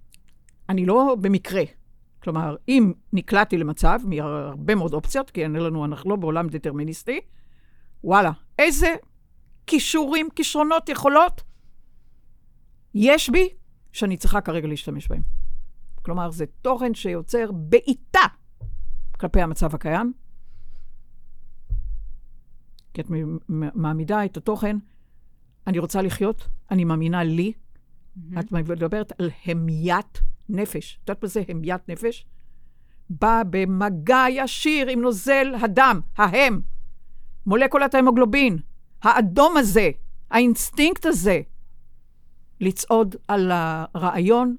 אני 0.69 0.87
לא 0.87 1.17
במקרה. 1.21 1.63
כלומר, 2.23 2.57
אם 2.69 2.93
נקלעתי 3.13 3.59
למצב, 3.59 4.01
מהרבה 4.05 4.75
מאוד 4.75 4.95
אופציות, 4.95 5.31
כי 5.31 5.43
אין 5.43 5.53
לנו, 5.53 5.85
אנחנו 5.85 6.11
לא 6.11 6.17
בעולם 6.17 6.49
דטרמיניסטי, 6.49 7.21
וואלה, 8.05 8.31
איזה 8.59 8.97
כישורים, 9.67 10.29
כישרונות, 10.37 10.89
יכולות 10.89 11.43
יש 12.95 13.31
בי 13.31 13.49
שאני 13.93 14.17
צריכה 14.17 14.41
כרגע 14.41 14.69
להשתמש 14.69 15.09
בהם. 15.09 15.23
כלומר, 16.03 16.31
זה 16.31 16.45
תוכן 16.63 16.95
שיוצר 16.95 17.53
בעיטה 17.53 18.21
כלפי 19.21 19.43
המצב 19.43 19.75
הקיים, 19.75 20.13
כי 22.95 23.01
את 23.01 23.07
מעמידה 23.49 24.25
את 24.25 24.37
התוכן, 24.37 24.77
אני 25.67 25.79
רוצה 25.79 26.03
לחיות, 26.03 26.49
אני 26.71 26.85
מאמינה 26.85 27.25
לי, 27.25 27.53
מהמם. 28.17 28.39
את 28.39 28.53
מדברת 28.53 29.13
על 29.21 29.31
המיית 29.47 30.21
נפש. 30.49 30.99
את 31.05 31.09
יודעת 31.09 31.23
מה 31.23 31.29
זה 31.29 31.43
המיית 31.49 31.89
נפש? 31.89 32.27
בא 33.11 33.43
במגע 33.51 34.25
ישיר 34.31 34.89
עם 34.89 35.01
נוזל 35.01 35.55
הדם, 35.63 36.01
ההם, 36.17 36.61
מולקולת 37.47 37.95
ההמוגלובין, 37.95 38.59
האדום 39.03 39.57
הזה, 39.57 39.91
האינסטינקט 40.31 41.07
הזה, 41.07 41.41
לצעוד 42.61 43.17
על 43.29 43.51
הרעיון 43.53 44.57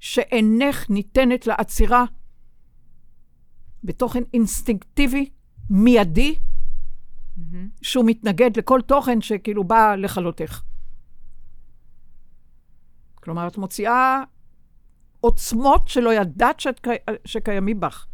שאינך 0.00 0.90
ניתנת 0.90 1.46
לעצירה 1.46 2.04
בתוכן 3.84 4.22
אינסטינקטיבי, 4.34 5.30
מיידי, 5.70 6.38
מהמם. 7.36 7.68
שהוא 7.82 8.04
מתנגד 8.06 8.56
לכל 8.56 8.80
תוכן 8.86 9.20
שכאילו 9.20 9.64
בא 9.64 9.94
לכלותך. 9.94 10.62
כלומר, 13.14 13.46
את 13.46 13.58
מוציאה 13.58 14.22
עוצמות 15.20 15.88
שלא 15.88 16.14
ידעת 16.14 16.60
שאת, 16.60 16.80
קי- 16.80 16.90
שקיימים 17.24 17.80
בך. 17.80 18.06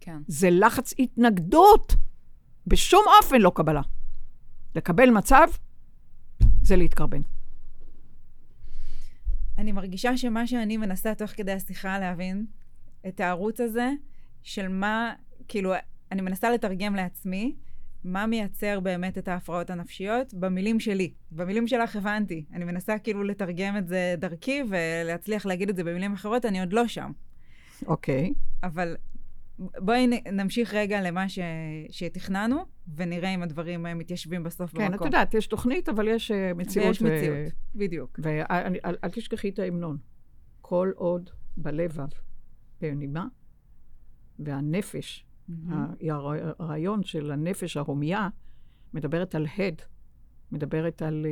כן. 0.00 0.16
זה 0.26 0.48
לחץ 0.50 0.94
התנגדות, 0.98 1.94
בשום 2.66 3.02
אופן 3.22 3.40
לא 3.40 3.52
קבלה. 3.54 3.80
לקבל 4.74 5.10
מצב 5.10 5.46
זה 6.62 6.76
להתקרבן. 6.76 7.20
אני 9.58 9.72
מרגישה 9.72 10.16
שמה 10.16 10.46
שאני 10.46 10.76
מנסה 10.76 11.14
תוך 11.14 11.30
כדי 11.30 11.52
השיחה 11.52 11.98
להבין, 11.98 12.46
את 13.08 13.20
הערוץ 13.20 13.60
הזה, 13.60 13.90
של 14.42 14.68
מה, 14.68 15.14
כאילו, 15.48 15.72
אני 16.12 16.22
מנסה 16.22 16.50
לתרגם 16.50 16.94
לעצמי, 16.94 17.56
מה 18.04 18.26
מייצר 18.26 18.80
באמת 18.80 19.18
את 19.18 19.28
ההפרעות 19.28 19.70
הנפשיות 19.70 20.34
במילים 20.34 20.80
שלי. 20.80 21.12
במילים 21.30 21.66
שלך 21.66 21.96
הבנתי. 21.96 22.44
אני 22.52 22.64
מנסה 22.64 22.98
כאילו 22.98 23.24
לתרגם 23.24 23.76
את 23.76 23.88
זה 23.88 24.14
דרכי 24.18 24.62
ולהצליח 24.68 25.46
להגיד 25.46 25.68
את 25.68 25.76
זה 25.76 25.84
במילים 25.84 26.12
אחרות, 26.12 26.44
אני 26.44 26.60
עוד 26.60 26.72
לא 26.72 26.88
שם. 26.88 27.12
אוקיי. 27.86 28.32
אבל 28.62 28.96
בואי 29.58 30.06
נמשיך 30.32 30.74
רגע 30.74 31.02
למה 31.02 31.28
ש... 31.28 31.38
שתכננו, 31.90 32.64
ונראה 32.96 33.34
אם 33.34 33.42
הדברים 33.42 33.86
אה, 33.86 33.94
מתיישבים 33.94 34.42
בסוף 34.42 34.72
כן, 34.72 34.86
את 34.86 34.90
במקום. 34.90 35.06
יודעת, 35.06 35.34
יש 35.34 35.46
תוכנית, 35.46 35.88
אבל 35.88 36.08
יש 36.08 36.30
אה, 36.30 36.54
מציאות. 36.54 36.86
ויש 36.86 37.02
מציאות, 37.02 37.52
בדיוק. 37.74 38.20
ואל 38.22 38.76
אל 39.04 39.10
תשכחי 39.10 39.48
את 39.48 39.58
ההמנון. 39.58 39.96
כל 40.60 40.92
עוד 40.96 41.30
בלבב 41.56 42.06
בנימה, 42.80 43.26
והנפש, 44.38 45.26
הר- 46.10 46.52
הרעיון 46.58 47.02
של 47.02 47.30
הנפש 47.30 47.76
ההומייה 47.76 48.28
מדברת 48.94 49.34
על 49.34 49.46
הד, 49.58 49.82
מדברת 50.52 51.02
על 51.02 51.26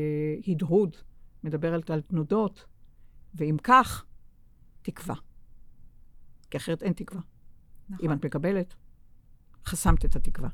uh, 0.46 0.50
הדהוד, 0.50 0.96
מדברת 1.44 1.90
על 1.90 2.00
תנודות, 2.00 2.64
ואם 3.34 3.56
כך, 3.62 4.04
תקווה. 4.82 5.14
כי 6.50 6.56
אחרת 6.56 6.82
אין 6.82 6.92
תקווה. 6.92 7.20
נכון. 7.90 8.06
אם 8.06 8.12
את 8.12 8.24
מקבלת, 8.24 8.74
חסמת 9.66 10.04
את 10.04 10.16
התקווה. 10.16 10.48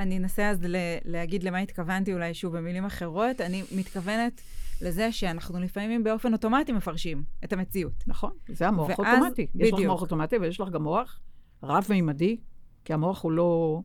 אני 0.00 0.18
אנסה 0.18 0.50
אז 0.50 0.62
ל- 0.62 0.76
להגיד 1.04 1.42
למה 1.42 1.58
התכוונתי 1.58 2.14
אולי 2.14 2.34
שוב 2.34 2.56
במילים 2.56 2.84
אחרות. 2.84 3.40
אני 3.40 3.62
מתכוונת 3.76 4.40
לזה 4.82 5.12
שאנחנו 5.12 5.60
לפעמים 5.60 6.04
באופן 6.04 6.32
אוטומטי 6.32 6.72
מפרשים 6.72 7.24
את 7.44 7.52
המציאות. 7.52 8.04
נכון? 8.06 8.32
זה 8.48 8.68
המוח 8.68 8.90
האוטומטי. 8.90 9.42
יש 9.54 9.68
לך 9.68 9.74
בדיוק. 9.74 9.90
מוח 9.90 10.02
אוטומטי 10.02 10.36
ויש 10.36 10.60
לך 10.60 10.68
גם 10.68 10.82
מוח 10.82 11.20
רב-מימדי, 11.62 12.36
כי 12.84 12.92
המוח 12.92 13.22
הוא 13.22 13.32
לא... 13.32 13.80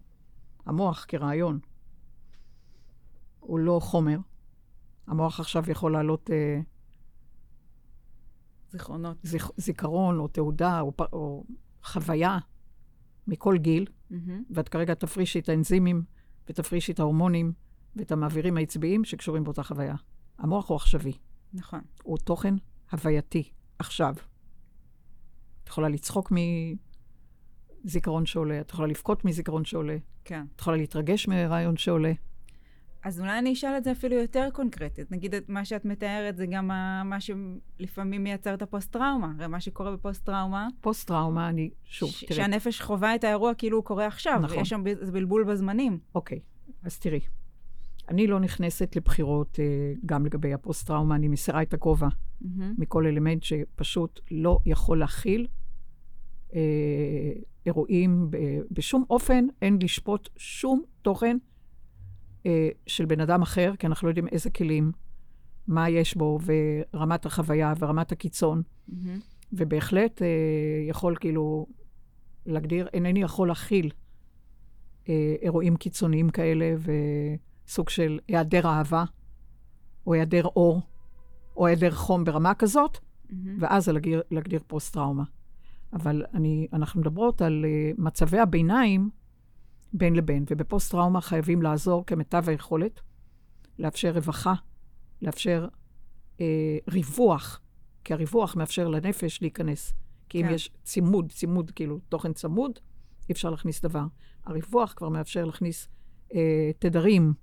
המוח 0.65 1.05
כרעיון, 1.07 1.59
הוא 3.39 3.59
לא 3.59 3.79
חומר. 3.83 4.17
המוח 5.07 5.39
עכשיו 5.39 5.71
יכול 5.71 5.91
להעלות 5.91 6.29
אה, 6.31 6.59
זיכרונות. 8.71 9.17
זיכ- 9.25 9.51
זיכרון 9.57 10.19
או 10.19 10.27
תעודה 10.27 10.79
או, 10.81 10.91
או 11.13 11.43
חוויה 11.83 12.37
מכל 13.27 13.57
גיל, 13.57 13.85
מהמם. 14.09 14.43
ואת 14.49 14.69
כרגע 14.69 14.93
תפרישי 14.93 15.39
את 15.39 15.49
האנזימים 15.49 16.03
ותפרישי 16.49 16.91
את 16.91 16.99
ההורמונים 16.99 17.53
ואת 17.95 18.11
המעבירים 18.11 18.57
העצביים 18.57 19.03
שקשורים 19.05 19.43
באותה 19.43 19.63
חוויה. 19.63 19.95
המוח 20.37 20.69
הוא 20.69 20.75
עכשווי, 20.75 21.13
נכון. 21.53 21.81
הוא 22.03 22.17
תוכן 22.17 22.55
הווייתי, 22.91 23.51
עכשיו. 23.79 24.13
את 25.63 25.67
יכולה 25.67 25.89
לצחוק 25.89 26.31
מזיכרון 27.87 28.25
שעולה, 28.25 28.61
את 28.61 28.71
יכולה 28.71 28.87
לבכות 28.87 29.25
מזיכרון 29.25 29.65
שעולה, 29.65 29.97
כן. 30.25 30.45
את 30.55 30.61
יכולה 30.61 30.77
להתרגש 30.77 31.27
מרעיון 31.27 31.77
שעולה. 31.77 32.11
אז 33.03 33.19
אולי 33.19 33.39
אני 33.39 33.53
אשאל 33.53 33.77
את 33.77 33.83
זה 33.83 33.91
אפילו 33.91 34.15
יותר 34.15 34.49
קונקרטית. 34.53 35.11
נגיד, 35.11 35.35
את 35.35 35.49
מה 35.49 35.65
שאת 35.65 35.85
מתארת 35.85 36.37
זה 36.37 36.45
גם 36.45 36.67
מה 37.05 37.17
שלפעמים 37.19 38.23
מייצר 38.23 38.53
את 38.53 38.61
הפוסט-טראומה. 38.61 39.33
הרי 39.37 39.47
מה 39.47 39.59
שקורה 39.59 39.91
בפוסט-טראומה, 39.91 40.67
פוסט-טראומה, 40.81 41.49
אני, 41.49 41.69
שוב, 41.85 42.09
ש- 42.09 42.23
תראי, 42.23 42.37
שהנפש 42.37 42.81
חווה 42.81 43.15
את 43.15 43.23
האירוע 43.23 43.53
כאילו 43.53 43.77
הוא 43.77 43.85
קורה 43.85 44.07
עכשיו. 44.07 44.39
נכון. 44.43 44.57
ויש 44.57 44.69
שם 44.69 44.83
בלבול 45.13 45.43
בזמנים. 45.43 45.99
אוקיי, 46.15 46.39
אז 46.83 46.99
תראי, 46.99 47.19
אני 48.09 48.27
לא 48.27 48.39
נכנסת 48.39 48.95
לבחירות 48.95 49.59
אה, 49.59 49.93
גם 50.05 50.25
לגבי 50.25 50.53
הפוסט-טראומה, 50.53 51.15
אני 51.15 51.27
מסירה 51.27 51.61
את 51.61 51.73
הכובע 51.73 52.07
מהמם. 52.41 52.75
מכל 52.77 53.05
אלמנט 53.05 53.43
שפשוט 53.43 54.19
לא 54.31 54.59
יכול 54.65 54.99
להכיל 54.99 55.47
אה, 56.55 56.61
אירועים, 57.65 58.27
ב, 58.29 58.37
בשום 58.71 59.03
אופן 59.09 59.45
אין 59.61 59.79
לשפוט 59.81 60.29
שום 60.37 60.83
תוכן 61.01 61.37
אה, 62.45 62.69
של 62.87 63.05
בן 63.05 63.19
אדם 63.19 63.41
אחר, 63.41 63.73
כי 63.79 63.87
אנחנו 63.87 64.07
לא 64.07 64.11
יודעים 64.11 64.27
איזה 64.27 64.49
כלים, 64.49 64.91
מה 65.67 65.89
יש 65.89 66.15
בו, 66.15 66.39
ורמת 66.45 67.25
החוויה 67.25 67.73
ורמת 67.79 68.11
הקיצון, 68.11 68.61
מהמם. 68.87 69.19
ובהחלט 69.53 70.21
אה, 70.21 70.27
יכול 70.89 71.15
כאילו 71.19 71.67
להגדיר, 72.45 72.87
אינני 72.93 73.21
יכול 73.21 73.47
להכיל 73.47 73.91
אה, 75.09 75.35
אירועים 75.41 75.75
קיצוניים 75.75 76.29
כאלה, 76.29 76.75
וסוג 77.67 77.89
של 77.89 78.19
היעדר 78.27 78.67
אהבה, 78.67 79.03
או 80.07 80.13
היעדר 80.13 80.45
אור, 80.45 80.81
או 81.57 81.67
היעדר 81.67 81.91
חום 81.91 82.23
ברמה 82.23 82.53
כזאת, 82.53 82.97
ואז 83.59 83.89
להגדיר, 83.89 84.21
להגדיר 84.31 84.61
פוסט-טראומה. 84.67 85.23
אבל 85.93 86.25
אני, 86.33 86.67
אנחנו 86.73 87.01
מדברות 87.01 87.41
על 87.41 87.65
uh, 87.65 88.01
מצבי 88.01 88.39
הביניים 88.39 89.09
בין 89.93 90.15
לבין, 90.15 90.45
ובפוסט-טראומה 90.49 91.21
חייבים 91.21 91.61
לעזור 91.61 92.05
כמיטב 92.05 92.49
היכולת, 92.49 93.01
לאפשר 93.79 94.11
רווחה, 94.11 94.53
לאפשר 95.21 95.67
uh, 96.37 96.41
ריווח, 96.87 97.61
כי 98.03 98.13
הריווח 98.13 98.55
מאפשר 98.55 98.87
לנפש 98.87 99.41
להיכנס. 99.41 99.93
כי 100.29 100.41
כן. 100.41 100.47
אם 100.47 100.53
יש 100.53 100.71
צימוד, 100.83 101.31
צימוד, 101.31 101.71
כאילו 101.71 101.99
תוכן 102.09 102.33
צמוד, 102.33 102.79
אי 103.29 103.33
אפשר 103.33 103.49
להכניס 103.49 103.81
דבר. 103.81 104.05
הריווח 104.45 104.93
כבר 104.97 105.09
מאפשר 105.09 105.45
להכניס 105.45 105.87
uh, 106.29 106.33
תדרים 106.79 107.33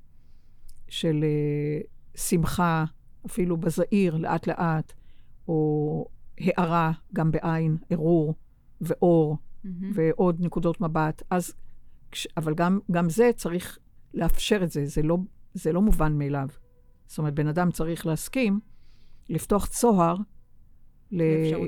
של 0.88 1.24
uh, 1.24 2.18
שמחה, 2.18 2.85
אפילו 3.26 3.57
בזעיר, 3.57 4.16
לאט-לאט, 4.16 4.92
או 5.48 6.09
הארה, 6.38 6.92
גם 7.14 7.31
בעין, 7.31 7.77
ערעור 7.90 8.35
ואור, 8.81 9.37
mm-hmm. 9.37 9.68
ועוד 9.94 10.37
נקודות 10.40 10.81
מבט. 10.81 11.23
אז, 11.31 11.55
כש, 12.11 12.29
אבל 12.37 12.55
גם, 12.55 12.79
גם 12.90 13.11
זה 13.11 13.31
צריך 13.37 13.79
לאפשר 14.14 14.61
את 14.64 14.70
זה, 14.70 14.87
זה 14.87 15.03
לא, 15.03 15.18
זה 15.55 15.73
לא 15.73 15.83
מובן 15.83 16.18
מאליו. 16.18 16.49
זאת 17.07 17.18
אומרת, 17.18 17.35
בן 17.35 17.47
אדם 17.47 17.70
צריך 17.70 18.07
להסכים 18.07 18.61
לפתוח 19.29 19.66
צוהר 19.66 20.16
ל, 21.11 21.23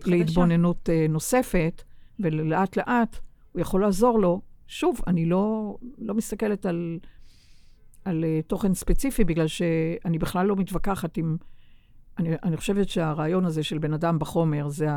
להתבוננות 0.06 0.88
uh, 0.88 1.10
נוספת, 1.10 1.82
ולאט 2.20 2.76
לאט 2.76 3.16
הוא 3.52 3.60
יכול 3.60 3.80
לעזור 3.80 4.20
לו. 4.20 4.42
שוב, 4.66 5.00
אני 5.06 5.26
לא, 5.26 5.76
לא 5.98 6.14
מסתכלת 6.14 6.66
על, 6.66 6.98
על 8.04 8.24
uh, 8.24 8.46
תוכן 8.46 8.74
ספציפי, 8.74 9.24
בגלל 9.24 9.46
שאני 9.46 10.18
בכלל 10.18 10.46
לא 10.46 10.56
מתווכחת 10.56 11.16
עם... 11.16 11.36
אני, 12.18 12.34
אני 12.42 12.56
חושבת 12.56 12.88
שהרעיון 12.88 13.44
הזה 13.44 13.62
של 13.62 13.78
בן 13.78 13.92
אדם 13.92 14.18
בחומר 14.18 14.68
זה 14.68 14.88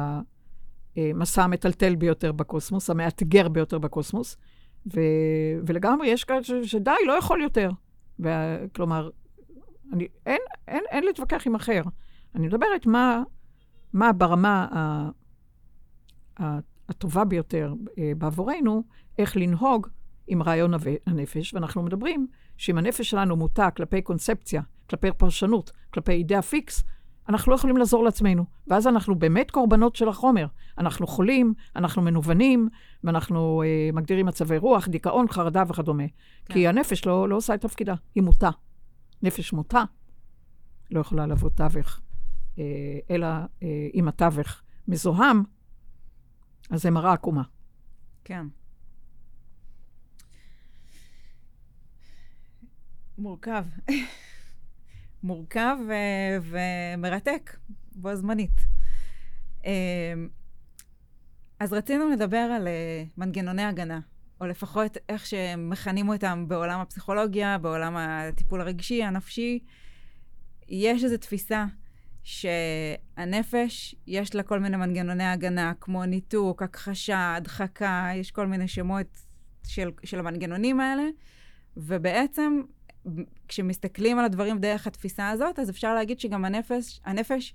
המסע 0.96 1.44
המטלטל 1.44 1.96
ביותר 1.96 2.32
בקוסמוס, 2.32 2.90
המאתגר 2.90 3.50
ביותר 3.50 3.78
בקוסמוס, 3.80 4.38
ו, 4.94 5.00
ולגמרי 5.68 6.08
יש 6.08 6.24
כאלה 6.24 6.44
שדי, 6.64 6.92
לא 7.08 7.14
יכול 7.14 7.42
יותר. 7.42 7.72
ו, 8.20 8.30
כלומר, 8.76 9.10
אני, 9.94 10.08
אין, 10.26 10.40
אין, 10.68 10.84
אין 10.90 11.04
להתווכח 11.04 11.48
עם 11.48 11.56
אחר. 11.56 11.82
אני 12.36 12.48
מדברת 12.48 12.86
מה, 12.86 13.24
מה 13.94 14.14
ברמה 14.14 14.68
ה, 14.72 15.10
ה, 16.44 16.60
הטובה 16.90 17.26
ביותר 17.26 17.74
אה, 17.98 18.12
בעבורנו, 18.18 18.84
איך 19.18 19.38
לנהוג 19.38 19.88
עם 20.28 20.44
רעיון 20.44 20.74
הנפש, 21.06 21.54
ואנחנו 21.54 21.84
מדברים 21.84 22.28
שאם 22.58 22.78
הנפש 22.78 23.10
שלנו 23.10 23.36
מוטה 23.36 23.72
כלפי 23.72 24.02
קונספציה, 24.02 24.62
כלפי 24.90 25.12
פרשנות, 25.18 25.72
כלפי 25.94 26.12
אידאה 26.12 26.42
פיקס, 26.42 26.84
אנחנו 27.30 27.52
לא 27.52 27.56
יכולים 27.56 27.78
לעזור 27.78 28.04
לעצמנו. 28.04 28.46
ואז 28.68 28.88
אנחנו 28.88 29.16
באמת 29.16 29.52
קורבנות 29.52 29.96
של 29.96 30.10
החומר. 30.10 30.48
אנחנו 30.78 31.08
חולים, 31.08 31.54
אנחנו 31.76 32.02
מנוונים, 32.02 32.70
ואנחנו 33.04 33.64
אה, 33.66 33.90
מגדירים 33.94 34.26
מצבי 34.26 34.58
רוח, 34.58 34.88
דיכאון, 34.88 35.28
חרדה 35.28 35.64
וכדומה. 35.68 36.04
כן. 36.46 36.54
כי 36.54 36.68
הנפש 36.68 37.06
לא, 37.06 37.30
לא 37.30 37.36
עושה 37.36 37.54
את 37.54 37.62
תפקידה, 37.62 37.96
היא 38.16 38.24
מוטה. 38.24 38.50
נפש 39.22 39.54
מוטה, 39.54 39.84
לא 40.92 41.00
יכולה 41.00 41.28
לעבוד 41.28 41.52
תווך, 41.56 42.02
אה, 42.60 42.64
אלא 43.10 43.28
אה, 43.64 43.88
אם 43.94 44.08
התווך 44.08 44.62
מזוהם, 44.88 45.44
אז 46.70 46.82
זה 46.82 46.92
מראה 46.92 47.14
עקומה. 47.14 47.44
כן. 48.24 48.46
מורכב. 53.18 53.66
מורכב 55.24 55.78
ו- 55.88 56.52
ומרתק 56.98 57.58
בו 57.92 58.16
זמנית. 58.16 58.66
אמ, 59.66 60.30
אז 61.60 61.74
רצינו 61.74 62.10
לדבר 62.10 62.38
על 62.38 62.68
אה, 62.68 63.04
מנגנוני 63.18 63.64
הגנה, 63.64 64.00
או 64.42 64.48
לפחות 64.48 64.98
איך 65.10 65.26
שמכנים 65.26 66.10
אותם 66.10 66.46
בעולם 66.48 66.80
הפסיכולוגיה, 66.80 67.58
בעולם 67.58 67.96
הטיפול 67.98 68.62
הרגשי, 68.62 69.04
הנפשי. 69.04 69.60
יש 70.68 71.04
איזו 71.04 71.18
תפיסה 71.18 71.66
שהנפש, 72.24 73.96
יש 74.08 74.36
לה 74.36 74.44
כל 74.44 74.60
מיני 74.60 74.78
מנגנוני 74.78 75.24
הגנה, 75.24 75.74
כמו 75.82 76.06
ניתוק, 76.06 76.64
הכחשה, 76.64 77.36
הדחקה, 77.36 78.10
יש 78.16 78.32
כל 78.32 78.48
מיני 78.48 78.68
שמות 78.68 79.20
של, 79.68 79.92
של 80.04 80.20
המנגנונים 80.20 80.80
האלה, 80.80 81.04
ובעצם 81.78 82.62
כשמסתכלים 83.48 84.20
על 84.20 84.26
הדברים 84.26 84.60
דרך 84.60 84.88
התפיסה 84.88 85.30
הזאת, 85.30 85.60
אז 85.60 85.70
אפשר 85.70 85.94
להגיד 85.94 86.20
שגם 86.20 86.46
הנפש, 86.46 87.02
הנפש 87.06 87.54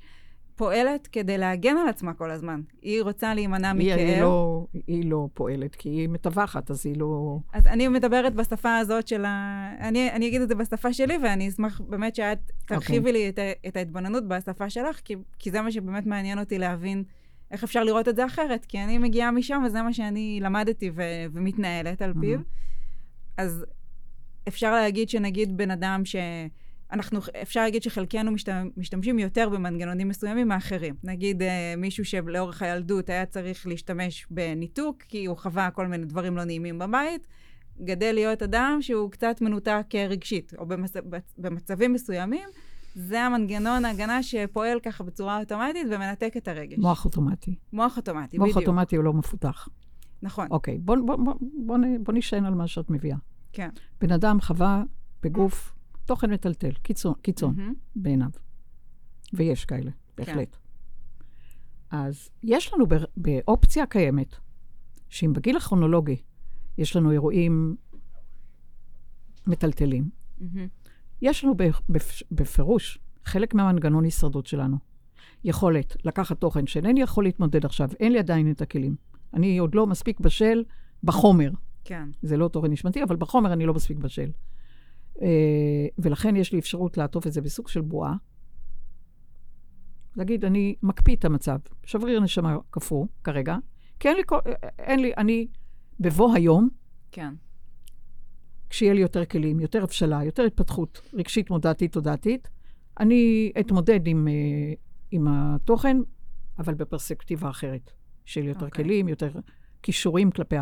פועלת 0.56 1.06
כדי 1.06 1.38
להגן 1.38 1.76
על 1.76 1.88
עצמה 1.88 2.14
כל 2.14 2.30
הזמן. 2.30 2.60
היא 2.82 3.02
רוצה 3.02 3.34
להימנע 3.34 3.72
מכאב. 3.72 3.98
היא, 3.98 4.20
לא, 4.20 4.66
היא 4.86 5.10
לא 5.10 5.28
פועלת, 5.34 5.74
כי 5.74 5.88
היא 5.88 6.08
מטווחת, 6.08 6.70
אז 6.70 6.86
היא 6.86 6.96
לא... 6.96 7.38
אז 7.52 7.66
אני 7.66 7.88
מדברת 7.88 8.34
בשפה 8.34 8.76
הזאת 8.76 9.08
של 9.08 9.24
ה... 9.24 9.70
אני, 9.80 10.10
אני 10.10 10.28
אגיד 10.28 10.40
את 10.42 10.48
זה 10.48 10.54
בשפה 10.54 10.92
שלי, 10.92 11.18
ואני 11.22 11.48
אשמח 11.48 11.80
באמת 11.80 12.14
שאת 12.14 12.38
תרחיבי 12.66 12.96
okay. 12.96 12.98
אוקיי. 12.98 13.12
לי 13.12 13.28
את, 13.28 13.38
את 13.68 13.76
ההתבוננות 13.76 14.28
בשפה 14.28 14.70
שלך, 14.70 15.00
כי, 15.04 15.16
כי 15.38 15.50
זה 15.50 15.62
מה 15.62 15.72
שבאמת 15.72 16.06
מעניין 16.06 16.38
אותי 16.38 16.58
להבין 16.58 17.04
איך 17.50 17.64
אפשר 17.64 17.84
לראות 17.84 18.08
את 18.08 18.16
זה 18.16 18.26
אחרת, 18.26 18.64
כי 18.64 18.78
אני 18.78 18.98
מגיעה 18.98 19.30
משם 19.30 19.62
וזה 19.66 19.82
מה 19.82 19.92
שאני 19.92 20.38
למדתי 20.42 20.90
ו, 20.94 21.02
ומתנהלת 21.32 22.02
על 22.02 22.12
פיו. 22.20 22.38
Mm-hmm. 22.38 22.42
אז 23.36 23.64
אפשר 24.48 24.72
להגיד 24.72 25.08
שנגיד 25.08 25.56
בן 25.56 25.70
אדם 25.70 26.04
ש... 26.04 26.16
אנחנו, 26.92 27.20
אפשר 27.42 27.62
להגיד 27.62 27.82
שחלקנו 27.82 28.30
משתמשים 28.76 29.18
יותר 29.18 29.48
במנגנונים 29.48 30.08
מסוימים 30.08 30.48
מאחרים. 30.48 30.94
נגיד 31.04 31.42
אה, 31.42 31.74
מישהו 31.76 32.04
שלאורך 32.04 32.62
הילדות 32.62 33.10
היה 33.10 33.26
צריך 33.26 33.66
להשתמש 33.66 34.26
בניתוק, 34.30 35.02
כי 35.02 35.24
הוא 35.24 35.36
חווה 35.36 35.70
כל 35.70 35.86
מיני 35.86 36.04
דברים 36.04 36.36
לא 36.36 36.44
נעימים 36.44 36.78
בבית, 36.78 37.26
גדל 37.80 38.12
להיות 38.12 38.42
אדם 38.42 38.78
שהוא 38.80 39.10
קצת 39.10 39.40
מנותק 39.40 39.86
רגשית, 40.08 40.52
או 40.58 40.66
במצ... 40.66 40.92
במצבים 41.38 41.92
מסוימים, 41.92 42.48
זה 42.94 43.22
המנגנון 43.22 43.84
ההגנה 43.84 44.22
שפועל 44.22 44.80
ככה 44.80 45.04
בצורה 45.04 45.40
אוטומטית 45.40 45.86
ומנתק 45.90 46.36
את 46.36 46.48
הרגש. 46.48 46.78
מוח 46.78 47.04
אוטומטי. 47.04 47.54
מוח 47.72 47.96
אוטומטי, 47.96 48.38
מוח 48.38 48.44
בדיוק. 48.44 48.56
מוח 48.56 48.68
אוטומטי 48.68 48.96
הוא 48.96 49.04
לא 49.04 49.12
מפותח. 49.12 49.68
נכון. 50.22 50.46
אוקיי, 50.50 50.78
בוא, 50.78 50.96
בוא, 51.06 51.16
בוא, 51.16 51.34
בוא, 51.66 51.78
בוא 52.00 52.14
נשען 52.14 52.44
על 52.44 52.54
מה 52.54 52.66
שאת 52.66 52.90
מביאה. 52.90 53.16
כן. 53.54 53.68
בן 54.00 54.12
אדם 54.12 54.40
חווה 54.40 54.82
בגוף 55.22 55.74
תוכן 56.04 56.32
מטלטל, 56.32 56.72
קיצון, 56.72 57.14
קיצון 57.22 57.54
mm-hmm. 57.58 57.74
בעיניו. 57.96 58.30
ויש 59.32 59.64
כאלה, 59.64 59.90
בהחלט. 60.16 60.56
כן. 60.56 61.96
אז 61.96 62.30
יש 62.42 62.74
לנו 62.74 62.84
באופציה 63.16 63.86
קיימת, 63.86 64.36
שאם 65.08 65.32
בגיל 65.32 65.56
הכרונולוגי 65.56 66.16
יש 66.78 66.96
לנו 66.96 67.10
אירועים 67.10 67.76
מטלטלים, 69.46 70.08
mm-hmm. 70.40 70.44
יש 71.22 71.44
לנו 71.44 71.54
בפירוש 72.30 72.98
חלק 73.24 73.54
מהמנגנון 73.54 74.04
הישרדות 74.04 74.46
שלנו. 74.46 74.76
יכולת 75.44 75.96
לקחת 76.04 76.40
תוכן 76.40 76.66
שאינני 76.66 77.02
יכול 77.02 77.24
להתמודד 77.24 77.64
עכשיו, 77.64 77.88
אין 78.00 78.12
לי 78.12 78.18
עדיין 78.18 78.50
את 78.50 78.62
הכלים. 78.62 78.96
אני 79.34 79.58
עוד 79.58 79.74
לא 79.74 79.86
מספיק 79.86 80.20
בשל 80.20 80.64
בחומר. 81.04 81.50
כן. 81.84 82.08
זה 82.22 82.36
לא 82.36 82.48
תוכן 82.48 82.70
נשמתי, 82.70 83.02
אבל 83.02 83.16
בחומר 83.16 83.52
אני 83.52 83.66
לא 83.66 83.74
מספיק 83.74 83.98
בשל. 83.98 84.30
אה, 85.22 85.86
ולכן 85.98 86.36
יש 86.36 86.52
לי 86.52 86.58
אפשרות 86.58 86.96
לעטוף 86.96 87.26
את 87.26 87.32
זה 87.32 87.40
בסוג 87.40 87.68
של 87.68 87.80
בועה. 87.80 88.14
להגיד, 90.16 90.44
אני 90.44 90.74
מקפיא 90.82 91.16
את 91.16 91.24
המצב. 91.24 91.58
שבריר 91.84 92.20
נשמה 92.20 92.56
קפוא 92.70 93.06
כרגע, 93.24 93.56
כי 94.00 94.08
אין 94.08 94.16
לי, 94.16 94.22
אין 94.78 95.00
לי, 95.00 95.12
אני 95.16 95.46
בבוא 96.00 96.34
היום, 96.34 96.68
כן. 97.12 97.34
כשיהיה 98.70 98.94
לי 98.94 99.00
יותר 99.00 99.24
כלים, 99.24 99.60
יותר 99.60 99.82
הבשלה, 99.82 100.24
יותר 100.24 100.42
התפתחות 100.42 101.00
רגשית, 101.14 101.50
מודעתית, 101.50 101.92
תודעתית, 101.92 102.48
אני 103.00 103.52
אתמודד 103.60 104.06
עם, 104.06 104.28
אה, 104.28 104.74
עם 105.10 105.28
התוכן, 105.28 105.96
אבל 106.58 106.74
בפרספקטיבה 106.74 107.50
אחרת. 107.50 107.92
של 108.24 108.44
יותר 108.44 108.60
okay. 108.60 108.64
אוקיי. 108.64 108.84
כלים, 108.84 109.08
יותר 109.08 109.30
כישורים 109.84 110.30
כלפי, 110.30 110.56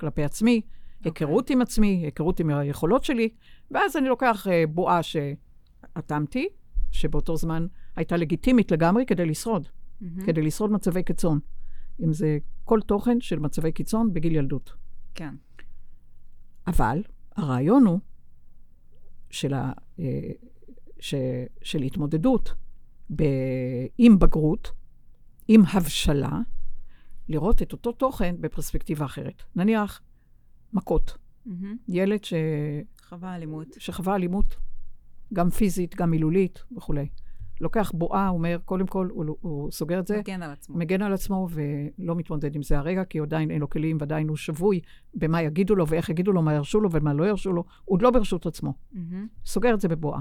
כלפי 0.00 0.24
עצמי, 0.24 0.60
okay. 0.64 1.06
אוקיי. 1.06 1.10
היכרות 1.10 1.50
עם 1.50 1.62
עצמי, 1.62 2.02
היכרות 2.04 2.40
עם 2.40 2.50
היכולות 2.50 3.04
שלי, 3.04 3.28
ואז 3.70 3.96
אני 3.96 4.08
לוקח 4.08 4.46
uh, 4.46 4.70
בועה 4.70 5.00
שאטמתי, 5.02 6.48
שבאותו 6.90 7.36
זמן 7.36 7.66
הייתה 7.96 8.16
לגיטימית 8.16 8.72
לגמרי 8.72 9.06
כדי 9.06 9.26
לשרוד, 9.26 9.66
mm-hmm. 9.68 10.26
כדי 10.26 10.42
לשרוד 10.42 10.72
מצבי 10.72 11.02
קיצון. 11.02 11.38
אם 12.04 12.12
זה 12.12 12.38
כל 12.64 12.80
תוכן 12.80 13.20
של 13.20 13.38
מצבי 13.38 13.72
קיצון 13.72 14.12
בגיל 14.12 14.36
ילדות. 14.36 14.72
כן. 15.14 15.34
אבל 16.66 17.02
הרעיון 17.36 17.86
הוא 17.86 17.98
של, 19.30 19.54
ה, 19.54 19.72
אה, 19.98 20.30
ש, 21.00 21.14
של 21.62 21.82
התמודדות 21.82 22.54
ב, 23.16 23.24
עם 23.98 24.18
בגרות, 24.18 24.72
עם 25.48 25.62
הבשלה, 25.72 26.38
לראות 27.28 27.62
את 27.62 27.72
אותו 27.72 27.92
תוכן 27.92 28.34
בפרספקטיבה 28.40 29.04
אחרת. 29.04 29.42
נניח, 29.56 30.00
מכות. 30.72 31.16
Mm-hmm. 31.46 31.50
ילד 31.88 32.24
ש... 32.24 32.34
חווה 33.08 33.34
אלימות. 33.34 33.66
שחווה 33.78 34.14
אלימות, 34.14 34.56
גם 35.32 35.50
פיזית, 35.50 35.94
גם 35.94 36.10
מילולית 36.10 36.62
וכולי. 36.76 37.08
לוקח 37.60 37.92
בועה, 37.94 38.28
אומר, 38.28 38.58
קודם 38.64 38.86
כל, 38.86 39.08
הוא, 39.12 39.36
הוא 39.40 39.70
סוגר 39.70 40.00
את 40.00 40.06
זה, 40.06 40.18
מגן 40.18 40.42
על 40.42 40.50
עצמו. 40.50 40.76
מגן 40.76 41.02
על 41.02 41.12
עצמו 41.12 41.48
ולא 41.50 42.16
מתמודד 42.16 42.56
עם 42.56 42.62
זה 42.62 42.78
הרגע, 42.78 43.04
כי 43.04 43.20
עדיין 43.20 43.50
אין 43.50 43.60
לו 43.60 43.70
כלים 43.70 43.96
ועדיין 44.00 44.28
הוא 44.28 44.36
שבוי 44.36 44.80
במה 45.14 45.42
יגידו 45.42 45.74
לו 45.74 45.88
ואיך 45.88 46.08
יגידו 46.08 46.32
לו, 46.32 46.42
מה 46.42 46.54
ירשו 46.54 46.80
לו 46.80 46.90
ומה 46.92 47.14
לא 47.14 47.28
ירשו 47.28 47.52
לו, 47.52 47.64
הוא 47.84 47.94
עוד 47.94 48.02
לא 48.02 48.10
ברשות 48.10 48.46
עצמו. 48.46 48.74
מהמם. 48.92 49.26
סוגר 49.46 49.74
את 49.74 49.80
זה 49.80 49.88
בבועה. 49.88 50.20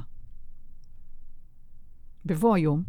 בבוא 2.25 2.55
היום, 2.55 2.83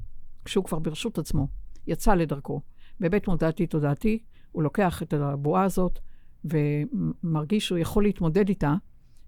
כשהוא 0.45 0.65
כבר 0.65 0.79
ברשות 0.79 1.19
עצמו, 1.19 1.49
יצא 1.87 2.15
לדרכו, 2.15 2.61
בבית 3.01 3.28
מודעתי 3.28 3.66
תודעתי, 3.66 4.18
הוא 4.53 4.62
לוקח 4.62 5.03
את 5.03 5.12
הבועה 5.12 5.64
הזאת 5.64 5.99
ומרגיש 6.45 7.66
שהוא 7.66 7.78
יכול 7.78 8.03
להתמודד 8.03 8.49
איתה 8.49 8.74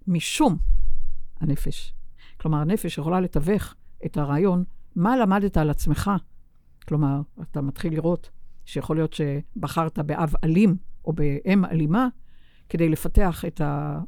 משום 0.07 0.57
הנפש. 1.39 1.93
כלומר, 2.37 2.57
הנפש 2.57 2.97
יכולה 2.97 3.21
לתווך 3.21 3.75
את 4.05 4.17
הרעיון, 4.17 4.63
מה 4.95 5.17
למדת 5.17 5.57
על 5.57 5.69
עצמך. 5.69 6.11
כלומר, 6.87 7.21
אתה 7.41 7.61
מתחיל 7.61 7.93
לראות 7.93 8.29
שיכול 8.65 8.95
להיות 8.97 9.13
שבחרת 9.13 9.99
באב 9.99 10.33
אלים 10.43 10.77
או 11.05 11.13
באם 11.13 11.65
אלימה, 11.65 12.07
כדי 12.69 12.89
לפתח 12.89 13.45
את, 13.45 13.61
ה, 13.61 13.99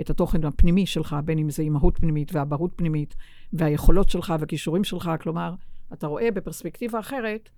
את 0.00 0.10
התוכן 0.10 0.44
הפנימי 0.44 0.86
שלך, 0.86 1.16
בין 1.24 1.38
אם 1.38 1.50
זה 1.50 1.62
אימהות 1.62 1.98
פנימית 1.98 2.34
ואבהות 2.34 2.72
פנימית, 2.76 3.14
והיכולות 3.52 4.08
שלך 4.08 4.34
והכישורים 4.40 4.84
שלך. 4.84 5.10
כלומר, 5.20 5.54
אתה 5.92 6.06
רואה 6.06 6.30
בפרספקטיבה 6.30 7.00
אחרת, 7.00 7.50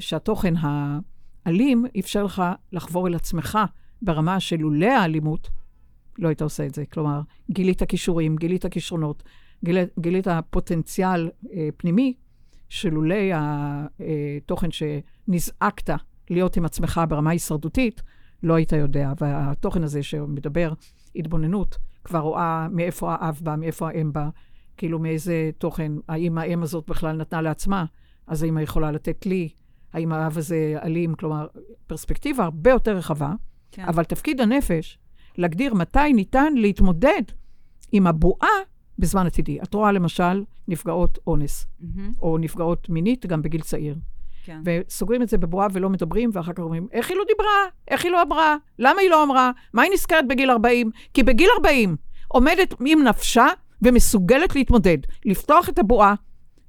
שהתוכן 0.00 0.54
האלים 0.58 1.86
אפשר 1.98 2.24
לך 2.24 2.42
לחבור 2.72 3.08
אל 3.08 3.14
עצמך 3.14 3.58
ברמה 4.02 4.40
של 4.40 4.56
לולא 4.56 4.86
האלימות, 4.86 5.50
לא 6.18 6.28
היית 6.28 6.42
עושה 6.42 6.66
את 6.66 6.74
זה. 6.74 6.86
כלומר, 6.86 7.20
גילית 7.50 7.82
כישורים, 7.82 8.36
גילית 8.36 8.66
כישרונות, 8.66 9.22
גילית, 9.64 9.88
גילית 9.98 10.26
פוטנציאל 10.50 11.30
אה, 11.52 11.68
פנימי, 11.76 12.14
שלולא 12.68 13.14
התוכן 13.34 14.68
שנזעקת 14.70 15.90
להיות 16.30 16.56
עם 16.56 16.64
עצמך 16.64 17.00
ברמה 17.08 17.30
הישרדותית, 17.30 18.02
לא 18.42 18.54
היית 18.54 18.72
יודע. 18.72 19.12
והתוכן 19.20 19.82
הזה 19.84 20.02
שמדבר 20.02 20.72
התבוננות, 21.16 21.78
כבר 22.04 22.18
רואה 22.18 22.68
מאיפה 22.70 23.14
האב 23.14 23.40
בא, 23.42 23.56
מאיפה 23.56 23.88
האם 23.88 24.12
בא, 24.12 24.28
כאילו 24.76 24.98
מאיזה 24.98 25.50
תוכן, 25.58 25.92
האם 26.08 26.38
האם 26.38 26.62
הזאת 26.62 26.90
בכלל 26.90 27.16
נתנה 27.16 27.42
לעצמה, 27.42 27.84
אז 28.28 28.42
האמא 28.42 28.60
יכולה 28.60 28.92
לתת 28.92 29.26
לי, 29.26 29.48
האם 29.92 30.12
האב 30.12 30.38
הזה 30.38 30.74
אלים, 30.82 31.14
כלומר, 31.14 31.46
פרספקטיבה 31.86 32.44
הרבה 32.44 32.70
יותר 32.70 32.96
רחבה, 32.96 33.32
כן. 33.72 33.84
אבל 33.84 34.04
תפקיד 34.04 34.40
הנפש, 34.40 34.98
להגדיר 35.38 35.74
מתי 35.74 36.12
ניתן 36.12 36.54
להתמודד 36.54 37.22
עם 37.92 38.06
הבועה 38.06 38.48
בזמן 38.98 39.26
עתידי. 39.26 39.62
את 39.62 39.74
רואה 39.74 39.92
למשל 39.92 40.44
נפגעות 40.68 41.18
אונס, 41.26 41.66
מהמם. 41.80 42.12
או 42.22 42.38
נפגעות 42.38 42.88
מינית 42.88 43.26
גם 43.26 43.42
בגיל 43.42 43.60
צעיר. 43.60 43.96
כן. 44.44 44.60
וסוגרים 44.64 45.22
את 45.22 45.28
זה 45.28 45.38
בבועה 45.38 45.68
ולא 45.72 45.90
מדברים, 45.90 46.30
ואחר 46.32 46.52
כך 46.52 46.58
אומרים, 46.58 46.86
איך 46.92 47.10
היא 47.10 47.16
לא 47.16 47.24
דיברה? 47.28 47.64
איך 47.88 48.04
היא 48.04 48.12
לא 48.12 48.22
אמרה? 48.22 48.56
למה 48.78 49.00
היא 49.00 49.10
לא 49.10 49.24
אמרה? 49.24 49.50
מה 49.72 49.82
היא 49.82 49.92
נזכרת 49.92 50.28
בגיל 50.28 50.50
40? 50.50 50.90
כי 51.14 51.22
בגיל 51.22 51.48
40 51.56 51.96
עומדת 52.28 52.74
עם 52.86 53.02
נפשה 53.02 53.46
ומסוגלת 53.82 54.56
להתמודד, 54.56 54.98
לפתוח 55.24 55.68
את 55.68 55.78
הבועה, 55.78 56.14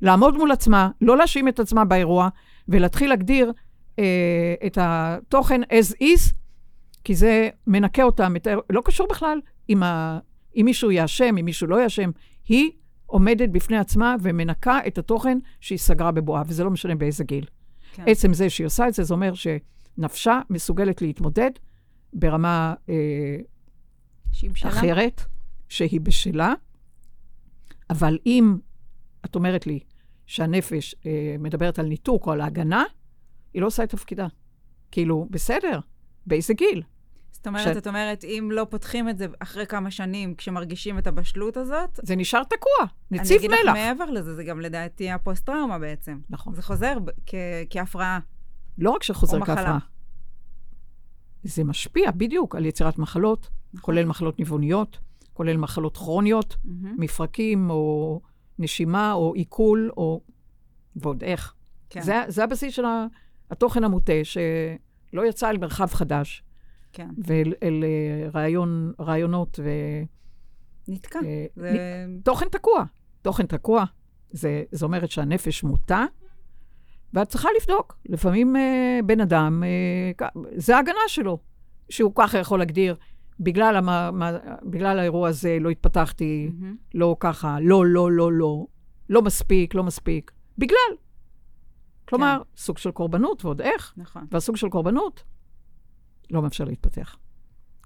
לעמוד 0.02 0.38
מול 0.38 0.52
עצמה, 0.52 0.90
לא 1.02 1.18
להאשים 1.18 1.48
את 1.48 1.60
עצמה 1.60 1.86
באירוע, 1.86 2.30
ולהתחיל 2.68 3.10
להגדיר 3.10 3.52
אה, 4.00 4.56
את 4.66 4.78
התוכן 4.82 5.62
as 5.64 6.04
is, 6.04 6.34
כי 7.04 7.16
זה 7.16 7.50
מנקה 7.68 8.04
אותה, 8.04 8.30
מתאר, 8.30 8.60
לא 8.70 8.82
קשור 8.86 9.08
בכלל 9.08 9.40
אם, 9.70 9.84
ה, 9.84 10.20
אם 10.56 10.62
מישהו 10.66 10.92
יאשם, 10.92 11.36
אם 11.40 11.46
מישהו 11.46 11.68
לא 11.68 11.84
יאשם. 11.84 12.12
היא 12.48 12.72
עומדת 13.06 13.50
בפני 13.50 13.78
עצמה 13.78 14.16
ומנקה 14.22 14.80
את 14.88 14.98
התוכן 14.98 15.38
שהיא 15.60 15.78
סגרה 15.78 16.12
בבועה, 16.12 16.44
וזה 16.48 16.64
לא 16.64 16.70
משנה 16.70 16.96
באיזה 16.96 17.24
גיל. 17.24 17.46
כן. 17.94 18.04
עצם 18.08 18.34
זה 18.34 18.50
שהיא 18.50 18.68
עושה 18.68 18.88
את 18.88 18.94
זה, 18.94 19.04
זה 19.04 19.14
אומר 19.14 19.34
שנפשה 19.34 20.42
מסוגלת 20.50 21.02
להתמודד 21.02 21.52
ברמה 22.14 22.74
אה, 22.90 22.96
שהיא 24.32 24.50
בשלה. 24.50 24.70
אחרת, 24.70 25.22
שהיא 25.70 26.02
בשלה, 26.02 26.54
אבל 27.90 28.18
אם 28.26 28.58
את 29.26 29.36
אומרת 29.36 29.68
לי 29.68 29.80
שהנפש 30.26 30.96
אה, 31.06 31.36
מדברת 31.40 31.80
על 31.80 31.86
ניתוק 31.86 32.28
או 32.28 32.32
על 32.32 32.42
ההגנה, 32.42 32.84
היא 33.54 33.62
לא 33.62 33.68
עושה 33.68 33.84
את 33.84 33.90
תפקידה. 33.90 34.28
כאילו, 34.92 35.28
בסדר, 35.32 35.80
באיזה 36.26 36.54
גיל? 36.54 36.84
זאת 37.32 37.48
אומרת, 37.48 37.74
ש- 37.74 37.78
את 37.78 37.88
אומרת, 37.88 38.24
אם 38.24 38.50
לא 38.54 38.68
פותחים 38.70 39.10
את 39.10 39.18
זה 39.18 39.26
אחרי 39.40 39.66
כמה 39.66 39.92
שנים, 39.92 40.36
כשמרגישים 40.36 40.98
את 40.98 41.08
הבשלות 41.08 41.58
הזאת, 41.58 42.00
זה 42.04 42.16
נשאר 42.16 42.44
תקוע, 42.44 42.88
אני 43.12 43.20
נציב 43.20 43.38
אגיד 43.38 43.52
לך 43.52 43.60
מלח. 43.64 43.74
מעבר 43.74 44.06
לזה, 44.12 44.36
זה 44.36 44.44
גם 44.44 44.60
לדעתי 44.62 45.12
הפוסט-טראומה 45.12 45.80
בעצם. 45.80 46.20
נכון. 46.30 46.56
זה 46.56 46.62
חוזר 46.62 46.98
כ- 47.26 47.34
כהפרעה. 47.70 48.20
לא 48.78 48.90
רק 48.92 49.04
שחוזר. 49.04 49.40
כהפרעה, 49.46 49.78
זה 51.44 51.64
משפיע 51.64 52.12
בדיוק 52.12 52.56
על 52.56 52.66
יצירת 52.66 52.98
מחלות, 52.98 53.50
נכון. 53.74 53.82
כולל 53.86 54.06
מחלות 54.06 54.40
ניווניות, 54.40 55.00
כולל 55.34 55.58
מחלות 55.58 55.98
כרוניות, 55.98 56.56
מהמם. 56.64 56.96
מפרקים 57.00 57.70
או 57.70 58.22
נשימה 58.60 59.14
או 59.14 59.34
עיכול 59.34 59.92
או... 59.98 60.22
ועוד 60.96 61.24
איך. 61.24 61.54
כן, 61.90 62.02
זה, 62.02 62.24
זה 62.28 62.44
הבסיס 62.44 62.74
של 62.74 62.84
התוכן 63.52 63.84
המוטה, 63.84 64.14
שלא 64.24 65.26
יצא 65.26 65.50
אל 65.50 65.58
מרחב 65.58 65.88
חדש, 65.88 66.44
כן. 66.94 67.10
ואל 67.18 67.54
אל, 67.64 67.84
אה, 67.84 68.30
רעיון, 68.30 68.94
רעיונות 69.00 69.60
נתקע. 70.90 71.20
אה, 71.26 71.46
זה... 71.56 72.06
ותוכן 72.22 72.50
תקוע. 72.50 72.84
תוכן 73.22 73.46
תקוע, 73.46 73.86
זה, 74.32 74.64
זה 74.72 74.86
אומרת 74.86 75.12
שהנפש 75.12 75.64
מוטה, 75.64 76.06
ואת 77.14 77.28
צריכה 77.30 77.50
לבדוק. 77.62 77.98
לפעמים 78.06 78.56
אה, 78.56 79.00
בן 79.06 79.22
אדם, 79.22 79.64
אה, 79.64 80.28
זה 80.56 80.76
ההגנה 80.76 81.00
שלו, 81.08 81.38
שהוא 81.90 82.12
ככה 82.16 82.38
יכול 82.38 82.60
להגדיר, 82.60 82.96
בגלל, 83.40 83.76
המה, 83.76 84.12
מה, 84.12 84.32
בגלל 84.64 85.00
האירוע 85.00 85.30
הזה 85.30 85.58
לא 85.62 85.70
התפתחתי, 85.70 86.50
מהמם. 86.54 86.76
לא 86.94 87.16
ככה, 87.20 87.58
לא, 87.62 87.86
לא, 87.86 88.12
לא, 88.12 88.34
לא, 88.34 88.66
לא 89.10 89.22
מספיק, 89.22 89.76
לא 89.76 89.84
מספיק, 89.84 90.32
בגלל. 90.58 90.96
כלומר, 92.06 92.42
סוג 92.58 92.78
של 92.78 92.92
קורבנות, 92.92 93.46
ועוד 93.46 93.62
איך. 93.62 93.94
נכון. 93.98 94.26
והסוג 94.32 94.56
של 94.56 94.70
קורבנות 94.70 95.24
לא 96.32 96.42
מאפשר 96.42 96.64
להתפתח. 96.64 97.18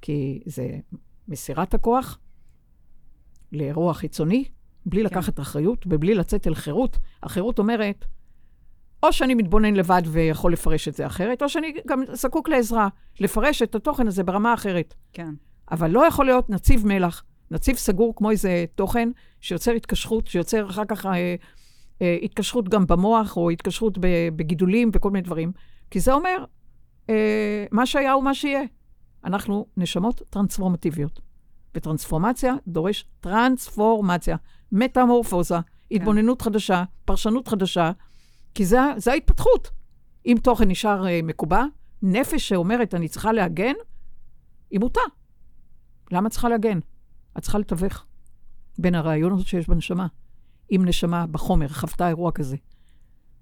כי 0.02 0.42
זה 0.46 0.80
מסירת 1.28 1.74
הכוח 1.74 2.20
לאירוע 3.52 3.94
חיצוני, 3.94 4.46
בלי 4.86 5.00
כן. 5.00 5.06
לקחת 5.06 5.40
אחריות 5.40 5.86
ובלי 5.90 6.14
לצאת 6.14 6.48
אל 6.48 6.56
חירות. 6.56 6.98
החירות 7.24 7.60
אומרת, 7.60 8.06
או 9.04 9.14
שאני 9.14 9.36
מתבונן 9.36 9.74
לבד 9.74 10.02
ויכול 10.06 10.54
לפרש 10.54 10.88
את 10.88 10.94
זה 10.94 11.06
אחרת, 11.06 11.44
או 11.44 11.50
שאני 11.50 11.74
גם 11.88 12.04
זקוק 12.14 12.50
לעזרה, 12.50 12.88
לפרש 13.20 13.62
את 13.62 13.76
התוכן 13.76 14.08
הזה 14.08 14.24
ברמה 14.24 14.54
אחרת. 14.54 14.94
כן. 15.14 15.34
אבל 15.72 15.92
לא 15.92 16.08
יכול 16.08 16.26
להיות 16.26 16.50
נציב 16.50 16.88
מלח, 16.88 17.24
נציב 17.52 17.76
סגור 17.76 18.16
כמו 18.16 18.32
איזה 18.32 18.66
תוכן 18.76 19.10
שיוצר 19.42 19.72
התקשרות, 19.72 20.28
שיוצר 20.28 20.70
אחר 20.70 20.86
כך 20.86 21.06
אה, 21.06 21.36
אה, 22.02 22.18
התקשרות 22.22 22.70
גם 22.70 22.88
במוח, 22.88 23.38
או 23.38 23.50
התקשרות 23.50 23.98
בגידולים 24.36 24.92
וכל 24.94 25.12
מיני 25.12 25.22
דברים. 25.22 25.52
כי 25.92 26.00
זה 26.00 26.14
אומר, 26.14 26.46
אה, 27.10 27.66
מה 27.72 27.86
שהיה 27.86 28.12
הוא 28.12 28.24
מה 28.24 28.34
שיהיה. 28.34 28.64
אנחנו 29.26 29.66
נשמות 29.78 30.22
טרנספורמטיביות. 30.30 31.20
וטרנספורמציה 31.76 32.54
דורש 32.68 33.06
טרנספורמציה, 33.22 34.36
מטמורפוזה, 34.72 35.56
התבוננות 35.92 36.42
חדשה, 36.42 36.84
פרשנות 37.06 37.48
חדשה, 37.48 37.92
כי 38.54 38.66
זה, 38.66 38.78
זה 38.98 39.12
ההתפתחות. 39.12 39.72
אם 40.26 40.38
תוכן 40.44 40.68
נשאר 40.68 41.08
אה, 41.08 41.20
מקובע, 41.24 41.64
נפש 42.02 42.50
שאומרת, 42.50 42.94
אני 42.94 43.08
צריכה 43.08 43.32
להגן, 43.32 43.74
היא 44.72 44.80
מוטה. 44.80 45.02
למה 46.12 46.30
צריכה 46.30 46.50
להגן? 46.50 46.80
את 47.38 47.44
צריכה 47.44 47.58
לתווך 47.58 48.06
בין 48.78 48.96
הרעיונות 48.96 49.48
שיש 49.48 49.68
בנשמה. 49.68 50.08
אם 50.72 50.82
נשמה 50.86 51.28
בחומר 51.28 51.68
חוותה 51.68 52.08
אירוע 52.08 52.32
כזה, 52.32 52.58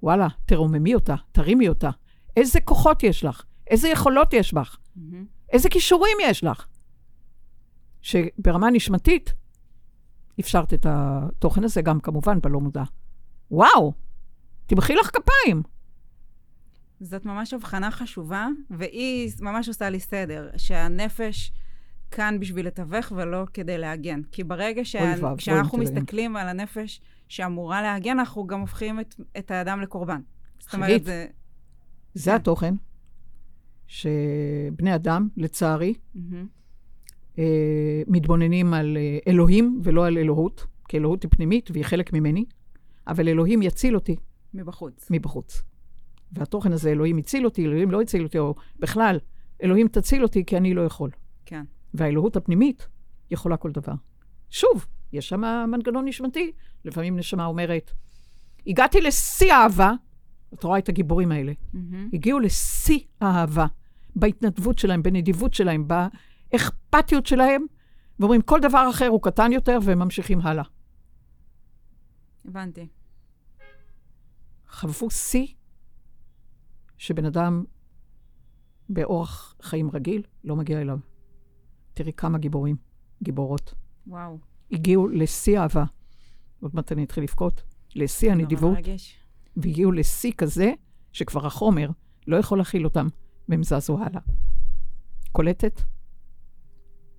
וואלה, 0.03 0.27
תרוממי 0.45 0.95
אותה, 0.95 1.15
תרימי 1.31 1.69
אותה. 1.69 1.89
איזה 2.37 2.61
כוחות 2.61 3.03
יש 3.03 3.23
לך? 3.25 3.43
איזה 3.67 3.89
יכולות 3.89 4.33
יש 4.33 4.53
בך? 4.53 4.77
מהמם. 4.95 5.25
איזה 5.49 5.69
כישורים 5.69 6.17
יש 6.21 6.43
לך? 6.43 6.65
שברמה 8.01 8.69
נשמתית 8.71 9.33
אפשרת 10.39 10.73
את 10.73 10.85
התוכן 10.89 11.63
הזה, 11.63 11.81
גם 11.81 11.99
כמובן 11.99 12.41
בלא 12.41 12.59
מודע. 12.59 12.83
וואו, 13.51 13.93
תמחאי 14.71 14.95
לך 14.95 15.09
כפיים. 15.13 15.61
זאת 16.99 17.25
ממש 17.25 17.53
הבחנה 17.53 17.91
חשובה, 17.91 18.47
והיא 18.69 19.31
ממש 19.39 19.67
עושה 19.67 19.89
לי 19.89 19.99
סדר, 19.99 20.49
שהנפש 20.57 21.51
כאן 22.11 22.39
בשביל 22.39 22.67
לתווך 22.67 23.11
ולא 23.15 23.45
כדי 23.53 23.77
להגן. 23.77 24.21
כי 24.31 24.43
ברגע 24.43 24.83
תדעים. 25.79 25.97
מסתכלים 25.97 26.35
על 26.35 26.47
הנפש 26.47 27.01
שאמורה 27.27 27.81
להגן, 27.81 28.19
אנחנו 28.19 28.47
גם 28.47 28.59
הופכים 28.59 28.99
את, 28.99 29.15
את 29.37 29.51
האדם 29.51 29.81
לקורבן. 29.81 30.21
זאת 30.59 30.73
אומרת. 30.73 31.03
זה... 31.03 31.25
זה 32.13 32.31
כן. 32.31 32.35
התוכן 32.35 32.73
שבני 33.87 34.95
אדם, 34.95 35.27
לצערי. 35.37 35.93
אה, 37.39 37.43
מתבוננים 38.07 38.73
על 38.73 38.97
אה, 38.97 39.17
אלוהים 39.27 39.81
ולא 39.83 40.05
על 40.05 40.17
אלוהות, 40.17 40.65
כי 40.87 40.97
אלוהות 40.97 41.23
היא 41.23 41.31
פנימית 41.31 41.71
והיא 41.71 41.85
חלק 41.85 42.13
ממני. 42.13 42.45
אבל 43.07 43.27
אלוהים 43.27 43.61
יציל 43.61 43.95
אותי 43.95 44.15
מבחוץ. 44.53 45.07
מבחוץ. 45.11 45.61
והתוכן 46.31 46.73
הזה, 46.73 46.91
אלוהים 46.91 47.17
הציל 47.17 47.45
אותי, 47.45 47.65
אלוהים 47.65 47.91
לא 47.91 48.01
הציל 48.01 48.23
אותי, 48.23 48.39
או 48.39 48.55
בכלל, 48.79 49.19
אלוהים 49.63 49.87
תציל 49.87 50.23
אותי 50.23 50.45
כי 50.45 50.57
אני 50.57 50.73
לא 50.73 50.81
יכול. 50.81 51.09
כן. 51.45 51.63
והאלוהות 51.93 52.35
הפנימית 52.35 52.87
יכולה 53.31 53.57
כל 53.57 53.71
דבר. 53.71 53.93
שוב, 54.49 54.85
יש 55.13 55.29
שם 55.29 55.41
מנגנון 55.67 56.07
נשמתי. 56.07 56.51
לפעמים 56.85 57.17
נשמה 57.17 57.45
אומרת, 57.45 57.91
הגעתי 58.67 59.01
לשיא 59.01 59.53
האהבה, 59.53 59.91
את 60.53 60.63
רואה 60.63 60.79
את 60.79 60.89
הגיבורים 60.89 61.31
האלה, 61.31 61.53
מהמם. 61.73 62.09
הגיעו 62.13 62.39
לשיא 62.39 62.99
האהבה, 63.21 63.65
בהתנדבות 64.15 64.77
שלהם, 64.77 65.03
בנדיבות 65.03 65.53
שלהם, 65.53 65.87
באכפתיות 65.87 67.25
שלהם, 67.25 67.65
ואומרים, 68.19 68.41
כל 68.41 68.59
דבר 68.59 68.87
אחר 68.89 69.07
הוא 69.07 69.21
קטן 69.21 69.51
יותר, 69.51 69.77
והם 69.83 69.99
ממשיכים 69.99 70.41
הלאה. 70.41 70.63
הבנתי. 72.45 72.87
חוו 74.71 75.09
שיא 75.09 75.47
שבן 76.97 77.25
אדם 77.25 77.63
באורח 78.89 79.55
חיים 79.61 79.91
רגיל 79.91 80.23
לא 80.43 80.55
מגיע 80.55 80.81
אליו. 80.81 80.97
תראי 81.93 82.13
כמה 82.13 82.37
גיבורים, 82.37 82.75
גיבורות, 83.23 83.73
וואו. 84.07 84.37
הגיעו 84.71 85.07
לשיא 85.07 85.59
האהבה. 85.59 85.83
עוד 86.59 86.75
מעט 86.75 86.91
אני 86.91 87.03
אתחיל 87.03 87.23
לבכות. 87.23 87.63
לשיא 87.95 88.31
הנדיבות. 88.31 88.77
והגיעו 89.57 89.91
לשיא 89.91 90.31
כזה, 90.37 90.71
שכבר 91.11 91.45
החומר 91.45 91.89
לא 92.27 92.37
יכול 92.37 92.57
להכיל 92.57 92.85
אותם, 92.85 93.07
והם 93.49 93.63
זזו 93.63 93.97
הלאה. 93.97 94.21
קולטת? 95.31 95.81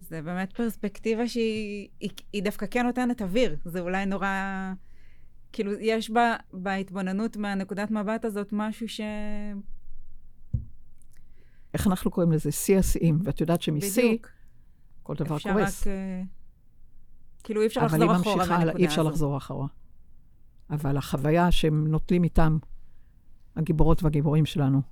זה 0.00 0.22
באמת 0.22 0.52
פרספקטיבה 0.52 1.28
שהיא 1.28 1.88
היא, 2.00 2.10
היא 2.32 2.42
דווקא 2.42 2.66
כן 2.70 2.86
נותנת 2.86 3.22
אוויר. 3.22 3.56
זה 3.64 3.80
אולי 3.80 4.06
נורא... 4.06 4.28
כאילו, 5.52 5.72
יש 5.72 6.10
בה, 6.10 6.36
בהתבוננות 6.52 7.36
מהנקודת 7.36 7.90
מבט 7.90 8.24
הזאת 8.24 8.48
משהו 8.52 8.88
ש... 8.88 9.00
איך 11.74 11.86
אנחנו 11.86 12.10
קוראים 12.10 12.32
לזה? 12.32 12.52
שיא 12.52 12.78
השיאים. 12.78 13.18
ואת 13.24 13.40
יודעת 13.40 13.62
שמשיא. 13.62 14.16
כל 15.02 15.14
דבר 15.14 15.36
אפשר 15.36 15.52
קורס. 15.52 15.80
רק... 15.80 15.86
אה, 15.86 16.22
כאילו, 17.42 17.60
אי 17.60 17.66
אפשר 17.66 17.80
אבל 17.80 17.88
לחזור 17.88 18.16
אחורה 18.16 18.36
ממשיכה 18.36 18.54
הלאה, 18.54 18.58
מהנקודה 18.58 18.78
אי 18.78 18.86
אפשר. 18.86 19.02
לחזור 19.02 19.36
אחורה. 19.36 19.66
אבל 20.70 20.96
החוויה 20.96 21.50
שהם 21.50 21.86
נוטלים 21.88 22.24
איתם, 22.24 22.58
הגיבורות 23.56 24.02
והגיבורים 24.02 24.46
שלנו, 24.46 24.82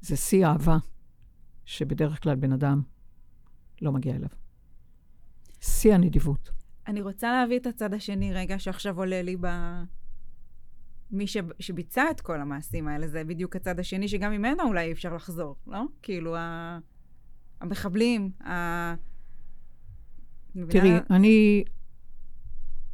זה 0.00 0.16
שיא 0.16 0.46
אהבה 0.46 0.76
שבדרך 1.64 2.22
כלל 2.22 2.36
בן 2.36 2.52
אדם 2.52 2.82
לא 3.82 3.92
מגיע 3.92 4.16
אליו. 4.16 4.28
שיא 5.60 5.94
הנדיבות. 5.94 6.50
אני 6.86 7.02
רוצה 7.02 7.32
להביא 7.32 7.58
את 7.58 7.66
הצד 7.66 7.94
השני 7.94 8.32
רגע, 8.32 8.58
שעכשיו 8.58 8.98
עולה 8.98 9.22
לי 9.22 9.36
ב... 9.40 9.46
מי 11.10 11.26
ש... 11.26 11.36
שביצע 11.60 12.04
את 12.10 12.20
כל 12.20 12.40
המעשים 12.40 12.88
האלה, 12.88 13.08
זה 13.08 13.24
בדיוק 13.24 13.56
הצד 13.56 13.80
השני, 13.80 14.08
שגם 14.08 14.32
ממנו 14.32 14.62
אולי 14.62 14.86
אי 14.86 14.92
אפשר 14.92 15.14
לחזור, 15.14 15.56
לא? 15.66 15.82
כאילו, 16.02 16.36
ה... 16.36 16.78
המחבלים, 17.60 18.30
ה... 18.46 18.50
מבינה? 20.54 20.70
תראי, 20.70 20.92
אני, 21.10 21.64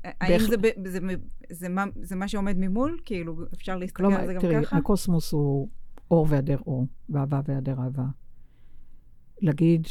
האם 0.04 0.38
בהח- 0.38 0.50
זה, 0.50 0.56
ב... 0.56 0.66
זה, 0.86 1.00
מ- 1.00 1.20
זה, 1.50 1.68
מה... 1.68 1.84
זה 2.02 2.16
מה 2.16 2.28
שעומד 2.28 2.56
ממול? 2.58 3.00
כאילו, 3.04 3.36
אפשר 3.54 3.76
להסתכל 3.76 4.02
כלומר, 4.02 4.20
על 4.20 4.26
זה 4.26 4.34
גם 4.34 4.40
תראי, 4.40 4.64
ככה? 4.64 4.76
הקוסמוס 4.76 5.32
הוא 5.32 5.68
אור 6.10 6.26
והיעדר 6.30 6.58
אור, 6.66 6.86
ואהבה 7.08 7.40
והיעדר 7.44 7.80
אהבה. 7.80 8.04
להגיד 9.40 9.86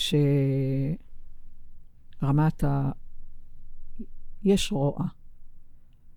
שרמת 2.22 2.64
ה... 2.64 2.91
יש 4.43 4.71
רוע, 4.71 4.97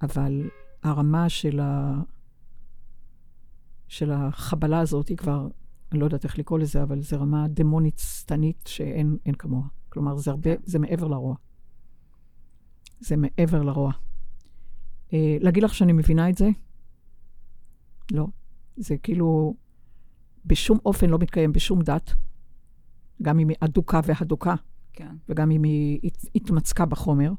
אבל 0.02 0.50
הרמה 0.82 1.28
של, 1.28 1.60
ה... 1.60 1.94
של 3.88 4.10
החבלה 4.12 4.80
הזאת 4.80 5.08
היא 5.08 5.16
כבר, 5.16 5.48
אני 5.92 6.00
לא 6.00 6.04
יודעת 6.04 6.24
איך 6.24 6.38
לקרוא 6.38 6.58
לזה, 6.58 6.82
אבל 6.82 7.00
זו 7.02 7.20
רמה 7.20 7.48
דמונית 7.48 7.98
שטנית 7.98 8.64
שאין 8.66 9.16
אין 9.26 9.34
כמוה. 9.34 9.62
כלומר, 9.88 10.16
זה 10.16 10.30
הרבה, 10.30 10.50
זה 10.64 10.78
מעבר 10.78 11.08
לרוע. 11.08 11.34
זה 13.00 13.16
מעבר 13.16 13.62
לרוע. 13.62 13.92
אה, 15.12 15.36
להגיד 15.40 15.62
לך 15.62 15.74
שאני 15.74 15.92
מבינה 15.92 16.30
את 16.30 16.36
זה? 16.38 16.48
לא. 18.12 18.26
זה 18.76 18.96
כאילו 18.96 19.54
בשום 20.44 20.78
אופן 20.86 21.10
לא 21.10 21.18
מתקיים 21.18 21.52
בשום 21.52 21.82
דת, 21.82 22.14
גם 23.22 23.38
אם 23.38 23.48
היא 23.48 23.56
אדוקה 23.60 24.00
והדוקה, 24.04 24.54
כן. 24.92 25.16
וגם 25.28 25.50
אם 25.50 25.62
היא 25.62 26.00
הת- 26.04 26.26
התמצקה 26.34 26.86
בחומר, 26.86 27.32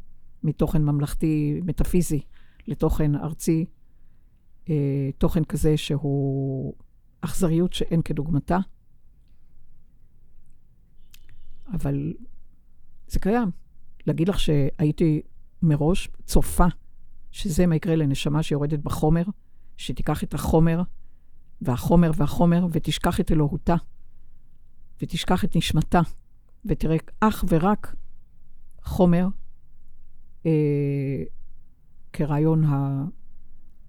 מתוכן 0.43 0.83
ממלכתי 0.83 1.61
מטאפיזי 1.63 2.21
לתוכן 2.67 3.15
ארצי, 3.15 3.65
אה, 4.69 5.09
תוכן 5.17 5.43
כזה 5.43 5.77
שהוא 5.77 6.73
אכזריות 7.21 7.73
שאין 7.73 8.01
כדוגמתה. 8.01 8.57
אבל 11.73 12.13
זה 13.07 13.19
קיים. 13.19 13.51
להגיד 14.07 14.29
לך 14.29 14.39
שהייתי 14.39 15.21
מראש 15.61 16.09
צופה 16.25 16.65
שזה 17.31 17.65
מה 17.65 17.75
יקרה 17.75 17.95
לנשמה 17.95 18.43
שיורדת 18.43 18.79
בחומר, 18.79 19.23
שתיקח 19.77 20.23
את 20.23 20.33
החומר 20.33 20.81
והחומר 21.61 22.11
והחומר 22.15 22.67
ותשכח 22.71 23.19
את 23.19 23.31
אלוהותה, 23.31 23.75
ותשכח 25.01 25.45
את 25.45 25.55
נשמתה, 25.55 26.01
ותראה 26.65 26.97
אך 27.19 27.45
ורק 27.49 27.95
חומר 28.83 29.27
אה, 30.45 31.23
כרעיון 32.13 32.63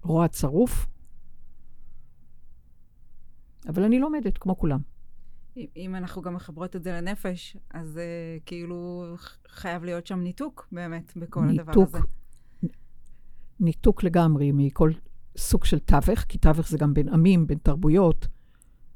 הרוע 0.03 0.25
הצרוף. 0.25 0.87
אבל 3.69 3.83
אני 3.83 3.99
לומדת, 3.99 4.39
כמו 4.39 4.57
כולם. 4.59 4.81
אם- 5.77 5.95
אנחנו 5.95 6.23
גם 6.23 6.35
מחברות 6.35 6.77
את 6.77 6.85
זה 6.85 6.93
לנפש, 6.93 7.57
אז 7.71 7.97
uh, 7.97 8.43
כאילו 8.47 9.05
חייב 9.49 9.85
להיות 9.85 10.07
שם 10.07 10.21
ניתוק 10.21 10.69
באמת 10.73 11.13
בכל 11.17 11.41
הדבר 11.49 11.73
ניתוק. 11.73 11.95
הזה. 11.95 12.05
ניתוק 13.61 14.03
לגמרי 14.05 14.53
מכל 14.55 14.91
סוג 15.37 15.65
של 15.65 15.79
תווך, 15.79 16.19
כי 16.21 16.39
תווך 16.39 16.69
זה 16.69 16.79
גם 16.79 16.95
בין 16.95 17.09
עמים, 17.09 17.47
בין 17.47 17.59
תרבויות. 17.63 18.27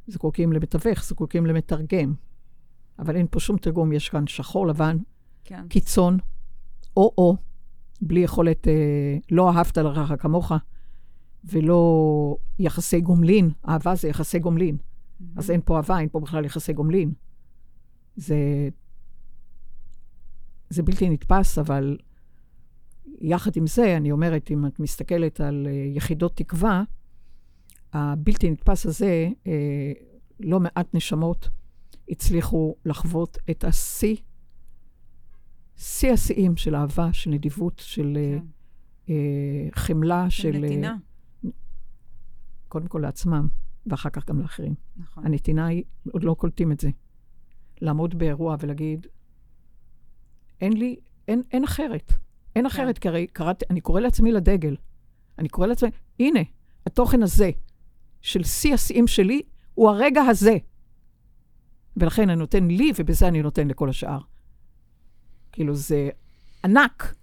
זקוקים 0.07 0.53
למתווך, 0.53 1.05
זקוקים 1.05 1.47
למתרגם. 1.47 2.15
אבל 2.99 3.17
אין 3.17 3.27
פה 3.31 3.41
שום 3.41 3.59
תרגום, 3.59 3.93
יש 3.93 4.09
כאן 4.09 4.27
שחור 4.27 4.67
לבן, 4.67 4.97
כן. 5.45 5.69
קיצון, 5.69 6.19
או-או, 6.99 7.37
בלי 8.03 8.21
יכולת, 8.21 8.69
אה, 8.69 9.17
לא 9.31 9.51
אהבת 9.51 9.79
לרעך 9.79 10.13
כמוך, 10.19 10.53
ולא 11.45 12.37
יחסי 12.59 13.01
גומלין. 13.01 13.51
אהבה 13.69 13.95
זה 13.95 14.09
יחסי 14.09 14.39
גומלין. 14.39 14.77
אז 15.37 15.51
אין 15.51 15.61
פה 15.65 15.77
אהבה, 15.77 15.99
אין 15.99 16.09
פה 16.09 16.21
בכלל 16.21 16.45
יחסי 16.45 16.73
גומלין. 16.73 17.13
זה, 18.17 18.37
זה 20.71 20.83
בלתי 20.83 21.11
נתפס, 21.11 21.59
אבל 21.59 21.99
יחד 23.21 23.57
עם 23.57 23.67
זה, 23.67 23.97
אני 23.97 24.11
אומרת, 24.11 24.51
אם 24.51 24.67
את 24.67 24.81
מסתכלת 24.81 25.41
על 25.41 25.67
אה, 25.71 25.73
יחידות 25.95 26.37
תקווה, 26.37 26.83
הבלתי 27.93 28.51
נתפס 28.51 28.87
הזה, 28.87 29.29
אה, 29.47 29.93
לא 30.41 30.61
מעט 30.61 30.95
נשמות 30.95 31.49
הצליחו 32.09 32.75
לחוות 32.85 33.39
את 33.51 33.65
השיא, 33.65 34.17
שיא 35.79 36.13
השיאים 36.13 36.57
של 36.57 36.75
אהבה, 36.75 37.13
של 37.13 37.31
נדיבות, 37.31 37.79
של 37.79 38.17
אה, 38.17 38.39
כן. 38.39 39.13
אה, 39.13 39.69
חמלה, 39.75 40.31
של 40.31 40.43
של... 40.43 40.55
אה, 40.55 40.61
נתינה. 40.61 40.97
קודם 42.69 42.87
כל 42.87 42.99
לעצמם, 42.99 43.49
ואחר 43.87 44.11
כך 44.11 44.29
גם 44.29 44.41
לאחרים. 44.41 44.75
נכון. 44.97 45.27
הנתינה 45.27 45.67
היא, 45.67 45.85
עוד 46.13 46.25
לא 46.25 46.35
קולטים 46.35 46.73
את 46.73 46.81
זה. 46.81 46.91
לעמוד 47.81 48.19
באירוע 48.19 48.57
ולהגיד, 48.61 49.07
אין 50.61 50.73
לי, 50.73 50.97
אין, 51.29 51.43
אין 51.53 51.65
אחרת. 51.65 52.13
אין 52.57 52.67
אחרת, 52.67 52.99
כי 52.99 53.09
הרי 53.09 53.27
קראתי, 53.27 53.65
אני 53.71 53.81
קורא 53.81 54.01
לעצמי 54.01 54.33
לדגל. 54.33 54.77
אני 55.39 55.49
קורא 55.49 55.67
לעצמי, 55.67 55.91
הנה, 56.21 56.41
התוכן 56.87 57.23
הזה 57.23 57.51
של 58.21 58.45
שיא 58.45 58.75
השיאים 58.75 59.07
שלי 59.07 59.43
הוא 59.75 59.91
הרגע 59.91 60.23
הזה. 60.23 60.57
ולכן 61.97 62.31
אני 62.31 62.39
נותן 62.39 62.69
לי, 62.69 62.93
ובזה 62.99 63.29
אני 63.29 63.43
נותן 63.43 63.69
לכל 63.69 63.89
השאר. 63.89 64.21
כאילו, 65.59 65.75
זה 65.75 66.11
ענק, 66.65 67.15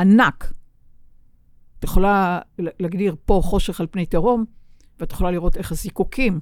ענק. 0.00 0.52
את 1.78 1.84
יכולה 1.84 2.40
להגדיר 2.58 3.16
פה 3.24 3.40
חושך 3.44 3.80
על 3.80 3.86
פני 3.90 4.06
תהום, 4.06 4.44
ואת 5.00 5.12
יכולה 5.12 5.30
לראות 5.30 5.56
איך 5.56 5.72
הזיקוקים 5.72 6.40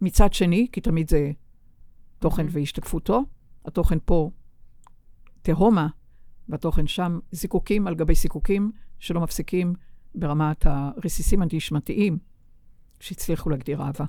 מצד 0.00 0.32
שני, 0.32 0.66
כי 0.72 0.80
תמיד 0.80 1.08
זה 1.08 1.30
תוכן 2.18 2.46
Mhm. 2.46 2.50
והשתקפותו, 2.52 3.22
התוכן 3.64 3.98
פה 4.04 4.30
תהומה, 5.42 5.88
והתוכן 6.48 6.86
שם 6.86 7.18
זיקוקים 7.32 7.86
על 7.86 7.94
גבי 7.94 8.14
זיקוקים 8.14 8.72
שלא 8.98 9.20
מפסיקים 9.20 9.74
ברמת 10.14 10.66
הרסיסים 10.66 11.42
הנשמתיים 11.42 12.18
שהצליחו 13.00 13.50
להגדיר 13.50 13.82
אהבה. 13.82 14.04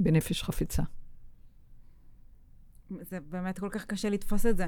בנפש 0.00 0.42
חפצה. 0.42 0.82
זה 3.00 3.18
באמת 3.20 3.58
כל 3.58 3.68
כך 3.70 3.84
קשה 3.84 4.10
לתפוס 4.10 4.46
את 4.46 4.56
זה. 4.56 4.66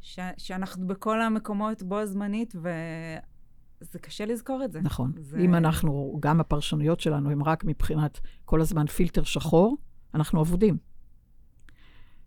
ש- 0.00 0.18
שאנחנו 0.36 0.86
בכל 0.86 1.22
המקומות 1.22 1.82
בו 1.82 2.06
זמנית, 2.06 2.54
וזה 2.56 3.98
קשה 3.98 4.24
לזכור 4.24 4.64
את 4.64 4.72
זה. 4.72 4.80
נכון. 4.80 5.12
זה... 5.16 5.38
אם 5.38 5.54
אנחנו, 5.54 6.18
גם 6.20 6.40
הפרשנויות 6.40 7.00
שלנו 7.00 7.30
הן 7.30 7.40
רק 7.40 7.64
מבחינת 7.64 8.20
כל 8.44 8.60
הזמן 8.60 8.86
פילטר 8.86 9.22
שחור, 9.22 9.76
אנחנו 10.14 10.42
אבודים. 10.42 10.76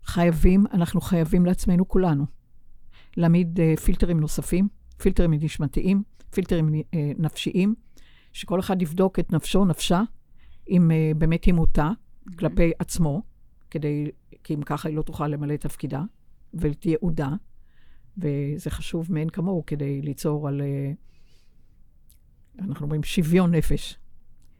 חייבים, 0.03 0.65
אנחנו 0.73 1.01
חייבים 1.01 1.45
לעצמנו 1.45 1.87
כולנו 1.87 2.25
להעמיד 3.17 3.59
uh, 3.59 3.79
פילטרים 3.79 4.19
נוספים, 4.19 4.67
פילטרים 4.97 5.33
נשמתיים, 5.33 6.03
פילטרים 6.29 6.69
uh, 6.69 6.95
נפשיים, 7.17 7.75
שכל 8.33 8.59
אחד 8.59 8.81
יבדוק 8.81 9.19
את 9.19 9.33
נפשו, 9.33 9.65
נפשה, 9.65 10.01
אם 10.69 10.91
uh, 10.91 11.17
באמת 11.17 11.43
היא 11.43 11.53
מוטה 11.53 11.91
Mm-hmm. 12.27 12.35
כלפי 12.39 12.71
עצמו, 12.79 13.21
כדי, 13.71 14.11
כי 14.47 14.53
אם 14.53 14.61
ככה 14.61 14.89
היא 14.89 14.97
לא 14.97 15.01
תוכל 15.01 15.27
למלא 15.27 15.53
את 15.53 15.61
תפקידה, 15.61 16.03
ותהיה 16.53 16.97
עודה, 17.01 17.29
וזה 18.17 18.69
חשוב 18.69 19.13
מאין 19.13 19.29
כמוהו 19.29 19.65
כדי 19.65 20.01
ליצור 20.01 20.47
על, 20.47 20.61
uh, 20.61 22.63
אנחנו 22.63 22.85
אומרים, 22.85 23.03
שוויון 23.03 23.55
נפש. 23.55 23.97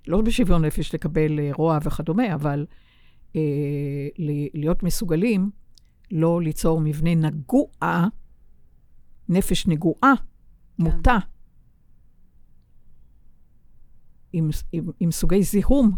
לא 0.07 0.21
בשוויון 0.21 0.65
נפש 0.65 0.95
לקבל 0.95 1.39
uh, 1.39 1.55
רוע 1.55 1.77
וכדומה, 1.83 2.33
אבל 2.33 2.65
uh, 3.33 3.37
להיות 4.53 4.83
מסוגלים 4.83 5.51
לא 6.11 6.41
ליצור 6.41 6.81
מבנה 6.81 7.15
נגוע, 7.15 8.07
נפש 9.29 9.67
נגועה, 9.67 10.13
מוטה, 10.79 11.17
עם, 14.33 14.49
עם, 14.71 14.89
עם 14.99 15.11
סוגי 15.11 15.43
זיהום 15.43 15.91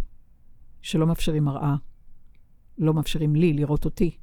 שלא 0.82 1.08
מאפשרים 1.08 1.44
מראה, 1.44 1.76
לא 2.80 2.94
מאפשרים 2.94 3.36
לי 3.36 3.54
לראות 3.54 3.86
אותי, 3.86 4.18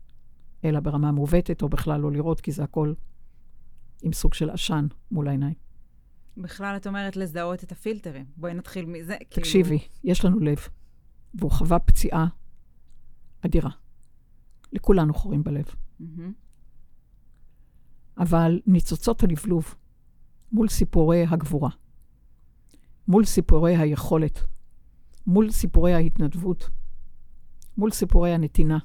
אלא 0.65 0.81
ברמה 0.81 1.13
מעוותת, 1.13 1.63
או 1.63 1.69
בכלל 1.69 2.01
לא 2.01 2.13
לראות, 2.13 2.41
כי 2.41 2.53
זה 2.53 2.65
הכל 2.65 2.93
עם 4.03 4.13
סוג 4.13 4.35
של 4.35 4.51
עשן 4.51 4.87
מול 5.11 5.29
העיניים. 5.29 5.55
בכלל, 6.37 6.77
את 6.77 6.87
אומרת 6.87 7.17
לזהות 7.17 7.65
את 7.65 7.73
הפילטרים. 7.73 8.25
בואי 8.37 8.55
נתחיל 8.55 8.87
מזה. 8.87 9.17
תקשיבי, 9.29 9.79
כאילו... 9.79 9.91
יש 10.05 10.25
לנו 10.25 10.41
לב, 10.41 10.59
והוא 11.35 11.51
חווה 11.51 11.79
פציעה 11.79 12.27
אדירה. 13.41 13.71
לכולנו 14.73 15.15
חורים 15.15 15.45
בלב. 15.45 15.65
Mm-hmm. 15.65 16.05
אבל 18.19 18.61
ניצוצות 18.67 19.23
הלבלוב 19.23 19.75
מול 20.53 20.69
סיפורי 20.69 21.25
הגבורה, 21.31 21.71
מול 23.09 23.25
סיפורי 23.25 23.77
היכולת, 23.77 24.41
מול 25.27 25.51
סיפורי 25.51 25.95
ההתנדבות, 25.95 26.71
מול 27.77 27.91
סיפורי 27.91 28.33
הנתינה. 28.33 28.79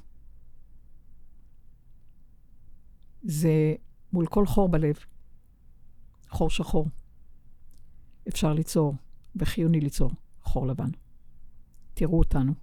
זה 3.22 3.74
מול 4.12 4.26
כל 4.26 4.46
חור 4.46 4.68
בלב, 4.68 4.96
חור 6.28 6.50
שחור. 6.50 6.88
אפשר 8.28 8.52
ליצור, 8.52 8.94
וחיוני 9.36 9.80
ליצור, 9.80 10.10
חור 10.42 10.66
לבן. 10.66 10.90
תראו 11.94 12.18
אותנו, 12.18 12.54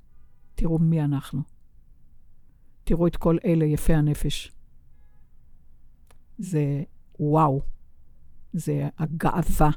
תראו 0.56 0.80
מי 0.80 1.02
אנחנו. 1.02 1.42
תראו 2.84 3.08
את 3.08 3.18
כל 3.18 3.38
אלה 3.46 3.66
יפי 3.66 3.94
הנפש. 3.94 4.52
זה 6.38 6.84
וואו, 7.20 7.62
זה 8.54 8.90
הגאווה. 8.98 9.70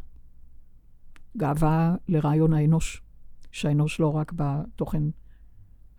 גאווה 1.36 1.94
לרעיון 2.08 2.52
האנוש, 2.52 3.02
שהאנוש 3.50 4.00
לא 4.00 4.14
רק 4.14 4.32
בתוכן 4.36 5.02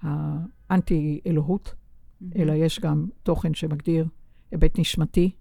האנטי-אלוהות, 0.04 1.68
mm-hmm. 1.76 2.26
אלא 2.36 2.54
יש 2.54 2.80
גם 2.80 3.08
תוכן 3.24 3.54
שמגדיר 3.54 4.08
היבט 4.52 4.80
נשמתי, 4.80 5.32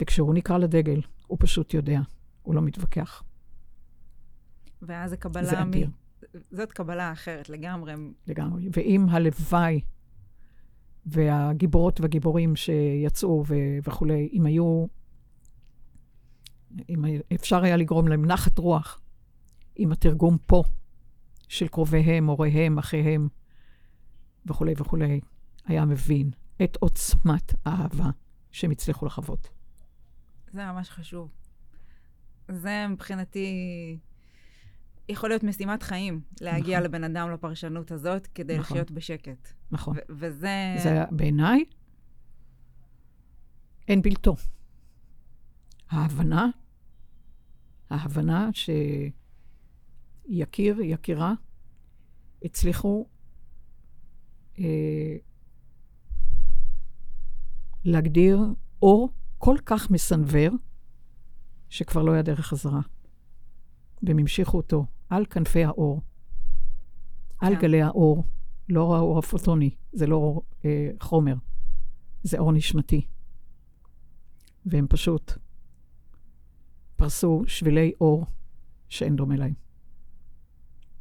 וכשהוא 0.00 0.34
נקרא 0.34 0.58
לדגל, 0.58 1.00
הוא 1.26 1.38
פשוט 1.40 1.74
יודע, 1.74 2.00
הוא 2.42 2.54
לא 2.54 2.62
מתווכח. 2.62 3.22
ואז 4.82 5.10
זה 5.10 5.16
קבלה... 5.16 5.44
זה 5.44 5.62
אדיר. 5.62 5.88
מ... 5.88 6.06
זאת 6.50 6.72
קבלה 6.72 7.12
אחרת 7.12 7.48
לגמרי. 7.48 7.94
לגמרי. 8.26 8.68
ואם 8.72 9.06
הלוואי 9.08 9.80
והגיבורות 11.06 12.00
והגיבורים 12.00 12.56
שיצאו 12.56 13.44
ו- 13.46 13.78
וכולי, 13.84 14.28
אם 14.32 14.46
היו, 14.46 14.86
אם 16.88 17.04
אפשר 17.34 17.62
היה 17.62 17.76
לגרום 17.76 18.08
להם 18.08 18.24
נחת 18.24 18.58
רוח 18.58 19.00
עם 19.76 19.92
התרגום 19.92 20.36
פה 20.46 20.62
של 21.48 21.68
קרוביהם, 21.68 22.26
הוריהם, 22.26 22.78
אחיהם 22.78 23.28
וכולי 24.46 24.74
וכולי, 24.76 25.20
היה 25.64 25.84
מבין 25.84 26.30
את 26.62 26.76
עוצמת 26.80 27.54
האהבה 27.64 28.10
שהם 28.52 28.70
הצליחו 28.70 29.06
לחוות. 29.06 29.48
זה 30.52 30.64
ממש 30.64 30.90
חשוב. 30.90 31.30
זה 32.48 32.86
מבחינתי 32.88 33.48
יכול 35.08 35.30
להיות 35.30 35.42
משימת 35.42 35.82
חיים, 35.82 36.20
להגיע 36.40 36.78
נכון. 36.78 36.90
לבן 36.90 37.04
אדם 37.04 37.30
לפרשנות 37.30 37.92
הזאת 37.92 38.26
כדי 38.26 38.58
נכון. 38.58 38.76
לחיות 38.76 38.90
בשקט. 38.90 39.52
נכון. 39.70 39.96
ו- 39.96 40.00
וזה... 40.08 40.74
זה 40.82 41.04
בעיניי, 41.10 41.64
אין 43.88 44.02
בלתו. 44.02 44.36
ההבנה, 45.90 46.46
ההבנה 47.90 48.48
שיקיר, 50.28 50.80
יקירה, 50.80 51.34
הצליחו 52.42 53.06
אה, 54.58 55.16
להגדיר 57.84 58.40
אור 58.82 59.12
כל 59.38 59.56
כך 59.66 59.90
מסנוור, 59.90 60.50
שכבר 61.68 62.02
לא 62.02 62.12
היה 62.12 62.22
דרך 62.22 62.46
חזרה. 62.46 62.80
והם 64.02 64.18
המשיכו 64.18 64.56
אותו 64.56 64.86
על 65.08 65.26
כנפי 65.26 65.64
האור, 65.64 66.02
על 67.38 67.54
כן. 67.54 67.60
גלי 67.60 67.82
האור, 67.82 68.24
לא 68.68 68.96
האור 68.96 69.18
הפוטוני, 69.18 69.70
זה 69.92 70.06
לא 70.06 70.16
אור 70.16 70.42
אה, 70.64 70.90
חומר, 71.00 71.34
זה 72.22 72.38
אור 72.38 72.52
נשמתי. 72.52 73.06
והם 74.66 74.86
פשוט 74.88 75.32
פרסו 76.96 77.42
שבילי 77.46 77.92
אור 78.00 78.26
שאין 78.88 79.16
דומה 79.16 79.36
להם, 79.36 79.54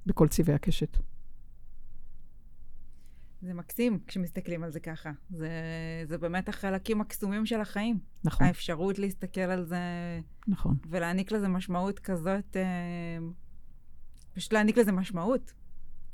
בכל 0.05 0.27
צבעי 0.27 0.55
הקשת. 0.55 0.97
זה 3.41 3.53
מקסים 3.53 3.99
כשמסתכלים 4.07 4.63
על 4.63 4.71
זה 4.71 4.79
ככה. 4.79 5.11
זה, 5.29 5.49
זה 6.05 6.17
באמת 6.17 6.49
החלקים 6.49 7.01
הקסומים 7.01 7.45
של 7.45 7.61
החיים. 7.61 7.99
נכון. 8.23 8.47
האפשרות 8.47 8.99
להסתכל 8.99 9.41
על 9.41 9.63
זה... 9.63 9.79
נכון. 10.47 10.77
ולהעניק 10.89 11.31
לזה 11.31 11.47
משמעות 11.47 11.99
כזאת, 11.99 12.57
אה, 12.57 13.17
פשוט 14.33 14.53
להעניק 14.53 14.77
לזה 14.77 14.91
משמעות. 14.91 15.53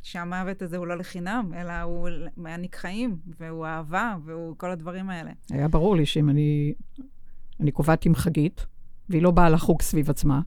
שהמוות 0.01 0.61
הזה 0.61 0.77
הוא 0.77 0.87
לא 0.87 0.97
לחינם, 0.97 1.51
אלא 1.55 1.81
הוא 1.81 2.09
מעניק 2.37 2.75
חיים, 2.75 3.17
והוא 3.39 3.65
אהבה, 3.65 4.15
והוא 4.25 4.55
כל 4.57 4.71
הדברים 4.71 5.09
האלה. 5.09 5.31
היה 5.49 5.67
ברור 5.67 5.95
לי 5.95 6.05
שאם 6.05 6.29
אני, 6.29 6.73
אני 7.59 7.71
קובעת 7.71 8.05
עם 8.05 8.15
חגית, 8.15 8.65
והיא 9.09 9.21
לא 9.21 9.31
באה 9.31 9.49
לחוג 9.49 9.81
סביב 9.81 10.09
עצמה, 10.09 10.41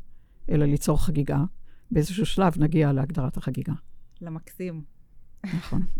אלא 0.51 0.67
ליצור 0.67 1.07
חגיגה, 1.07 1.45
באיזשהו 1.91 2.27
שלב 2.27 2.53
נגיע 2.59 2.93
להגדרת 2.93 3.37
החגיגה. 3.37 3.73
למקסים. 4.21 4.83
נכון. 5.45 5.83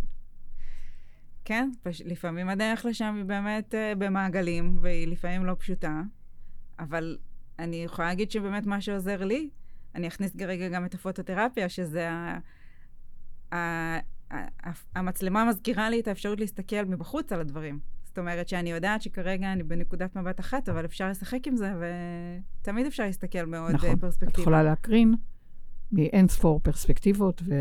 כן, 1.45 1.71
פש... 1.83 2.03
לפעמים 2.03 2.49
הדרך 2.49 2.85
לשם 2.85 3.15
היא 3.17 3.25
באמת 3.25 3.75
uh, 3.75 3.99
במעגלים, 3.99 4.79
והיא 4.81 5.09
לפעמים 5.09 5.45
לא 5.45 5.57
פשוטה, 5.59 6.03
אבל 6.79 7.19
אני 7.59 7.77
יכולה 7.77 8.09
להגיד 8.09 8.31
שבאמת 8.31 8.67
מה 8.67 8.81
שעוזר 8.81 9.25
לי, 9.25 9.51
אני 9.95 10.09
אכניס 10.09 10.37
כרגע 10.37 10.69
גם 10.69 10.85
את 10.85 10.95
הפוטותרפיה, 10.95 11.69
שזה 11.69 12.11
ה... 12.11 12.39
ה... 13.55 13.99
המצלמה 14.95 15.45
מזכירה 15.45 15.91
לי 15.91 16.01
את 16.01 16.09
האפשרות 16.09 16.41
להסתכל 16.41 16.85
מבחוץ 16.85 17.33
על 17.33 17.41
הדברים. 17.41 17.79
זאת 18.05 18.19
אומרת 18.19 18.49
שאני 18.49 18.71
יודעת 18.71 19.03
שכרגע 19.03 19.53
אני 19.53 19.63
בנקודת 19.63 20.17
מבט 20.17 20.41
אחת, 20.41 20.69
אבל 20.69 20.85
אפשר 20.85 21.09
לשחק 21.09 21.47
עם 21.47 21.57
זה, 21.57 21.73
ותמיד 22.61 22.87
אפשר 22.87 23.05
להסתכל 23.05 23.45
מעוד 23.47 23.71
נכון. 23.71 23.97
פרספקטיבה. 23.97 24.33
את 24.33 24.39
יכולה 24.39 24.63
להקרין 24.63 25.15
מאין 25.95 26.29
ספור 26.29 26.61
פרספקטיבות, 26.63 27.43
ו... 27.47 27.55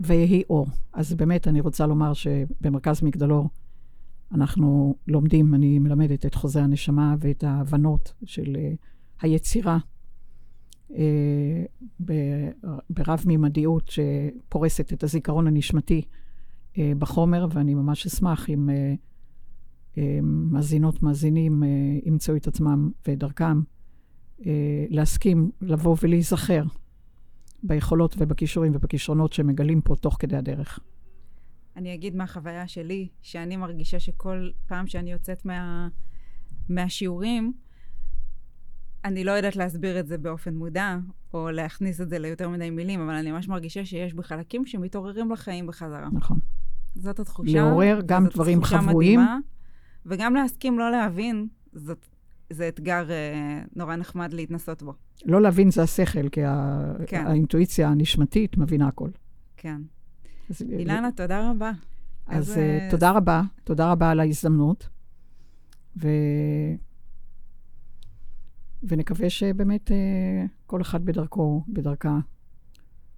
ויהי 0.00 0.42
אור. 0.50 0.66
אז 0.92 1.14
באמת, 1.14 1.48
אני 1.48 1.60
רוצה 1.60 1.86
לומר 1.86 2.12
שבמרכז 2.12 3.02
מגדלור 3.02 3.48
אנחנו 4.32 4.94
לומדים, 5.08 5.54
אני 5.54 5.78
מלמדת 5.78 6.26
את 6.26 6.34
חוזה 6.34 6.62
הנשמה 6.62 7.14
ואת 7.20 7.44
ההבנות 7.44 8.12
של 8.24 8.56
uh, 8.56 8.76
היצירה 9.20 9.78
uh, 10.90 10.94
ברב-מימדיות 12.90 13.88
שפורסת 13.88 14.92
את 14.92 15.02
הזיכרון 15.02 15.46
הנשמתי 15.46 16.02
uh, 16.02 16.78
בחומר, 16.98 17.46
ואני 17.52 17.74
ממש 17.74 18.06
אשמח 18.06 18.50
אם 18.50 18.70
מאזינות, 20.22 21.02
מאזינים 21.02 21.62
ימצאו 22.04 22.36
את 22.36 22.46
עצמם 22.46 22.90
ואת 23.06 23.18
דרכם 23.18 23.60
uh, 23.60 23.73
להסכים 24.90 25.50
לבוא 25.60 25.96
ולהיזכר 26.02 26.62
ביכולות 27.62 28.14
ובכישורים 28.18 28.72
ובכישרונות 28.74 29.32
שמגלים 29.32 29.80
פה 29.80 29.96
תוך 29.96 30.16
כדי 30.18 30.36
הדרך. 30.36 30.78
אני 31.76 31.94
אגיד 31.94 32.16
מהחוויה 32.16 32.68
שלי, 32.68 33.08
שאני 33.22 33.56
מרגישה 33.56 34.00
שכל 34.00 34.50
פעם 34.66 34.86
שאני 34.86 35.12
יוצאת 35.12 35.44
מה, 35.44 35.88
מהשיעורים, 36.68 37.52
אני 39.04 39.24
לא 39.24 39.32
יודעת 39.32 39.56
להסביר 39.56 40.00
את 40.00 40.06
זה 40.06 40.18
באופן 40.18 40.54
מודע, 40.54 40.96
או 41.34 41.50
להכניס 41.50 42.00
את 42.00 42.08
זה 42.08 42.18
ליותר 42.18 42.48
מדי 42.48 42.70
מילים, 42.70 43.00
אבל 43.00 43.14
אני 43.14 43.32
ממש 43.32 43.48
מרגישה 43.48 43.84
שיש 43.84 44.14
בחלקים 44.14 44.66
שמתעוררים 44.66 45.30
לחיים 45.30 45.66
בחזרה. 45.66 46.08
נכון. 46.12 46.38
זאת 46.94 47.20
התחושה. 47.20 47.52
לעורר 47.52 48.00
גם 48.06 48.26
דברים 48.26 48.64
חבויים. 48.64 49.20
מדהימה, 49.20 49.38
וגם 50.06 50.34
להסכים 50.34 50.78
לא 50.78 50.90
להבין, 50.90 51.48
זאת, 51.72 52.06
זה 52.54 52.68
אתגר 52.68 53.10
אה, 53.10 53.62
נורא 53.76 53.96
נחמד 53.96 54.32
להתנסות 54.32 54.82
בו. 54.82 54.92
לא 55.24 55.42
להבין 55.42 55.70
זה 55.70 55.82
השכל, 55.82 56.28
כי 56.28 56.44
ה... 56.44 56.80
כן. 57.06 57.26
האינטואיציה 57.26 57.88
הנשמתית 57.88 58.56
מבינה 58.56 58.88
הכל. 58.88 59.10
כן. 59.56 59.82
אז, 60.50 60.62
אילנה, 60.62 61.08
תודה 61.16 61.50
רבה. 61.50 61.72
אז 62.26 62.48
איזה- 62.50 62.60
אה, 62.82 62.88
תודה 62.90 63.10
רבה, 63.10 63.42
תודה 63.64 63.92
רבה 63.92 64.10
על 64.10 64.20
ההזדמנות, 64.20 64.88
ו... 65.96 66.08
ונקווה 68.82 69.30
שבאמת 69.30 69.90
אה, 69.92 69.96
כל 70.66 70.80
אחד 70.80 71.04
בדרכו, 71.04 71.64
בדרכה, 71.68 72.18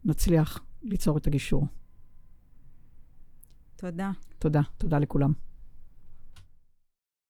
נצליח 0.04 0.60
ליצור 0.82 1.18
את 1.18 1.26
הגישור. 1.26 1.66
תודה. 3.76 4.10
תודה, 4.38 4.60
תודה 4.78 4.98
לכולם. 4.98 5.32